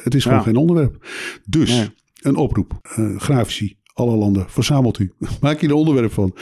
het 0.03 0.15
is 0.15 0.23
gewoon 0.23 0.43
geen 0.43 0.55
onderwerp. 0.55 1.07
Dus 1.45 1.91
een 2.21 2.35
oproep. 2.35 2.79
grafici, 3.17 3.77
alle 3.93 4.15
landen, 4.15 4.45
verzamelt 4.47 4.99
u. 4.99 5.11
Maak 5.41 5.61
je 5.61 5.67
er 5.67 5.73
onderwerp 5.73 6.11
van. 6.11 6.35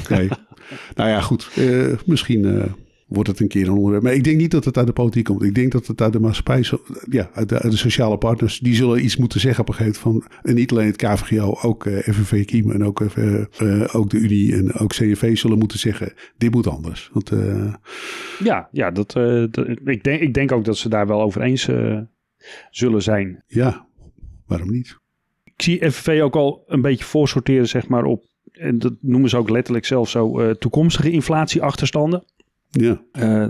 Oké. 0.00 0.28
nou 0.96 1.10
ja, 1.10 1.20
goed. 1.20 1.48
Uh, 1.58 1.92
misschien 2.06 2.44
uh, 2.44 2.64
wordt 3.06 3.28
het 3.28 3.40
een 3.40 3.48
keer 3.48 3.66
een 3.66 3.72
onderwerp. 3.72 4.02
Maar 4.02 4.14
ik 4.14 4.24
denk 4.24 4.36
niet 4.36 4.50
dat 4.50 4.64
het 4.64 4.76
uit 4.76 4.86
de 4.86 4.92
politiek 4.92 5.24
komt. 5.24 5.42
Ik 5.42 5.54
denk 5.54 5.72
dat 5.72 5.86
het 5.86 6.00
uit 6.00 6.12
de 6.12 6.20
maatschappij, 6.20 6.64
ja, 7.10 7.30
uit 7.32 7.48
de, 7.48 7.58
uit 7.58 7.72
de 7.72 7.78
sociale 7.78 8.18
partners, 8.18 8.58
die 8.58 8.74
zullen 8.74 9.04
iets 9.04 9.16
moeten 9.16 9.40
zeggen 9.40 9.60
op 9.60 9.68
een 9.68 9.74
gegeven 9.74 10.02
moment 10.04 10.24
van, 10.24 10.40
en 10.42 10.54
niet 10.54 10.70
alleen 10.70 10.86
het 10.86 10.96
KVGO, 10.96 11.58
ook 11.62 11.84
uh, 11.84 11.98
FNV 11.98 12.44
Kiem 12.44 12.70
en 12.70 12.84
ook, 12.84 13.00
ook 13.92 14.10
de 14.10 14.18
Unie 14.18 14.54
en 14.54 14.72
ook 14.72 14.92
CNV 14.92 15.36
zullen 15.36 15.58
moeten 15.58 15.78
zeggen, 15.78 16.12
dit 16.36 16.50
moet 16.50 16.66
anders. 16.66 17.10
Want, 17.12 17.32
ja, 18.38 18.68
ja 18.72 18.90
dat, 18.90 19.12
dat, 19.50 19.68
ik, 19.84 20.04
denk, 20.04 20.20
ik 20.20 20.34
denk 20.34 20.52
ook 20.52 20.64
dat 20.64 20.76
ze 20.76 20.88
daar 20.88 21.06
wel 21.06 21.22
over 21.22 21.42
eens 21.42 21.68
zullen 22.70 23.02
zijn. 23.02 23.42
Ja, 23.46 23.86
waarom 24.46 24.70
niet? 24.70 24.98
ik 25.56 25.62
zie 25.62 25.90
FNV 25.90 26.20
ook 26.22 26.36
al 26.36 26.64
een 26.66 26.80
beetje 26.80 27.04
voorsorteren, 27.04 27.68
zeg 27.68 27.88
maar, 27.88 28.04
op, 28.04 28.24
en 28.52 28.78
dat 28.78 28.94
noemen 29.00 29.30
ze 29.30 29.36
ook 29.36 29.50
letterlijk 29.50 29.86
zelf 29.86 30.08
zo, 30.08 30.40
uh, 30.40 30.50
toekomstige 30.50 31.10
inflatieachterstanden. 31.10 32.24
Ja. 32.80 33.02
Uh, 33.18 33.46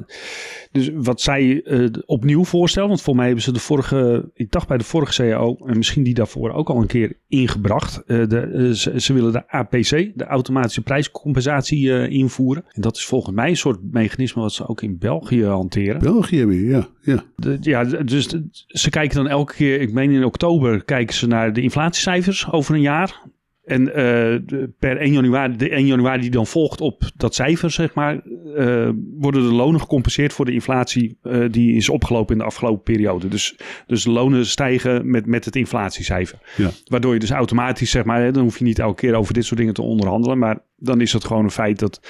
dus 0.73 0.91
wat 0.95 1.21
zij 1.21 1.63
uh, 1.65 1.89
opnieuw 2.07 2.45
voorstellen, 2.45 2.89
want 2.89 3.03
voor 3.03 3.17
mij 3.17 3.27
hebben 3.27 3.43
ze 3.45 3.53
de 3.53 3.59
vorige, 3.59 4.31
ik 4.35 4.51
dacht 4.51 4.69
bij 4.69 4.79
de 4.79 4.85
vorige 4.85 5.23
CAO 5.23 5.57
en 5.67 5.77
misschien 5.77 6.03
die 6.03 6.15
daarvoor 6.15 6.51
ook 6.51 6.69
al 6.69 6.81
een 6.81 6.87
keer 6.87 7.17
ingebracht. 7.29 8.03
Uh, 8.07 8.27
de, 8.29 8.71
ze, 8.77 9.01
ze, 9.01 9.13
willen 9.13 9.33
de 9.33 9.49
APC, 9.49 10.11
de 10.15 10.25
automatische 10.25 10.83
prijscompensatie, 10.83 12.09
invoeren. 12.09 12.65
En 12.69 12.83
dat 12.83 12.97
is 12.97 13.05
volgens 13.05 13.35
mij 13.35 13.49
een 13.49 13.57
soort 13.57 13.79
mechanisme 13.91 14.43
wat 14.43 14.53
ze 14.53 14.69
ook 14.69 14.83
in 14.83 14.99
België 14.99 15.45
hanteren. 15.45 16.01
België 16.01 16.45
weer, 16.45 16.69
ja. 16.69 16.89
Ja, 17.01 17.25
de, 17.37 17.57
ja 17.61 17.85
dus 17.85 18.29
ze 18.67 18.91
kijken 18.91 19.17
dan 19.17 19.29
elke 19.29 19.55
keer, 19.55 19.81
ik 19.81 19.93
meen 19.93 20.11
in 20.11 20.25
oktober, 20.25 20.85
kijken 20.85 21.15
ze 21.15 21.27
naar 21.27 21.53
de 21.53 21.61
inflatiecijfers 21.61 22.53
over 22.53 22.75
een 22.75 22.81
jaar. 22.81 23.23
En 23.67 23.83
uh, 23.89 24.69
per 24.79 24.97
1 24.97 25.13
januari, 25.13 25.57
de 25.57 25.71
1 25.71 25.87
januari 25.87 26.21
die 26.21 26.31
dan 26.31 26.47
volgt 26.47 26.81
op 26.81 27.03
dat 27.17 27.35
cijfer, 27.35 27.71
zeg 27.71 27.95
maar, 27.95 28.21
uh, 28.25 28.91
worden 29.19 29.43
de 29.43 29.55
lonen 29.55 29.81
gecompenseerd 29.81 30.33
voor 30.33 30.45
de 30.45 30.53
inflatie 30.53 31.19
uh, 31.23 31.51
die 31.51 31.77
is 31.77 31.89
opgelopen 31.89 32.33
in 32.33 32.39
de 32.39 32.47
afgelopen 32.47 32.83
periode. 32.83 33.29
Dus, 33.29 33.57
dus 33.87 34.05
de 34.05 34.11
lonen 34.11 34.47
stijgen 34.47 35.11
met, 35.11 35.27
met 35.27 35.45
het 35.45 35.57
inflatiecijfer. 35.57 36.39
Ja. 36.57 36.71
Waardoor 36.85 37.13
je 37.13 37.19
dus 37.21 37.31
automatisch, 37.31 37.91
zeg 37.91 38.05
maar, 38.05 38.33
dan 38.33 38.43
hoef 38.43 38.59
je 38.59 38.65
niet 38.65 38.79
elke 38.79 39.01
keer 39.01 39.15
over 39.15 39.35
dit 39.35 39.45
soort 39.45 39.59
dingen 39.59 39.75
te 39.75 39.83
onderhandelen. 39.83 40.39
Maar 40.39 40.59
dan 40.77 41.01
is 41.01 41.13
het 41.13 41.25
gewoon 41.25 41.45
een 41.45 41.51
feit 41.51 41.79
dat, 41.79 42.01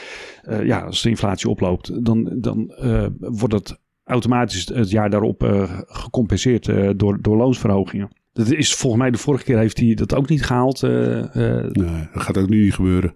ja, 0.62 0.80
als 0.80 1.02
de 1.02 1.08
inflatie 1.08 1.48
oploopt, 1.48 2.04
dan, 2.04 2.36
dan 2.40 2.74
wordt 3.18 3.54
het 3.54 3.80
automatisch 4.04 4.68
het 4.68 4.90
jaar 4.90 5.10
daarop 5.10 5.66
gecompenseerd 5.86 6.98
door, 6.98 7.18
door 7.22 7.36
loonsverhogingen. 7.36 8.10
Dat 8.36 8.52
is 8.52 8.74
volgens 8.74 9.02
mij 9.02 9.10
de 9.10 9.18
vorige 9.18 9.44
keer 9.44 9.58
heeft 9.58 9.78
hij 9.78 9.94
dat 9.94 10.14
ook 10.14 10.28
niet 10.28 10.44
gehaald. 10.44 10.82
Uh, 10.82 10.90
uh, 10.90 11.24
nee, 11.34 12.08
dat 12.12 12.22
gaat 12.22 12.38
ook 12.38 12.48
nu 12.48 12.64
niet 12.64 12.74
gebeuren. 12.74 13.14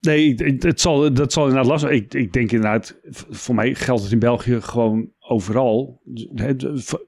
Nee, 0.00 0.34
het 0.58 0.80
zal, 0.80 1.12
dat 1.12 1.32
zal 1.32 1.42
inderdaad 1.42 1.70
lastig. 1.70 1.90
Ik, 1.90 2.14
ik 2.14 2.32
denk 2.32 2.52
inderdaad, 2.52 2.98
voor 3.30 3.54
mij 3.54 3.74
geldt 3.74 4.02
het 4.02 4.12
in 4.12 4.18
België 4.18 4.60
gewoon 4.60 5.10
overal. 5.26 6.00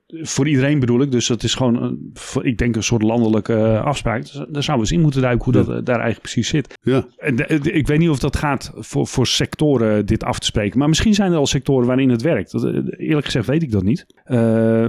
Voor 0.07 0.49
iedereen 0.49 0.81
bedoel 0.81 1.01
ik. 1.01 1.11
Dus 1.11 1.27
dat 1.27 1.43
is 1.43 1.55
gewoon, 1.55 1.99
ik 2.43 2.59
denk, 2.59 2.77
een 2.77 2.83
soort 2.83 3.03
landelijke 3.03 3.81
afspraak. 3.85 4.21
Dus 4.21 4.33
daar 4.33 4.63
zouden 4.63 4.75
we 4.75 4.81
eens 4.81 4.93
in 4.93 5.01
moeten 5.01 5.21
duiken 5.21 5.45
hoe 5.45 5.53
dat 5.53 5.67
daar 5.67 6.01
eigenlijk 6.01 6.21
precies 6.21 6.49
zit. 6.49 6.79
Ja. 6.83 7.07
En 7.17 7.65
ik 7.75 7.87
weet 7.87 7.99
niet 7.99 8.09
of 8.09 8.19
dat 8.19 8.37
gaat 8.37 8.73
voor, 8.75 9.07
voor 9.07 9.27
sectoren 9.27 10.07
dit 10.07 10.25
af 10.25 10.39
te 10.39 10.47
spreken. 10.47 10.79
Maar 10.79 10.89
misschien 10.89 11.15
zijn 11.15 11.33
er 11.33 11.39
al 11.39 11.47
sectoren 11.47 11.87
waarin 11.87 12.11
het 12.11 12.23
werkt. 12.23 12.55
eerlijk 12.97 13.25
gezegd 13.25 13.47
weet 13.47 13.63
ik 13.63 13.71
dat 13.71 13.83
niet. 13.83 14.07
Uh, 14.27 14.37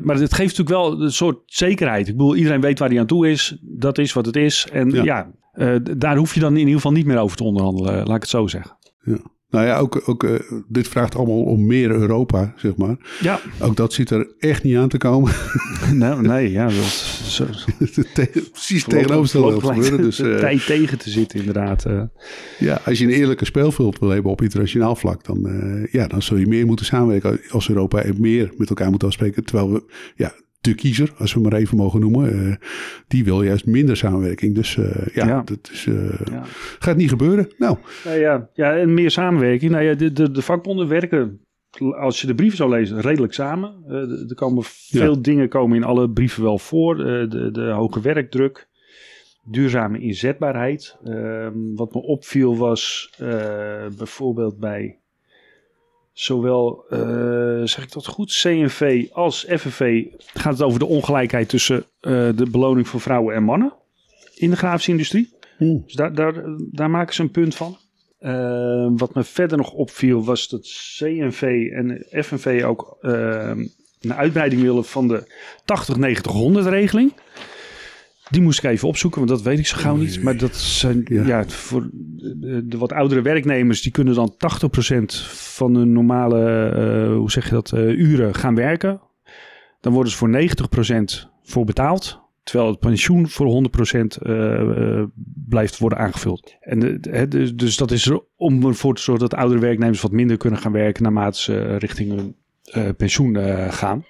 maar 0.01 0.15
het 0.15 0.33
geeft 0.33 0.57
natuurlijk 0.57 0.69
wel 0.69 1.01
een 1.01 1.11
soort 1.11 1.39
zekerheid. 1.45 2.07
Ik 2.07 2.17
bedoel, 2.17 2.35
iedereen 2.35 2.61
weet 2.61 2.79
waar 2.79 2.89
hij 2.89 2.99
aan 2.99 3.05
toe 3.05 3.29
is. 3.29 3.57
Dat 3.61 3.97
is 3.97 4.13
wat 4.13 4.25
het 4.25 4.35
is. 4.35 4.67
En 4.71 4.89
ja, 4.89 5.03
ja 5.03 5.31
uh, 5.53 5.75
daar 5.97 6.17
hoef 6.17 6.33
je 6.33 6.39
dan 6.39 6.51
in 6.51 6.59
ieder 6.59 6.73
geval 6.73 6.91
niet 6.91 7.05
meer 7.05 7.17
over 7.17 7.37
te 7.37 7.43
onderhandelen. 7.43 7.93
Laat 7.93 8.15
ik 8.15 8.21
het 8.21 8.29
zo 8.29 8.47
zeggen. 8.47 8.77
Ja. 9.03 9.19
Nou 9.57 9.69
ja, 9.69 9.77
ook, 9.77 10.01
ook 10.05 10.23
uh, 10.23 10.39
dit 10.67 10.87
vraagt 10.87 11.15
allemaal 11.15 11.41
om 11.41 11.65
meer 11.65 11.91
Europa, 11.91 12.53
zeg 12.55 12.75
maar. 12.75 12.97
Ja. 13.19 13.39
Ook 13.59 13.75
dat 13.75 13.93
zit 13.93 14.09
er 14.09 14.27
echt 14.39 14.63
niet 14.63 14.77
aan 14.77 14.89
te 14.89 14.97
komen. 14.97 15.33
nou, 15.93 16.21
nee, 16.21 16.51
ja. 16.51 16.63
Dat 16.63 16.73
is 16.73 17.35
zo, 17.35 17.45
precies 18.51 18.83
tegenovergestelde 18.83 19.61
gebeuren. 19.61 20.01
Dus, 20.01 20.19
uh, 20.19 20.35
tijd 20.49 20.65
tegen 20.65 20.97
te 20.97 21.09
zitten, 21.09 21.39
inderdaad. 21.39 21.85
Uh. 21.87 22.01
Ja, 22.59 22.81
als 22.85 22.99
je 22.99 23.05
een 23.05 23.11
eerlijke 23.11 23.45
speelveld 23.45 23.99
wil 23.99 24.09
hebben 24.09 24.31
op 24.31 24.41
internationaal 24.41 24.95
vlak, 24.95 25.23
dan, 25.23 25.47
ja, 25.91 26.07
dan 26.07 26.21
zul 26.21 26.37
je 26.37 26.47
meer 26.47 26.65
moeten 26.65 26.85
samenwerken 26.85 27.39
als 27.49 27.69
Europa 27.69 28.01
en 28.01 28.15
meer 28.17 28.51
met 28.57 28.69
elkaar 28.69 28.89
moeten 28.89 29.07
afspreken. 29.07 29.43
Terwijl 29.43 29.71
we, 29.71 29.83
ja, 30.15 30.33
de 30.67 30.75
kiezer, 30.75 31.13
als 31.17 31.33
we 31.33 31.39
maar 31.39 31.53
even 31.53 31.77
mogen 31.77 31.99
noemen, 31.99 32.35
uh, 32.35 32.55
die 33.07 33.23
wil 33.23 33.41
juist 33.41 33.65
minder 33.65 33.97
samenwerking. 33.97 34.55
Dus 34.55 34.75
uh, 34.75 35.07
ja, 35.13 35.27
ja, 35.27 35.41
dat 35.41 35.69
is, 35.71 35.85
uh, 35.85 36.19
ja. 36.31 36.43
gaat 36.79 36.95
niet 36.95 37.09
gebeuren. 37.09 37.51
Nou. 37.57 37.77
nou. 38.03 38.19
ja, 38.19 38.49
ja, 38.53 38.77
en 38.77 38.93
meer 38.93 39.11
samenwerking. 39.11 39.71
Nou 39.71 39.83
ja, 39.83 39.93
de, 39.93 40.11
de, 40.11 40.31
de 40.31 40.41
vakbonden 40.41 40.87
werken, 40.87 41.41
als 41.99 42.21
je 42.21 42.27
de 42.27 42.35
brieven 42.35 42.57
zou 42.57 42.69
lezen, 42.69 42.99
redelijk 42.99 43.33
samen. 43.33 43.83
er 44.29 44.35
komen 44.35 44.63
veel 44.65 45.15
ja. 45.15 45.21
dingen 45.21 45.49
komen 45.49 45.77
in 45.77 45.83
alle 45.83 46.09
brieven 46.09 46.43
wel 46.43 46.59
voor. 46.59 46.97
de, 46.97 47.49
de 47.51 47.69
hoge 47.69 48.01
werkdruk, 48.01 48.67
duurzame 49.43 49.99
inzetbaarheid. 49.99 50.97
Ehm, 51.03 51.75
wat 51.75 51.93
me 51.93 52.01
opviel 52.01 52.57
was 52.57 53.13
bijvoorbeeld 53.97 54.59
bij 54.59 54.99
zowel, 56.19 56.85
uh, 56.89 56.99
zeg 57.63 57.83
ik 57.83 57.91
dat 57.91 58.07
goed, 58.07 58.39
CNV 58.41 59.05
als 59.11 59.45
FNV 59.49 60.03
gaat 60.33 60.53
het 60.53 60.61
over 60.61 60.79
de 60.79 60.85
ongelijkheid 60.85 61.49
tussen 61.49 61.77
uh, 61.77 62.29
de 62.35 62.49
beloning 62.49 62.87
voor 62.87 63.01
vrouwen 63.01 63.35
en 63.35 63.43
mannen 63.43 63.73
in 64.35 64.49
de 64.49 64.55
grafische 64.55 64.91
industrie. 64.91 65.29
Hmm. 65.57 65.83
Dus 65.85 65.93
daar, 65.93 66.13
daar, 66.13 66.33
daar 66.71 66.89
maken 66.89 67.13
ze 67.13 67.21
een 67.21 67.31
punt 67.31 67.55
van. 67.55 67.77
Uh, 68.19 68.89
wat 68.95 69.13
me 69.13 69.23
verder 69.23 69.57
nog 69.57 69.71
opviel 69.71 70.23
was 70.23 70.47
dat 70.47 70.61
CNV 70.97 71.69
en 71.73 72.05
FNV 72.23 72.63
ook 72.65 72.97
een 73.01 74.13
uitbreiding 74.13 74.61
willen 74.61 74.85
van 74.85 75.07
de 75.07 75.23
80-90-100 76.63 76.69
regeling. 76.69 77.13
Die 78.29 78.41
moest 78.41 78.63
ik 78.63 78.69
even 78.69 78.87
opzoeken, 78.87 79.19
want 79.19 79.31
dat 79.31 79.41
weet 79.41 79.59
ik 79.59 79.67
zo 79.67 79.77
gauw 79.77 79.95
niet. 79.95 80.23
Maar 80.23 80.37
dat 80.37 80.55
zijn 80.55 81.05
ja. 81.09 81.47
voor 81.47 81.89
de, 81.91 82.77
wat 82.77 82.91
oudere 82.91 83.21
werknemers, 83.21 83.81
die 83.81 83.91
kunnen 83.91 84.13
dan 84.13 84.33
80% 84.33 84.37
van 85.33 85.75
hun 85.75 85.91
normale, 85.91 86.73
uh, 87.09 87.15
hoe 87.15 87.31
zeg 87.31 87.45
je 87.45 87.51
dat, 87.51 87.71
uh, 87.75 87.81
uren 87.87 88.35
gaan 88.35 88.55
werken. 88.55 89.01
Dan 89.81 89.93
worden 89.93 90.11
ze 90.11 90.17
voor 90.17 90.29
90% 91.23 91.29
voor 91.43 91.65
betaald. 91.65 92.25
Terwijl 92.43 92.69
het 92.69 92.79
pensioen 92.79 93.29
voor 93.29 93.69
100% 93.95 93.99
uh, 94.21 95.03
blijft 95.47 95.77
worden 95.77 95.97
aangevuld. 95.97 96.55
En 96.59 96.79
de, 96.79 97.27
dus, 97.27 97.55
dus 97.55 97.77
dat 97.77 97.91
is 97.91 98.05
er 98.05 98.21
om 98.35 98.65
ervoor 98.65 98.95
te 98.95 99.01
zorgen 99.01 99.29
dat 99.29 99.39
oudere 99.39 99.61
werknemers 99.61 100.01
wat 100.01 100.11
minder 100.11 100.37
kunnen 100.37 100.59
gaan 100.59 100.71
werken 100.71 101.03
naarmate 101.03 101.41
ze 101.41 101.77
richting 101.77 102.15
hun 102.15 102.35
pensioen 102.95 103.35
gaan. 103.71 104.05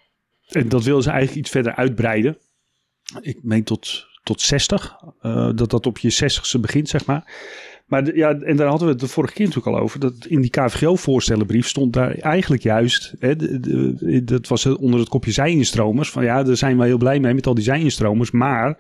En 0.48 0.70
dat 0.70 0.84
willen 0.84 1.04
ze 1.04 1.10
eigenlijk 1.10 1.40
iets 1.40 1.50
verder 1.50 1.76
uitbreiden 1.76 2.38
ik 3.22 3.38
meen 3.42 3.64
tot, 3.64 4.08
tot 4.24 4.42
60. 4.42 4.98
Uh, 5.22 5.50
dat 5.56 5.70
dat 5.70 5.86
op 5.86 5.98
je 5.98 6.14
60ste 6.14 6.60
begint, 6.60 6.90
zeg 6.90 7.06
maar. 7.06 7.34
Maar 7.86 8.16
ja, 8.16 8.34
en 8.40 8.56
daar 8.56 8.68
hadden 8.68 8.88
we 8.88 8.94
het 8.94 9.02
de 9.02 9.08
vorige 9.08 9.34
keer 9.34 9.46
natuurlijk 9.46 9.76
al 9.76 9.82
over. 9.82 10.00
Dat 10.00 10.26
in 10.26 10.42
die 10.42 10.50
KVGO-voorstellenbrief 10.50 11.68
stond 11.68 11.94
daar 11.94 12.16
eigenlijk 12.16 12.64
juist. 12.64 13.14
Hè, 13.20 13.36
dat 14.24 14.48
was 14.48 14.66
onder 14.66 15.00
het 15.00 15.10
kopje 15.10 15.32
zijinstromers. 15.32 16.10
Van 16.10 16.24
ja, 16.24 16.44
daar 16.44 16.58
zijn 16.58 16.78
we 16.78 16.86
heel 16.86 16.98
blij 16.98 17.20
mee 17.20 17.34
met 17.34 17.48
al 17.48 17.54
die 17.54 17.64
zijinstromers. 17.64 18.32
Maar 18.32 18.78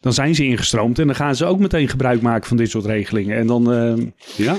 dan 0.00 0.12
zijn 0.12 0.34
ze 0.34 0.44
ingestroomd. 0.44 0.98
En 0.98 1.06
dan 1.06 1.16
gaan 1.16 1.36
ze 1.36 1.44
ook 1.44 1.58
meteen 1.58 1.88
gebruik 1.88 2.20
maken 2.20 2.48
van 2.48 2.56
dit 2.56 2.70
soort 2.70 2.84
regelingen. 2.84 3.36
En 3.36 3.46
dan. 3.46 3.72
Uh, 3.72 4.06
ja. 4.36 4.56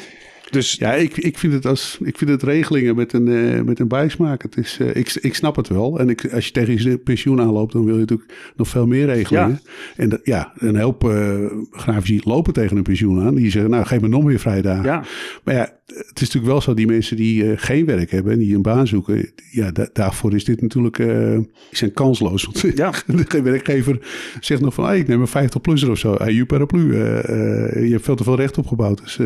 Dus 0.54 0.74
Ja, 0.74 0.94
ik, 0.94 1.18
ik, 1.18 1.38
vind 1.38 1.54
het 1.54 1.66
als, 1.66 1.98
ik 2.04 2.18
vind 2.18 2.30
het 2.30 2.44
regelingen 2.44 2.96
met 2.96 3.14
een, 3.14 3.28
eh, 3.28 3.62
met 3.62 3.80
een 3.80 3.88
bijsmaak. 3.88 4.42
Het 4.42 4.58
is, 4.58 4.78
eh, 4.82 4.96
ik, 4.96 5.14
ik 5.22 5.36
snap 5.36 5.56
het 5.56 5.68
wel. 5.68 6.00
En 6.00 6.10
ik, 6.10 6.34
als 6.34 6.46
je 6.46 6.52
tegen 6.52 6.90
je 6.90 6.98
pensioen 6.98 7.42
aanloopt, 7.42 7.74
dan 7.74 7.86
wil 7.86 7.94
je 7.94 8.00
natuurlijk 8.00 8.34
nog 8.56 8.68
veel 8.68 8.88
meer 8.88 9.06
regelingen. 9.06 9.60
En 9.96 10.10
dat, 10.10 10.20
ja, 10.24 10.52
een 10.58 10.80
hoop 10.80 11.10
eh 11.10 11.46
grafici 11.72 12.22
lopen 12.24 12.54
tegen 12.54 12.78
een 12.78 12.84
pensioen 12.84 13.22
aan. 13.22 13.36
Die 13.36 13.52
zeggen, 13.52 13.72
nou, 13.72 13.86
geef 13.86 14.02
me 14.02 14.08
nog 14.08 14.24
meer 14.24 14.40
vrijdagen. 14.40 14.84
ja, 14.86 15.04
Maar 15.44 15.54
ja, 15.56 15.78
het 15.86 16.12
is 16.14 16.20
natuurlijk 16.22 16.46
wel 16.46 16.62
zo, 16.62 16.74
die 16.74 16.88
mensen 16.88 17.16
die 17.18 17.58
geen 17.58 17.86
werk 17.86 18.12
hebben 18.12 18.34
en 18.34 18.40
die 18.40 18.56
een 18.56 18.62
baan 18.62 18.88
zoeken, 18.88 19.32
ja, 19.52 19.72
da- 19.72 19.90
daarvoor 19.94 20.36
is 20.36 20.44
dit 20.46 20.62
natuurlijk, 20.62 20.96
die 20.98 21.48
zijn 21.72 21.94
kansloos. 21.94 22.44
Want 22.46 22.78
Ja. 22.78 22.92
de 23.30 23.42
werkgever 23.42 24.00
zegt 24.40 24.62
nog 24.62 24.74
van, 24.74 24.86
hey, 24.86 25.00
ik 25.00 25.08
neem 25.08 25.22
een 25.22 25.50
50-plusser 25.50 25.90
of 25.90 25.98
zo. 25.98 26.16
Hey, 26.18 26.34
you 26.34 26.46
paraplu, 26.46 26.96
je 26.98 27.88
hebt 27.92 28.04
veel 28.06 28.16
te 28.16 28.24
veel 28.24 28.36
recht 28.36 28.58
opgebouwd. 28.58 29.02
Dus 29.04 29.20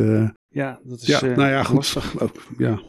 ja, 0.58 0.80
dat 0.84 1.02
is 1.02 1.08
ja, 1.08 1.22
eh, 1.22 1.36
nou 1.36 1.50
ja, 1.50 1.64
goed. 1.64 1.76
lastig. 1.76 2.20
Ook, 2.20 2.44
ja. 2.58 2.80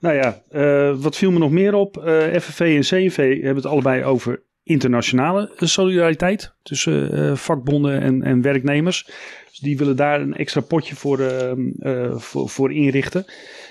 Nou 0.00 0.14
ja, 0.14 0.42
eh, 0.50 0.96
wat 0.96 1.16
viel 1.16 1.30
me 1.30 1.38
nog 1.38 1.50
meer 1.50 1.74
op? 1.74 1.96
Eh 1.96 2.40
FNV 2.40 2.60
en 2.60 2.80
CNV 2.80 3.34
hebben 3.34 3.62
het 3.62 3.72
allebei 3.72 4.04
over 4.04 4.42
internationale 4.62 5.50
solidariteit 5.56 6.54
tussen 6.62 7.38
vakbonden 7.38 8.00
en, 8.00 8.22
en 8.22 8.42
werknemers. 8.42 9.04
Dus 9.50 9.58
die 9.58 9.78
willen 9.78 9.96
daar 9.96 10.20
een 10.20 10.34
extra 10.34 10.60
potje 10.60 10.94
voor, 10.94 11.20
voor, 12.16 12.48
voor 12.48 12.72
inrichten. 12.72 13.24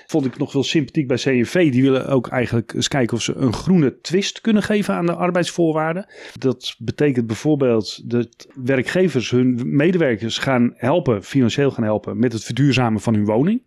Vond 0.06 0.26
ik 0.26 0.38
nog 0.38 0.52
wel 0.52 0.62
sympathiek 0.62 1.06
bij 1.06 1.16
CNV. 1.16 1.72
Die 1.72 1.82
willen 1.82 2.08
ook 2.08 2.28
eigenlijk 2.28 2.72
eens 2.72 2.88
kijken 2.88 3.16
of 3.16 3.22
ze 3.22 3.34
een 3.34 3.52
groene 3.52 4.00
twist 4.00 4.40
kunnen 4.40 4.62
geven 4.62 4.94
aan 4.94 5.06
de 5.06 5.14
arbeidsvoorwaarden. 5.14 6.06
Dat 6.38 6.74
betekent 6.78 7.26
bijvoorbeeld 7.26 8.10
dat 8.10 8.48
werkgevers 8.54 9.30
hun 9.30 9.60
medewerkers 9.64 10.38
gaan 10.38 10.72
helpen, 10.76 11.22
financieel 11.22 11.70
gaan 11.70 11.84
helpen 11.84 12.18
met 12.18 12.32
het 12.32 12.44
verduurzamen 12.44 13.00
van 13.00 13.14
hun 13.14 13.24
woning. 13.24 13.62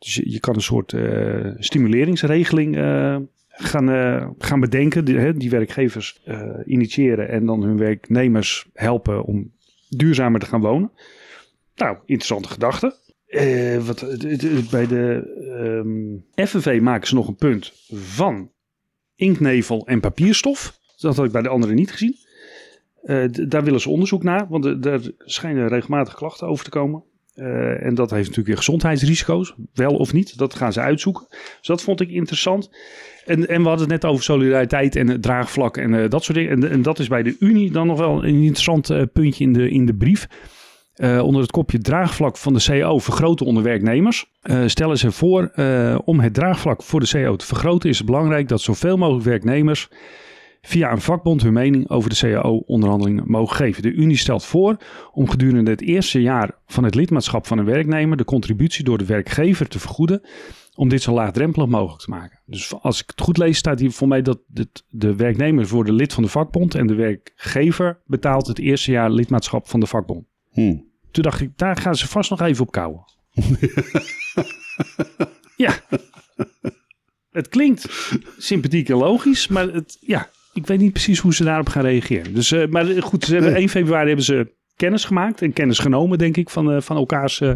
Dus 0.00 0.20
je, 0.24 0.40
kan 0.40 0.54
een 0.54 0.60
soort 0.60 0.92
eh, 0.92 1.50
stimuleringsregeling 1.58 2.76
eh, 2.76 3.16
gaan, 3.48 3.90
eh, 3.90 4.28
gaan 4.38 4.60
bedenken. 4.60 5.04
Die, 5.04 5.18
hè, 5.18 5.32
die 5.34 5.50
werkgevers 5.50 6.22
initiëren 6.64 7.28
en 7.28 7.46
dan 7.46 7.62
hun 7.62 7.76
werknemers 7.76 8.66
helpen 8.74 9.24
om 9.24 9.52
duurzamer 9.88 10.40
te 10.40 10.46
gaan 10.46 10.60
wonen. 10.60 10.92
Nou, 11.74 11.96
interessante 12.06 12.48
gedachte. 12.48 12.96
Eh, 13.30 13.78
wat, 13.78 14.00
bij 14.70 14.86
de 14.86 15.22
ehm, 16.36 16.46
FNV 16.46 16.78
maken 16.82 17.08
ze 17.08 17.14
nog 17.14 17.28
een 17.28 17.36
punt 17.36 17.72
van 17.92 18.50
inknevel 19.14 19.86
en 19.86 20.00
papierstof. 20.00 20.78
Dat 20.96 21.16
had 21.16 21.24
ik 21.24 21.32
bij 21.32 21.42
de 21.42 21.48
anderen 21.48 21.74
niet 21.76 21.90
gezien. 21.92 22.16
Eh, 23.02 23.24
daar 23.48 23.64
willen 23.64 23.80
ze 23.80 23.90
onderzoek 23.90 24.22
naar, 24.22 24.46
want 24.48 24.64
er- 24.64 24.80
daar 24.80 25.00
schijnen 25.18 25.68
regelmatig 25.68 26.14
klachten 26.14 26.48
over 26.48 26.64
te 26.64 26.70
komen. 26.70 27.02
Eh, 27.34 27.84
en 27.86 27.94
dat 27.94 28.10
heeft 28.10 28.20
natuurlijk 28.22 28.46
weer 28.48 28.56
gezondheidsrisico's, 28.56 29.54
wel 29.74 29.94
of 29.96 30.12
niet. 30.12 30.38
Dat 30.38 30.54
gaan 30.54 30.72
ze 30.72 30.80
uitzoeken. 30.80 31.26
Dus 31.28 31.66
dat 31.66 31.82
vond 31.82 32.00
ik 32.00 32.10
interessant. 32.10 32.70
En, 33.26 33.48
en 33.48 33.62
we 33.62 33.68
hadden 33.68 33.90
het 33.90 34.02
net 34.02 34.10
over 34.10 34.24
solidariteit 34.24 34.96
en 34.96 35.20
draagvlak 35.20 35.76
en 35.76 36.08
dat 36.08 36.24
soort 36.24 36.38
dingen. 36.38 36.70
En, 36.70 36.82
dat 36.82 36.98
is 36.98 37.08
bij 37.08 37.22
de 37.22 37.36
Unie 37.40 37.70
dan 37.70 37.86
nog 37.86 37.98
wel 37.98 38.24
een 38.24 38.34
interessant 38.42 39.12
puntje 39.12 39.44
in 39.44 39.52
de, 39.52 39.70
in 39.70 39.86
de 39.86 39.94
brief. 39.94 40.28
Eh, 41.00 41.22
onder 41.22 41.40
het 41.42 41.50
kopje 41.50 41.78
draagvlak 41.78 42.36
van 42.36 42.52
de 42.54 42.64
CO 42.68 42.98
vergroten 42.98 43.46
onder 43.46 43.62
werknemers. 43.62 44.26
eh, 44.40 44.62
stellen 44.66 44.98
ze 44.98 45.12
voor 45.12 45.44
eh, 45.44 45.98
om 46.04 46.20
het 46.20 46.34
draagvlak 46.34 46.82
voor 46.82 47.00
de 47.00 47.08
CO 47.12 47.36
te 47.36 47.46
vergroten 47.46 47.88
is 47.90 47.96
het 47.98 48.06
belangrijk 48.06 48.48
dat 48.48 48.60
zoveel 48.60 48.96
mogelijk 48.96 49.24
werknemers 49.24 49.88
via 50.62 50.92
een 50.92 51.00
vakbond 51.00 51.42
hun 51.42 51.52
mening 51.52 51.88
over 51.90 52.10
de 52.10 52.16
CAO-onderhandelingen 52.16 53.24
mogen 53.26 53.56
geven. 53.56 53.82
De 53.82 53.92
Unie 53.92 54.16
stelt 54.16 54.44
voor 54.44 54.76
om 55.12 55.28
gedurende 55.28 55.70
het 55.70 55.80
eerste 55.82 56.20
jaar 56.22 56.50
van 56.66 56.84
het 56.84 56.94
lidmaatschap 56.94 57.46
van 57.46 57.58
een 57.58 57.64
werknemer 57.64 58.16
de 58.16 58.24
contributie 58.24 58.84
door 58.84 58.98
de 58.98 59.06
werkgever 59.06 59.68
te 59.68 59.78
vergoeden 59.78 60.20
om 60.74 60.88
dit 60.88 61.02
zo 61.02 61.12
laagdrempelig 61.12 61.68
mogelijk 61.68 62.02
te 62.02 62.10
maken. 62.10 62.40
Dus 62.46 62.74
als 62.82 63.00
ik 63.02 63.10
het 63.10 63.20
goed 63.20 63.38
lees, 63.38 63.58
staat 63.58 63.80
hier 63.80 63.90
voor 63.92 64.08
mij 64.08 64.22
dat 64.22 64.38
het- 64.54 64.84
de 64.88 65.16
werknemers 65.16 65.70
worden 65.70 65.94
lid 65.94 66.12
van 66.12 66.22
de 66.22 66.28
vakbond 66.28 66.74
en 66.74 66.86
de 66.86 66.94
werkgever 66.94 68.00
betaalt 68.06 68.46
het 68.46 68.58
eerste 68.58 68.90
jaar 68.90 69.10
lidmaatschap 69.10 69.68
van 69.68 69.80
de 69.80 69.86
vakbond. 69.86 70.24
Hm. 70.50 70.76
Toen 71.10 71.22
dacht 71.22 71.40
ik, 71.40 71.50
daar 71.56 71.76
gaan 71.76 71.94
ze 71.94 72.08
vast 72.08 72.30
nog 72.30 72.40
even 72.40 72.62
op 72.62 72.70
kouwen. 72.72 73.04
ja. 75.56 75.74
Het 77.30 77.48
klinkt 77.48 77.86
sympathiek 78.38 78.88
en 78.88 78.96
logisch, 78.96 79.48
maar 79.48 79.68
het, 79.68 79.96
ja, 80.00 80.30
ik 80.52 80.66
weet 80.66 80.78
niet 80.78 80.92
precies 80.92 81.18
hoe 81.18 81.34
ze 81.34 81.44
daarop 81.44 81.68
gaan 81.68 81.82
reageren. 81.82 82.34
Dus, 82.34 82.52
eh, 82.52 82.66
maar 82.68 83.02
goed, 83.02 83.24
ze 83.24 83.32
hebben 83.32 83.52
Nee. 83.52 83.60
1 83.60 83.68
februari 83.68 84.06
hebben 84.06 84.24
ze 84.24 84.52
kennis 84.80 85.04
gemaakt 85.04 85.42
en 85.42 85.52
kennis 85.52 85.78
genomen, 85.78 86.18
denk 86.18 86.36
ik, 86.36 86.50
van, 86.50 86.72
eh, 86.72 86.80
van 86.80 86.96
elkaars 86.96 87.40
eh, 87.40 87.52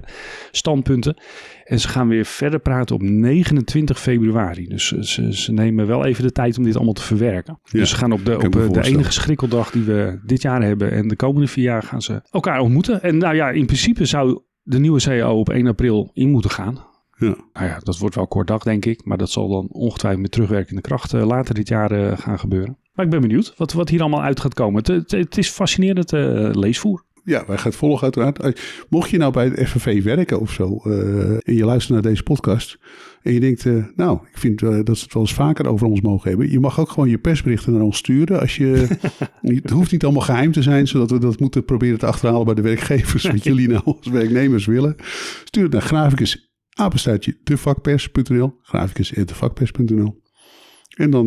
standpunten. 0.51 1.17
En 1.65 1.81
ze 1.81 1.89
gaan 1.89 2.09
weer 2.09 2.25
verder 2.25 2.61
praten 2.61 2.95
op 2.95 3.03
29 3.03 4.01
februari. 4.01 4.67
Dus 4.67 4.93
eh, 4.93 5.01
ze, 5.01 5.37
ze 5.37 5.53
nemen 5.53 5.87
wel 5.87 6.05
even 6.05 6.23
de 6.23 6.33
tijd 6.33 6.59
om 6.59 6.65
dit 6.65 6.75
allemaal 6.75 6.93
te 6.93 7.03
verwerken. 7.03 7.59
Ja, 7.63 7.79
dus 7.79 7.91
ze 7.91 7.97
gaan 7.97 8.13
op, 8.13 8.25
de, 8.25 8.37
op 8.37 8.53
de 8.53 8.85
enige 8.85 9.13
schrikkeldag 9.13 9.71
die 9.71 9.83
we 9.83 10.21
dit 10.25 10.43
jaar 10.43 10.63
hebben 10.63 10.91
en 10.91 11.09
de 11.09 11.17
komende 11.17 11.47
vier 11.47 11.65
jaar 11.65 11.83
gaan 11.83 12.03
ze 12.03 12.23
elkaar 12.31 12.61
ontmoeten. 12.61 13.03
En 13.03 13.19
nou 13.19 13.35
ja, 13.35 13.51
in 13.51 13.67
principe 13.67 14.05
zou 14.05 14.41
de 14.63 14.79
nieuwe 14.79 15.01
CAO 15.01 15.39
op 15.39 15.51
1 15.51 15.67
april 15.67 16.11
in 16.13 16.31
moeten 16.31 16.51
gaan. 16.51 16.79
Ja. 17.17 17.37
Nou 17.53 17.67
ja, 17.67 17.79
dat 17.79 17.99
wordt 17.99 18.15
wel 18.15 18.27
kort 18.27 18.47
dag, 18.47 18.63
denk 18.63 18.85
ik. 18.85 19.05
Maar 19.05 19.19
dat 19.19 19.31
zal 19.31 19.49
dan 19.49 19.69
ongetwijfeld 19.71 20.23
met 20.23 20.33
terugwerkende 20.33 20.81
kracht 20.81 21.13
later 21.13 21.55
dit 21.55 21.69
jaar 21.69 22.19
gaan 22.19 22.39
gebeuren. 22.39 22.79
Maar 22.95 23.05
ik 23.05 23.11
ben 23.11 23.21
benieuwd 23.21 23.55
wat, 23.57 23.73
wat 23.73 23.89
hier 23.89 24.01
allemaal 24.01 24.23
uit 24.23 24.41
gaat 24.41 24.55
komen. 24.55 24.79
Het, 24.79 24.87
het, 24.87 25.11
het 25.11 25.39
is 25.39 25.49
fascinerend 25.49 26.13
leesvoer. 26.57 27.05
Ja, 27.25 27.45
wij 27.47 27.57
gaan 27.57 27.71
het 27.71 27.77
volgen 27.77 28.03
uiteraard. 28.03 28.61
Mocht 28.89 29.11
je 29.11 29.19
nou 29.19 29.33
bij 29.33 29.45
het 29.45 29.69
FNV 29.69 30.03
werken 30.03 30.41
of 30.41 30.53
zo 30.53 30.81
eh, 30.85 31.31
en 31.31 31.55
je 31.55 31.65
luistert 31.65 31.93
naar 31.93 32.11
deze 32.13 32.23
podcast 32.23 32.79
en 33.23 33.33
je 33.33 33.41
denkt, 33.41 33.67
eh, 33.67 33.85
nou, 33.97 34.19
ik 34.31 34.39
vind 34.39 34.63
eh, 34.63 34.79
dat 34.83 34.97
ze 34.97 35.05
het 35.05 35.13
wel 35.13 35.23
eens 35.23 35.35
vaker 35.35 35.67
over 35.67 35.87
ons 35.87 36.01
mogen 36.01 36.29
hebben. 36.29 36.51
Je 36.51 36.61
mag 36.61 36.81
ook 36.81 36.91
gewoon 36.91 37.09
je 37.09 37.19
persberichten 37.19 37.73
naar 37.73 37.83
ons 37.83 37.97
sturen. 37.97 38.41
Als 38.41 38.57
je, 38.57 38.87
het 39.41 39.71
hoeft 39.71 39.93
niet 39.93 40.05
allemaal 40.05 40.23
geheim 40.23 40.53
te 40.53 40.63
zijn, 40.63 40.87
zodat 40.87 41.11
we 41.11 41.19
dat 41.19 41.41
moeten 41.41 41.65
proberen 41.65 41.99
te 41.99 42.07
achterhalen 42.07 42.45
bij 42.45 42.55
de 42.55 42.63
werkgevers. 42.63 43.27
Wat 43.27 43.45
jullie 43.51 43.69
nou 43.69 43.83
als 43.85 44.07
werknemers 44.07 44.67
willen. 44.67 44.97
Stuur 45.45 45.63
het 45.63 45.73
naar 45.73 45.83
graficus 45.83 46.53
apenstaartje 46.77 47.37
devakpers.nl 47.45 48.59
graficus.devakpers.nl 48.63 50.23
En 50.97 51.11
dan 51.11 51.27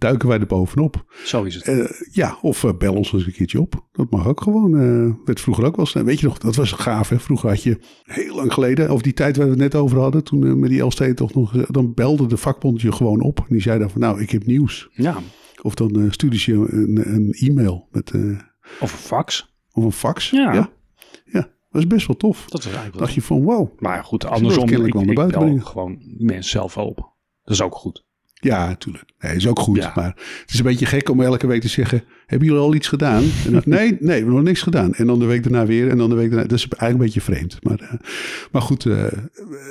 duiken 0.00 0.28
wij 0.28 0.38
er 0.38 0.46
bovenop. 0.46 1.04
Zo 1.24 1.42
is 1.42 1.54
het. 1.54 1.64
Eh, 1.64 1.90
ja, 2.12 2.38
of 2.42 2.64
eh, 2.64 2.70
bel 2.78 2.94
ons 2.94 3.12
eens 3.12 3.26
een 3.26 3.32
keertje 3.32 3.60
op. 3.60 3.88
Dat 3.92 4.10
mag 4.10 4.26
ook 4.26 4.40
gewoon. 4.40 4.74
eh 4.80 5.14
werd 5.24 5.40
vroeger 5.40 5.64
ook 5.64 5.76
wel 5.76 5.84
eens. 5.94 6.04
Weet 6.04 6.20
je 6.20 6.26
nog, 6.26 6.38
dat 6.38 6.56
was 6.56 6.72
gaaf 6.72 7.08
hè. 7.08 7.18
Vroeger 7.18 7.48
had 7.48 7.62
je 7.62 7.78
heel 8.02 8.34
lang 8.34 8.52
geleden, 8.52 8.88
over 8.88 9.02
die 9.02 9.12
tijd 9.12 9.36
waar 9.36 9.44
we 9.46 9.52
het 9.52 9.60
net 9.60 9.74
over 9.74 9.98
hadden, 9.98 10.24
toen 10.24 10.58
met 10.60 10.70
die 10.70 10.80
Elstede 10.80 11.14
toch 11.14 11.34
nog, 11.34 11.66
dan 11.66 11.94
belde 11.94 12.26
de 12.26 12.36
vakbond 12.36 12.80
je 12.80 12.92
gewoon 12.92 13.20
op. 13.20 13.38
En 13.38 13.46
die 13.48 13.60
zei 13.60 13.78
dan 13.78 13.90
van, 13.90 14.00
nou, 14.00 14.20
ik 14.20 14.30
heb 14.30 14.46
nieuws. 14.46 14.88
Ja, 14.92 15.16
Of 15.62 15.74
dan 15.74 16.06
stuurde 16.10 16.38
ze 16.38 16.52
je 16.52 16.66
een, 16.72 17.14
een 17.14 17.32
e-mail 17.32 17.88
met, 17.90 18.12
of 18.80 18.92
een 18.92 18.98
fax. 18.98 19.54
of 19.72 19.84
een 19.84 19.92
fax. 19.92 20.30
Ja. 20.30 20.52
ja. 20.52 20.70
Ja, 21.24 21.48
dat 21.70 21.82
is 21.82 21.86
best 21.86 22.06
wel 22.06 22.16
tof. 22.16 22.44
Dat 22.48 22.60
is 22.60 22.64
eigenlijk 22.66 22.94
wel. 22.94 23.04
dacht 23.04 23.14
je 23.14 23.22
van, 23.22 23.42
wow. 23.42 23.80
Maar 23.80 24.04
goed, 24.04 24.24
andersom, 24.24 24.68
ik, 24.68 24.92
wel 24.92 25.02
naar 25.02 25.10
ik 25.10 25.14
buiten 25.14 25.40
bel 25.40 25.58
gewoon 25.60 25.98
mensen 26.18 26.50
zelf 26.50 26.74
wel 26.74 26.86
op. 26.86 26.96
Dat 27.42 27.54
is 27.54 27.62
ook 27.62 27.74
goed. 27.74 28.08
Ja, 28.40 28.66
natuurlijk. 28.66 29.04
Nee, 29.18 29.36
is 29.36 29.46
ook 29.46 29.58
goed. 29.58 29.76
Ja. 29.76 29.92
Maar 29.94 30.14
het 30.40 30.50
is 30.52 30.58
een 30.58 30.64
beetje 30.64 30.86
gek 30.86 31.08
om 31.08 31.20
elke 31.20 31.46
week 31.46 31.60
te 31.60 31.68
zeggen: 31.68 32.04
Hebben 32.26 32.48
jullie 32.48 32.62
al 32.62 32.74
iets 32.74 32.88
gedaan? 32.88 33.22
En 33.46 33.52
dan, 33.52 33.62
nee, 33.64 33.88
nee, 33.88 33.98
we 34.00 34.12
hebben 34.12 34.34
nog 34.34 34.42
niks 34.42 34.62
gedaan. 34.62 34.94
En 34.94 35.06
dan 35.06 35.18
de 35.18 35.24
week 35.24 35.42
daarna 35.42 35.66
weer. 35.66 35.88
En 35.88 35.98
dan 35.98 36.08
de 36.08 36.14
week 36.14 36.30
daarna. 36.30 36.46
Dat 36.46 36.58
is 36.58 36.68
eigenlijk 36.68 36.92
een 36.92 37.04
beetje 37.04 37.20
vreemd. 37.20 37.64
Maar, 37.64 37.80
eh, 37.80 37.92
maar 38.52 38.62
goed, 38.62 38.86
eh, 38.86 39.04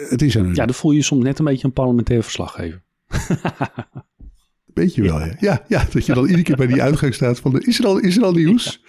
het 0.09 0.22
is 0.22 0.34
een 0.36 0.53
Ja, 0.53 0.65
dan 0.65 0.76
voel 0.76 0.91
je 0.91 1.01
soms 1.01 1.24
net 1.24 1.39
een 1.39 1.45
beetje 1.45 1.67
een 1.67 1.74
parlementair 1.74 2.24
verslaggever. 2.24 2.82
beetje 4.74 5.01
wel. 5.01 5.20
Ja. 5.20 5.36
Ja, 5.39 5.65
ja, 5.67 5.86
dat 5.91 6.05
je 6.05 6.13
dan 6.13 6.24
iedere 6.26 6.43
keer 6.43 6.55
bij 6.55 6.67
die 6.67 6.82
uitgang 6.82 7.13
staat: 7.13 7.39
van, 7.39 7.59
Is 7.59 7.80
er 7.80 7.86
al, 7.86 7.97
is 7.97 8.17
er 8.17 8.24
al 8.24 8.34
nieuws? 8.34 8.84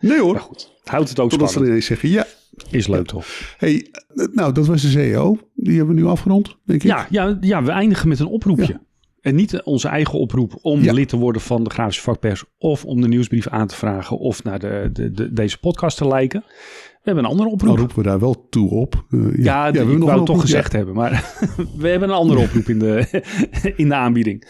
Nee 0.00 0.20
hoor. 0.20 0.32
Maar 0.32 0.42
goed, 0.42 0.72
houdt 0.84 1.08
het 1.08 1.18
ook 1.18 1.30
Totdat 1.30 1.48
spannend. 1.48 1.72
ineens 1.72 1.86
zeggen: 1.88 2.08
Ja, 2.08 2.26
Is 2.70 2.86
leuk 2.86 3.06
toch? 3.06 3.26
hey, 3.58 3.88
eh, 4.14 4.26
nou, 4.32 4.52
dat 4.52 4.66
was 4.66 4.82
de 4.82 4.88
CEO. 4.88 5.38
Die 5.54 5.76
hebben 5.76 5.94
we 5.94 6.00
nu 6.00 6.06
afgerond, 6.06 6.56
denk 6.64 6.82
ik. 6.82 6.88
Ja, 6.88 7.06
ja, 7.10 7.38
ja, 7.40 7.62
we 7.62 7.70
eindigen 7.70 8.08
met 8.08 8.18
een 8.18 8.26
oproepje. 8.26 8.80
En 9.28 9.34
niet 9.34 9.62
onze 9.62 9.88
eigen 9.88 10.18
oproep 10.18 10.58
om 10.62 10.82
Ja. 10.82 10.92
lid 10.92 11.08
te 11.08 11.16
worden 11.16 11.42
van 11.42 11.64
de 11.64 11.70
Grafische 11.70 12.02
Vakpers. 12.02 12.44
Of 12.58 12.84
om 12.84 13.00
de 13.00 13.08
nieuwsbrief 13.08 13.48
aan 13.48 13.66
te 13.66 13.74
vragen. 13.74 14.18
Of 14.18 14.44
naar 14.44 14.58
de, 14.58 14.90
de, 14.92 15.10
de, 15.10 15.32
deze 15.32 15.58
podcast 15.58 15.96
te 15.96 16.08
liken. 16.14 16.44
We 16.46 17.14
hebben 17.14 17.24
een 17.24 17.30
andere 17.30 17.48
Dan 17.48 17.58
oproep. 17.58 17.76
roepen 17.78 17.96
we 17.96 18.02
daar 18.02 18.18
wel 18.20 18.48
toe 18.48 18.70
op. 18.70 19.04
Eh, 19.10 19.20
ja, 19.20 19.26
ja, 19.44 19.66
ik 19.66 19.72
we 19.72 19.78
hebben 19.78 19.98
nog 19.98 20.14
het 20.14 20.26
toch 20.26 20.40
gezegd 20.40 20.72
hebben. 20.72 20.94
Maar 20.94 21.34
we 21.78 21.88
hebben 21.88 22.08
een 22.08 22.14
andere 22.14 22.40
oproep 22.40 22.68
in 22.68 22.78
de, 22.78 23.22
in 23.76 23.88
de 23.88 23.94
aanbieding. 23.94 24.48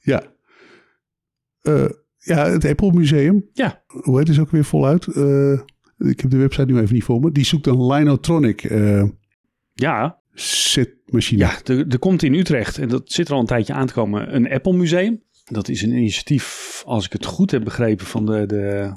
Ja. 0.00 0.22
Ja. 1.62 1.72
Eh, 1.72 1.88
ja, 2.18 2.46
het 2.50 2.64
Apple 2.64 2.92
Museum. 2.92 3.48
Ja, 3.52 3.82
hoe 3.86 4.18
heet 4.18 4.28
het 4.28 4.38
ook 4.38 4.50
weer 4.50 4.64
voluit? 4.64 5.06
Eh, 5.06 5.52
ik 5.98 6.20
heb 6.20 6.30
de 6.30 6.36
website 6.36 6.66
nu 6.72 6.78
even 6.80 6.94
niet 6.94 7.04
voor 7.04 7.20
me. 7.20 7.32
Die 7.32 7.44
zoekt 7.44 7.66
een 7.66 7.86
Linotronic 7.86 8.60
ja, 9.72 10.19
setmachine. 10.34 11.40
Ja, 11.40 11.58
er, 11.64 11.86
er 11.88 11.98
komt 11.98 12.22
in 12.22 12.34
Utrecht, 12.34 12.78
en 12.78 12.88
dat 12.88 13.12
zit 13.12 13.28
er 13.28 13.34
al 13.34 13.40
een 13.40 13.46
tijdje 13.46 13.72
aan 13.72 13.86
te 13.86 13.92
komen, 13.92 14.34
een 14.34 14.52
Apple 14.52 14.72
Museum. 14.72 15.22
Dat 15.44 15.68
is 15.68 15.82
een 15.82 15.92
initiatief, 15.92 16.82
als 16.86 17.04
ik 17.04 17.12
het 17.12 17.24
goed 17.24 17.50
heb 17.50 17.64
begrepen, 17.64 18.06
van 18.06 18.26
de, 18.26 18.46
de, 18.46 18.92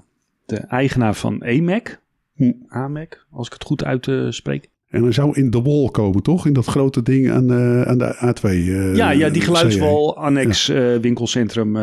de 0.46 0.58
eigenaar 0.58 1.16
van 1.16 1.42
AMAC. 1.42 2.02
Hm. 2.36 2.52
AMAC, 2.68 3.26
als 3.32 3.48
ik 3.48 3.54
het 3.54 3.64
goed 3.64 3.84
uitspreek. 3.84 4.72
En 4.90 5.02
dan 5.02 5.14
zou 5.14 5.36
in 5.36 5.50
de 5.50 5.62
wall 5.62 5.90
komen, 5.92 6.24
toch? 6.24 6.46
In 6.46 6.54
dat 6.54 6.66
grote 6.66 7.02
ding 7.02 7.32
aan, 7.32 7.52
uh, 7.52 7.82
aan 7.82 7.98
de 7.98 8.36
A2. 8.36 8.50
Uh, 8.50 8.96
ja, 8.96 9.12
ja, 9.12 9.30
die 9.30 9.42
geluidswal, 9.42 10.18
annex 10.18 10.66
ja. 10.66 10.94
uh, 10.94 11.00
winkelcentrum. 11.00 11.74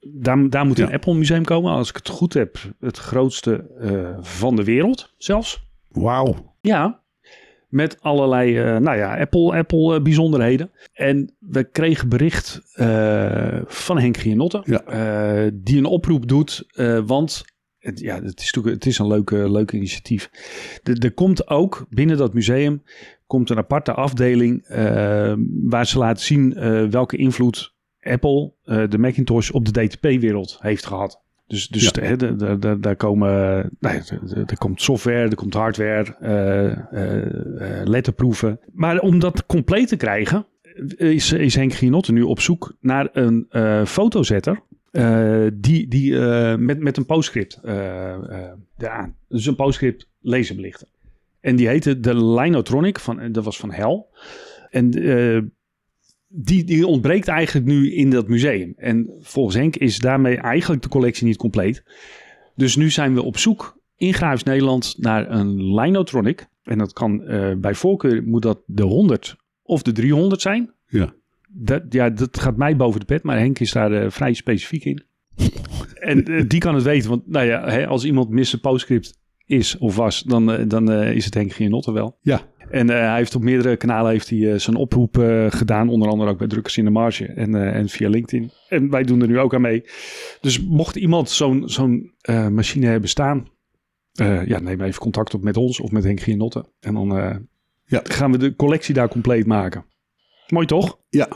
Daar, 0.00 0.50
daar 0.50 0.66
moet 0.66 0.78
een 0.78 0.92
Apple 0.92 1.14
museum 1.14 1.44
komen. 1.44 1.72
Als 1.72 1.88
ik 1.88 1.96
het 1.96 2.08
goed 2.08 2.34
heb, 2.34 2.58
het 2.80 2.96
grootste 2.96 3.64
van 4.20 4.56
de 4.56 4.64
wereld 4.64 5.14
zelfs. 5.18 5.64
Wauw. 5.88 6.54
Ja, 6.60 7.00
met 7.66 8.00
allerlei, 8.00 8.78
nou 8.80 8.96
ja, 8.96 9.18
Apple, 9.18 9.56
Apple 9.56 10.00
bijzonderheden. 10.00 10.70
En 10.92 11.36
we 11.38 11.64
kregen 11.64 12.08
bericht 12.08 12.60
van 13.66 13.98
Henk 13.98 14.16
Gianotte. 14.16 14.62
Ja. 14.64 15.50
die 15.54 15.78
een 15.78 15.84
oproep 15.84 16.28
doet, 16.28 16.66
want 17.06 17.44
het, 17.78 18.00
ja, 18.00 18.22
het 18.22 18.40
is, 18.40 18.54
het 18.62 18.86
is 18.86 18.98
een 18.98 19.06
leuke, 19.06 19.50
leuk 19.50 19.72
initiatief. 19.72 20.30
Er 20.82 21.12
komt 21.12 21.48
ook 21.48 21.86
binnen 21.90 22.16
dat 22.16 22.34
museum 22.34 22.82
komt 23.26 23.50
een 23.50 23.56
aparte 23.58 23.92
afdeling 23.92 24.64
waar 25.62 25.86
ze 25.86 25.98
laten 25.98 26.24
zien 26.24 26.54
welke 26.90 27.16
invloed 27.16 27.74
Apple, 28.00 28.52
de 28.64 28.98
Macintosh, 28.98 29.50
op 29.50 29.64
de 29.64 29.86
DTP-wereld 29.86 30.56
heeft 30.60 30.86
gehad. 30.86 31.24
Dus, 31.46 31.68
dus 31.68 31.90
ja. 31.94 32.56
daar 32.74 32.96
komen, 32.96 33.28
nou, 33.80 34.02
er 34.46 34.58
komt 34.58 34.82
software, 34.82 35.28
er 35.28 35.34
komt 35.34 35.54
hardware, 35.54 36.14
letterproeven. 37.84 38.60
Maar 38.72 38.98
om 38.98 39.18
dat 39.18 39.46
compleet 39.46 39.88
te 39.88 39.96
krijgen, 39.96 40.46
is, 40.96 41.32
is 41.32 41.54
Henk 41.54 41.72
Gienotte 41.72 42.12
nu 42.12 42.22
op 42.22 42.40
zoek 42.40 42.76
naar 42.80 43.08
een 43.12 43.46
fotozetter 43.86 44.62
uh, 44.96 45.46
die, 45.54 45.88
die 45.88 46.12
uh, 46.12 46.54
met, 46.56 46.80
met 46.80 46.96
een 46.96 47.06
postscript 47.06 47.60
eraan. 48.78 49.16
Dus 49.28 49.46
een 49.46 49.56
postscript 49.56 50.08
laserbelichten. 50.20 50.88
En 51.40 51.56
die 51.56 51.68
heette 51.68 52.00
de 52.00 52.24
Linotronic, 52.24 52.98
van, 52.98 53.32
dat 53.32 53.44
was 53.44 53.58
van 53.58 53.72
Hel. 53.72 54.08
En 54.70 54.90
die, 56.36 56.64
die 56.64 56.86
ontbreekt 56.86 57.28
eigenlijk 57.28 57.66
nu 57.66 57.92
in 57.94 58.10
dat 58.10 58.28
museum. 58.28 58.74
En 58.76 59.10
volgens 59.20 59.56
Henk 59.56 59.76
is 59.76 59.98
daarmee 59.98 60.36
eigenlijk 60.36 60.82
de 60.82 60.88
collectie 60.88 61.26
niet 61.26 61.36
compleet. 61.36 61.82
Dus 62.54 62.76
nu 62.76 62.90
zijn 62.90 63.14
we 63.14 63.22
op 63.22 63.38
zoek 63.38 63.78
in 63.96 64.14
Graafs 64.14 64.42
Nederland 64.42 64.94
naar 64.98 65.30
een 65.30 65.74
Linotronic. 65.74 66.46
En 66.62 66.78
dat 66.78 66.92
kan 66.92 67.24
bij 67.60 67.74
voorkeur 67.74 68.22
moet 68.22 68.42
dat 68.42 68.60
de 68.66 68.82
100 68.82 69.36
of 69.62 69.82
de 69.82 69.92
300 69.92 70.40
zijn. 70.40 70.72
Ja 70.86 71.14
dat, 71.58 71.82
ja, 71.88 72.10
dat 72.10 72.40
gaat 72.40 72.56
mij 72.56 72.76
boven 72.76 73.00
de 73.00 73.06
pet, 73.06 73.22
maar 73.22 73.38
Henk 73.38 73.58
is 73.58 73.72
daar 73.72 73.92
uh, 73.92 74.10
vrij 74.10 74.34
specifiek 74.34 74.84
in. 74.84 75.02
en 75.94 76.30
uh, 76.30 76.44
die 76.48 76.60
kan 76.60 76.74
het 76.74 76.84
weten, 76.84 77.10
want 77.10 77.26
nou 77.26 77.46
ja, 77.46 77.68
hè, 77.68 77.86
als 77.86 78.04
iemand 78.04 78.30
Mr. 78.30 78.58
Postscript 78.60 79.18
is 79.46 79.78
of 79.78 79.96
was, 79.96 80.22
dan, 80.22 80.68
dan 80.68 80.92
is 80.92 81.24
het 81.24 81.34
Henk 81.34 81.52
Gianotte 81.52 81.92
wel. 81.92 82.18
Ja. 82.20 82.40
En 82.70 82.88
hij 82.88 83.16
heeft 83.16 83.34
op 83.34 83.42
meerdere 83.42 83.76
kanalen 83.76 84.10
heeft 84.10 84.30
hij, 84.30 84.58
zijn 84.58 84.76
oproep 84.76 85.14
gedaan, 85.48 85.88
onder 85.88 86.08
andere 86.08 86.30
ook 86.30 86.38
bij 86.38 86.46
Drukkers 86.46 86.76
in 86.76 86.84
de 86.84 86.90
Marge 86.90 87.26
en, 87.26 87.72
en 87.72 87.88
via 87.88 88.08
LinkedIn. 88.08 88.50
En 88.68 88.90
wij 88.90 89.02
doen 89.02 89.20
er 89.20 89.28
nu 89.28 89.38
ook 89.38 89.54
aan 89.54 89.60
mee. 89.60 89.84
Dus 90.40 90.64
mocht 90.64 90.96
iemand 90.96 91.30
zo'n 91.30 91.62
zo'n 91.68 92.12
machine 92.50 92.86
hebben 92.86 93.08
staan, 93.08 93.48
ja, 94.44 94.60
neem 94.60 94.80
even 94.80 95.00
contact 95.00 95.34
op 95.34 95.42
met 95.42 95.56
ons 95.56 95.80
of 95.80 95.90
met 95.90 96.04
Henk 96.04 96.20
Gianotte. 96.20 96.64
En 96.80 96.94
dan 96.94 97.08
ja. 97.84 98.00
gaan 98.02 98.32
we 98.32 98.38
de 98.38 98.56
collectie 98.56 98.94
daar 98.94 99.08
compleet 99.08 99.46
maken. 99.46 99.84
Mooi 100.48 100.66
toch? 100.66 100.98
Ja. 101.08 101.28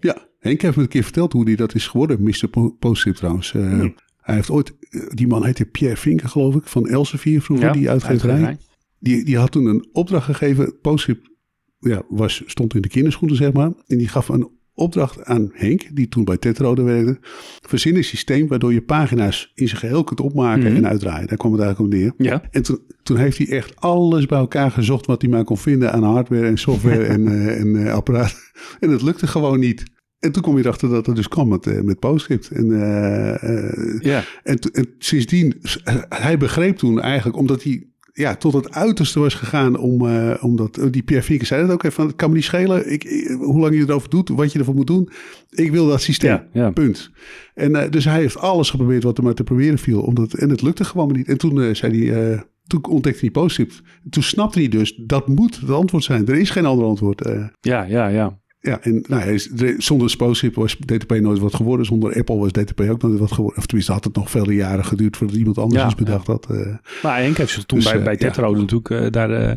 Ja. 0.00 0.16
Henk 0.38 0.62
heeft 0.62 0.76
me 0.76 0.82
een 0.82 0.88
keer 0.88 1.02
verteld 1.02 1.32
hoe 1.32 1.44
hij 1.44 1.56
dat 1.56 1.74
is 1.74 1.86
geworden, 1.86 2.22
Mr. 2.22 2.72
Postscript 2.78 3.16
trouwens. 3.16 3.52
Hmm. 3.52 3.94
Hij 4.16 4.34
heeft 4.34 4.50
ooit, 4.50 4.76
die 5.08 5.26
man 5.26 5.44
heette 5.44 5.64
Pierre 5.64 5.96
Vinker 5.96 6.28
geloof 6.28 6.54
ik, 6.54 6.66
van 6.66 6.88
Elsevier 6.88 7.42
vroeger, 7.42 7.66
ja, 7.66 7.72
die 7.72 7.90
uitgeverij. 7.90 8.56
Die, 9.02 9.24
die 9.24 9.36
had 9.36 9.50
toen 9.50 9.66
een 9.66 9.88
opdracht 9.92 10.24
gegeven, 10.24 10.80
Postscript 10.80 11.30
ja, 11.78 12.02
was, 12.08 12.42
stond 12.46 12.74
in 12.74 12.80
de 12.80 12.88
kinderschoenen 12.88 13.36
zeg 13.36 13.52
maar. 13.52 13.72
En 13.86 13.98
die 13.98 14.08
gaf 14.08 14.28
een 14.28 14.50
opdracht 14.74 15.24
aan 15.24 15.50
Henk, 15.52 15.96
die 15.96 16.08
toen 16.08 16.24
bij 16.24 16.36
Tetrode 16.36 16.82
werkte. 16.82 17.18
Verzin 17.60 17.96
een 17.96 18.04
systeem 18.04 18.48
waardoor 18.48 18.72
je 18.72 18.82
pagina's 18.82 19.52
in 19.54 19.68
zijn 19.68 19.80
geheel 19.80 20.04
kunt 20.04 20.20
opmaken 20.20 20.60
mm-hmm. 20.60 20.76
en 20.76 20.86
uitdraaien. 20.86 21.26
Daar 21.26 21.36
kwam 21.36 21.52
het 21.52 21.60
eigenlijk 21.60 21.92
om 21.92 22.00
neer. 22.00 22.12
Ja. 22.16 22.42
En 22.50 22.62
toen, 22.62 22.78
toen 23.02 23.16
heeft 23.16 23.38
hij 23.38 23.48
echt 23.48 23.76
alles 23.76 24.26
bij 24.26 24.38
elkaar 24.38 24.70
gezocht 24.70 25.06
wat 25.06 25.22
hij 25.22 25.30
maar 25.30 25.44
kon 25.44 25.58
vinden 25.58 25.92
aan 25.92 26.02
hardware 26.02 26.46
en 26.46 26.58
software 26.58 27.04
en, 27.14 27.20
uh, 27.20 27.60
en 27.60 27.66
uh, 27.66 27.92
apparaat. 27.92 28.52
En 28.80 28.90
het 28.90 29.02
lukte 29.02 29.26
gewoon 29.26 29.58
niet. 29.58 29.82
En 30.18 30.32
toen 30.32 30.42
kom 30.42 30.56
je 30.56 30.64
erachter 30.64 30.88
dat 30.88 31.06
het 31.06 31.16
dus 31.16 31.28
kwam 31.28 31.48
met, 31.48 31.66
uh, 31.66 31.80
met 31.80 31.98
PostScript. 31.98 32.50
En, 32.50 32.66
ja. 34.00 34.24
en, 34.42 34.58
en 34.58 34.86
sindsdien, 34.98 35.62
hij 36.08 36.38
begreep 36.38 36.76
toen 36.76 37.00
eigenlijk, 37.00 37.36
omdat 37.36 37.62
hij 37.62 37.91
ja, 38.12 38.36
tot 38.36 38.52
het 38.52 38.74
uiterste 38.74 39.20
was 39.20 39.34
gegaan 39.34 39.76
om, 39.78 40.06
uh, 40.06 40.34
omdat 40.40 40.80
die 40.90 41.02
Pierre 41.02 41.24
Vinken 41.24 41.46
zei 41.46 41.62
het 41.62 41.70
ook 41.70 41.82
even, 41.82 42.06
het 42.06 42.16
kan 42.16 42.28
me 42.28 42.34
niet 42.34 42.44
schelen 42.44 42.92
ik, 42.92 43.28
hoe 43.38 43.60
lang 43.60 43.74
je 43.74 43.80
erover 43.80 44.10
doet, 44.10 44.28
wat 44.28 44.52
je 44.52 44.58
ervoor 44.58 44.74
moet 44.74 44.86
doen. 44.86 45.10
Ik 45.50 45.70
wil 45.70 45.86
dat 45.86 46.02
systeem, 46.02 46.30
ja, 46.30 46.48
ja. 46.52 46.70
punt. 46.70 47.10
En 47.54 47.70
uh, 47.70 47.90
dus 47.90 48.04
hij 48.04 48.20
heeft 48.20 48.38
alles 48.38 48.70
geprobeerd 48.70 49.02
wat 49.02 49.18
er 49.18 49.24
maar 49.24 49.34
te 49.34 49.44
proberen 49.44 49.78
viel, 49.78 50.00
omdat, 50.00 50.32
en 50.32 50.50
het 50.50 50.62
lukte 50.62 50.84
gewoon 50.84 51.12
niet. 51.12 51.28
En 51.28 51.38
toen 51.38 51.58
uh, 51.58 51.74
zei 51.74 52.10
hij, 52.10 52.44
toen 52.66 52.86
ontdekte 52.86 53.20
hij 53.20 53.30
PostScript. 53.30 53.82
Toen 54.10 54.22
snapte 54.22 54.58
hij 54.58 54.68
dus, 54.68 54.94
dat 55.06 55.28
moet 55.28 55.60
het 55.60 55.70
antwoord 55.70 56.04
zijn. 56.04 56.26
Er 56.26 56.36
is 56.36 56.50
geen 56.50 56.66
ander 56.66 56.86
antwoord. 56.86 57.28
ja, 57.60 57.84
ja, 57.84 58.06
ja. 58.06 58.41
Ja, 58.62 58.80
en 58.80 59.04
nou, 59.08 59.38
zonder 59.78 60.10
Sposip 60.10 60.54
was 60.54 60.76
DTP 60.76 61.20
nooit 61.20 61.38
wat 61.38 61.54
geworden. 61.54 61.86
Zonder 61.86 62.16
Apple 62.16 62.36
was 62.36 62.52
DTP 62.52 62.80
ook 62.80 63.02
nooit 63.02 63.18
wat 63.18 63.32
geworden. 63.32 63.58
Of 63.58 63.66
tenminste 63.66 63.92
had 63.92 64.04
het 64.04 64.14
nog 64.14 64.30
vele 64.30 64.54
jaren 64.54 64.84
geduurd 64.84 65.16
voordat 65.16 65.36
iemand 65.36 65.58
anders 65.58 65.82
ja, 65.82 65.94
bedacht 65.94 66.26
had. 66.26 66.46
Uh, 66.50 66.76
maar 67.02 67.18
Henk 67.18 67.36
heeft 67.36 67.52
zich 67.52 67.64
toen 67.64 67.78
dus, 67.78 67.88
bij, 67.90 67.98
uh, 67.98 68.04
bij 68.04 68.16
Tetro 68.16 68.50
ja. 68.50 68.58
natuurlijk 68.58 68.90
uh, 68.90 69.10
daar 69.10 69.56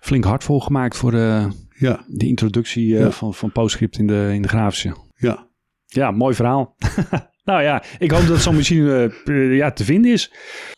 flink 0.00 0.24
hard 0.24 0.44
voor 0.44 0.62
gemaakt 0.62 0.96
voor 0.96 1.16
ja. 1.16 2.04
de 2.06 2.26
introductie 2.26 3.06
van, 3.06 3.34
van 3.34 3.52
PostScript 3.52 3.98
in 3.98 4.06
de, 4.06 4.30
in 4.32 4.42
de 4.42 4.48
grafische. 4.48 4.94
Ja. 5.16 5.46
Ja, 5.86 6.10
mooi 6.10 6.34
verhaal. 6.34 6.76
nou 7.44 7.62
ja, 7.62 7.82
ik 7.98 8.10
hoop 8.10 8.26
dat 8.26 8.40
zo'n 8.40 8.54
machine 8.54 9.12
ja, 9.56 9.70
te 9.70 9.84
vinden 9.84 10.12
is. 10.12 10.32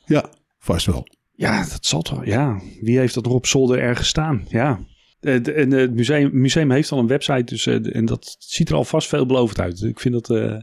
Ja, 0.05 0.31
vast 0.59 0.87
wel. 0.87 1.07
Ja, 1.33 1.59
dat 1.59 1.87
zal 1.87 2.03
toch. 2.03 2.25
Ja, 2.25 2.61
wie 2.81 2.99
heeft 2.99 3.15
dat 3.15 3.25
nog 3.25 3.33
op 3.33 3.47
zolder 3.47 3.79
ergens 3.79 4.09
staan? 4.09 4.45
Ja, 4.49 4.81
en 5.21 5.73
het 5.73 5.95
museum, 5.95 6.31
museum 6.33 6.71
heeft 6.71 6.93
al 6.93 6.99
een 6.99 7.07
website, 7.07 7.45
dus, 7.45 7.67
uh, 7.67 7.97
en 7.97 8.05
dat 8.05 8.37
ziet 8.39 8.69
er 8.69 8.75
alvast 8.75 9.09
veelbelovend 9.09 9.61
uit. 9.61 9.83
Ik 9.83 10.01
vind 10.01 10.27
dat, 10.27 10.63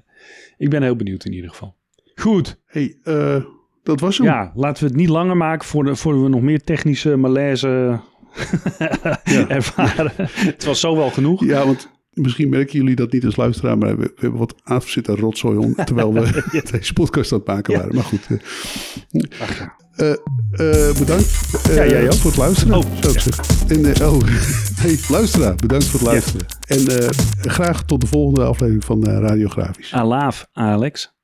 ik 0.57 0.69
ben 0.69 0.83
heel 0.83 0.95
benieuwd 0.95 1.25
in 1.25 1.33
ieder 1.33 1.49
geval. 1.49 1.75
Goed. 2.15 2.59
Hey, 2.65 2.97
uh, 3.03 3.43
dat 3.83 3.99
was 3.99 4.17
hem. 4.17 4.27
Ja, 4.27 4.51
laten 4.55 4.83
we 4.83 4.89
het 4.89 4.99
niet 4.99 5.09
langer 5.09 5.37
maken 5.37 5.67
voor 5.97 6.23
we 6.23 6.29
nog 6.29 6.41
meer 6.41 6.61
technische 6.61 7.15
malaise 7.15 7.99
ervaren. 9.47 10.11
het 10.55 10.63
was 10.63 10.79
zo 10.79 10.95
wel 10.95 11.09
genoeg. 11.09 11.45
Ja, 11.45 11.65
want 11.65 11.89
misschien 12.11 12.49
merken 12.49 12.79
jullie 12.79 12.95
dat 12.95 13.11
niet 13.11 13.25
als 13.25 13.35
luisteraar, 13.35 13.77
maar 13.77 13.97
we, 13.97 14.03
we 14.03 14.21
hebben 14.21 14.39
wat 14.39 14.55
afzitten 14.63 15.15
rotzooi 15.15 15.57
om, 15.57 15.75
terwijl 15.75 16.13
we 16.13 16.43
ja. 16.51 16.61
deze 16.71 16.93
podcast 16.93 17.31
aan 17.31 17.37
het 17.37 17.47
maken 17.47 17.73
waren. 17.77 17.95
Maar 17.95 18.03
goed. 18.03 18.27
Ach, 19.39 19.59
ja. 19.59 19.75
Uh, 19.97 20.09
uh, 20.09 20.93
bedankt 20.97 21.39
uh, 21.69 21.75
ja, 21.75 21.85
jij 21.85 22.05
ook. 22.05 22.13
voor 22.13 22.31
het 22.31 22.39
luisteren. 22.39 22.75
Oh, 22.75 22.83
zo 23.01 23.11
ja. 23.67 23.75
en, 23.75 24.05
oh, 24.05 24.21
hey, 24.81 24.99
luisteraar, 25.09 25.55
bedankt 25.55 25.85
voor 25.85 25.99
het 25.99 26.09
luisteren. 26.09 26.45
En 26.67 27.13
graag 27.41 27.83
tot 27.83 28.01
de 28.01 28.07
volgende 28.07 28.43
aflevering 28.43 28.85
van 28.85 29.05
Radiografisch. 29.05 29.93
Alaaf, 29.93 30.47
Alex. 30.53 31.16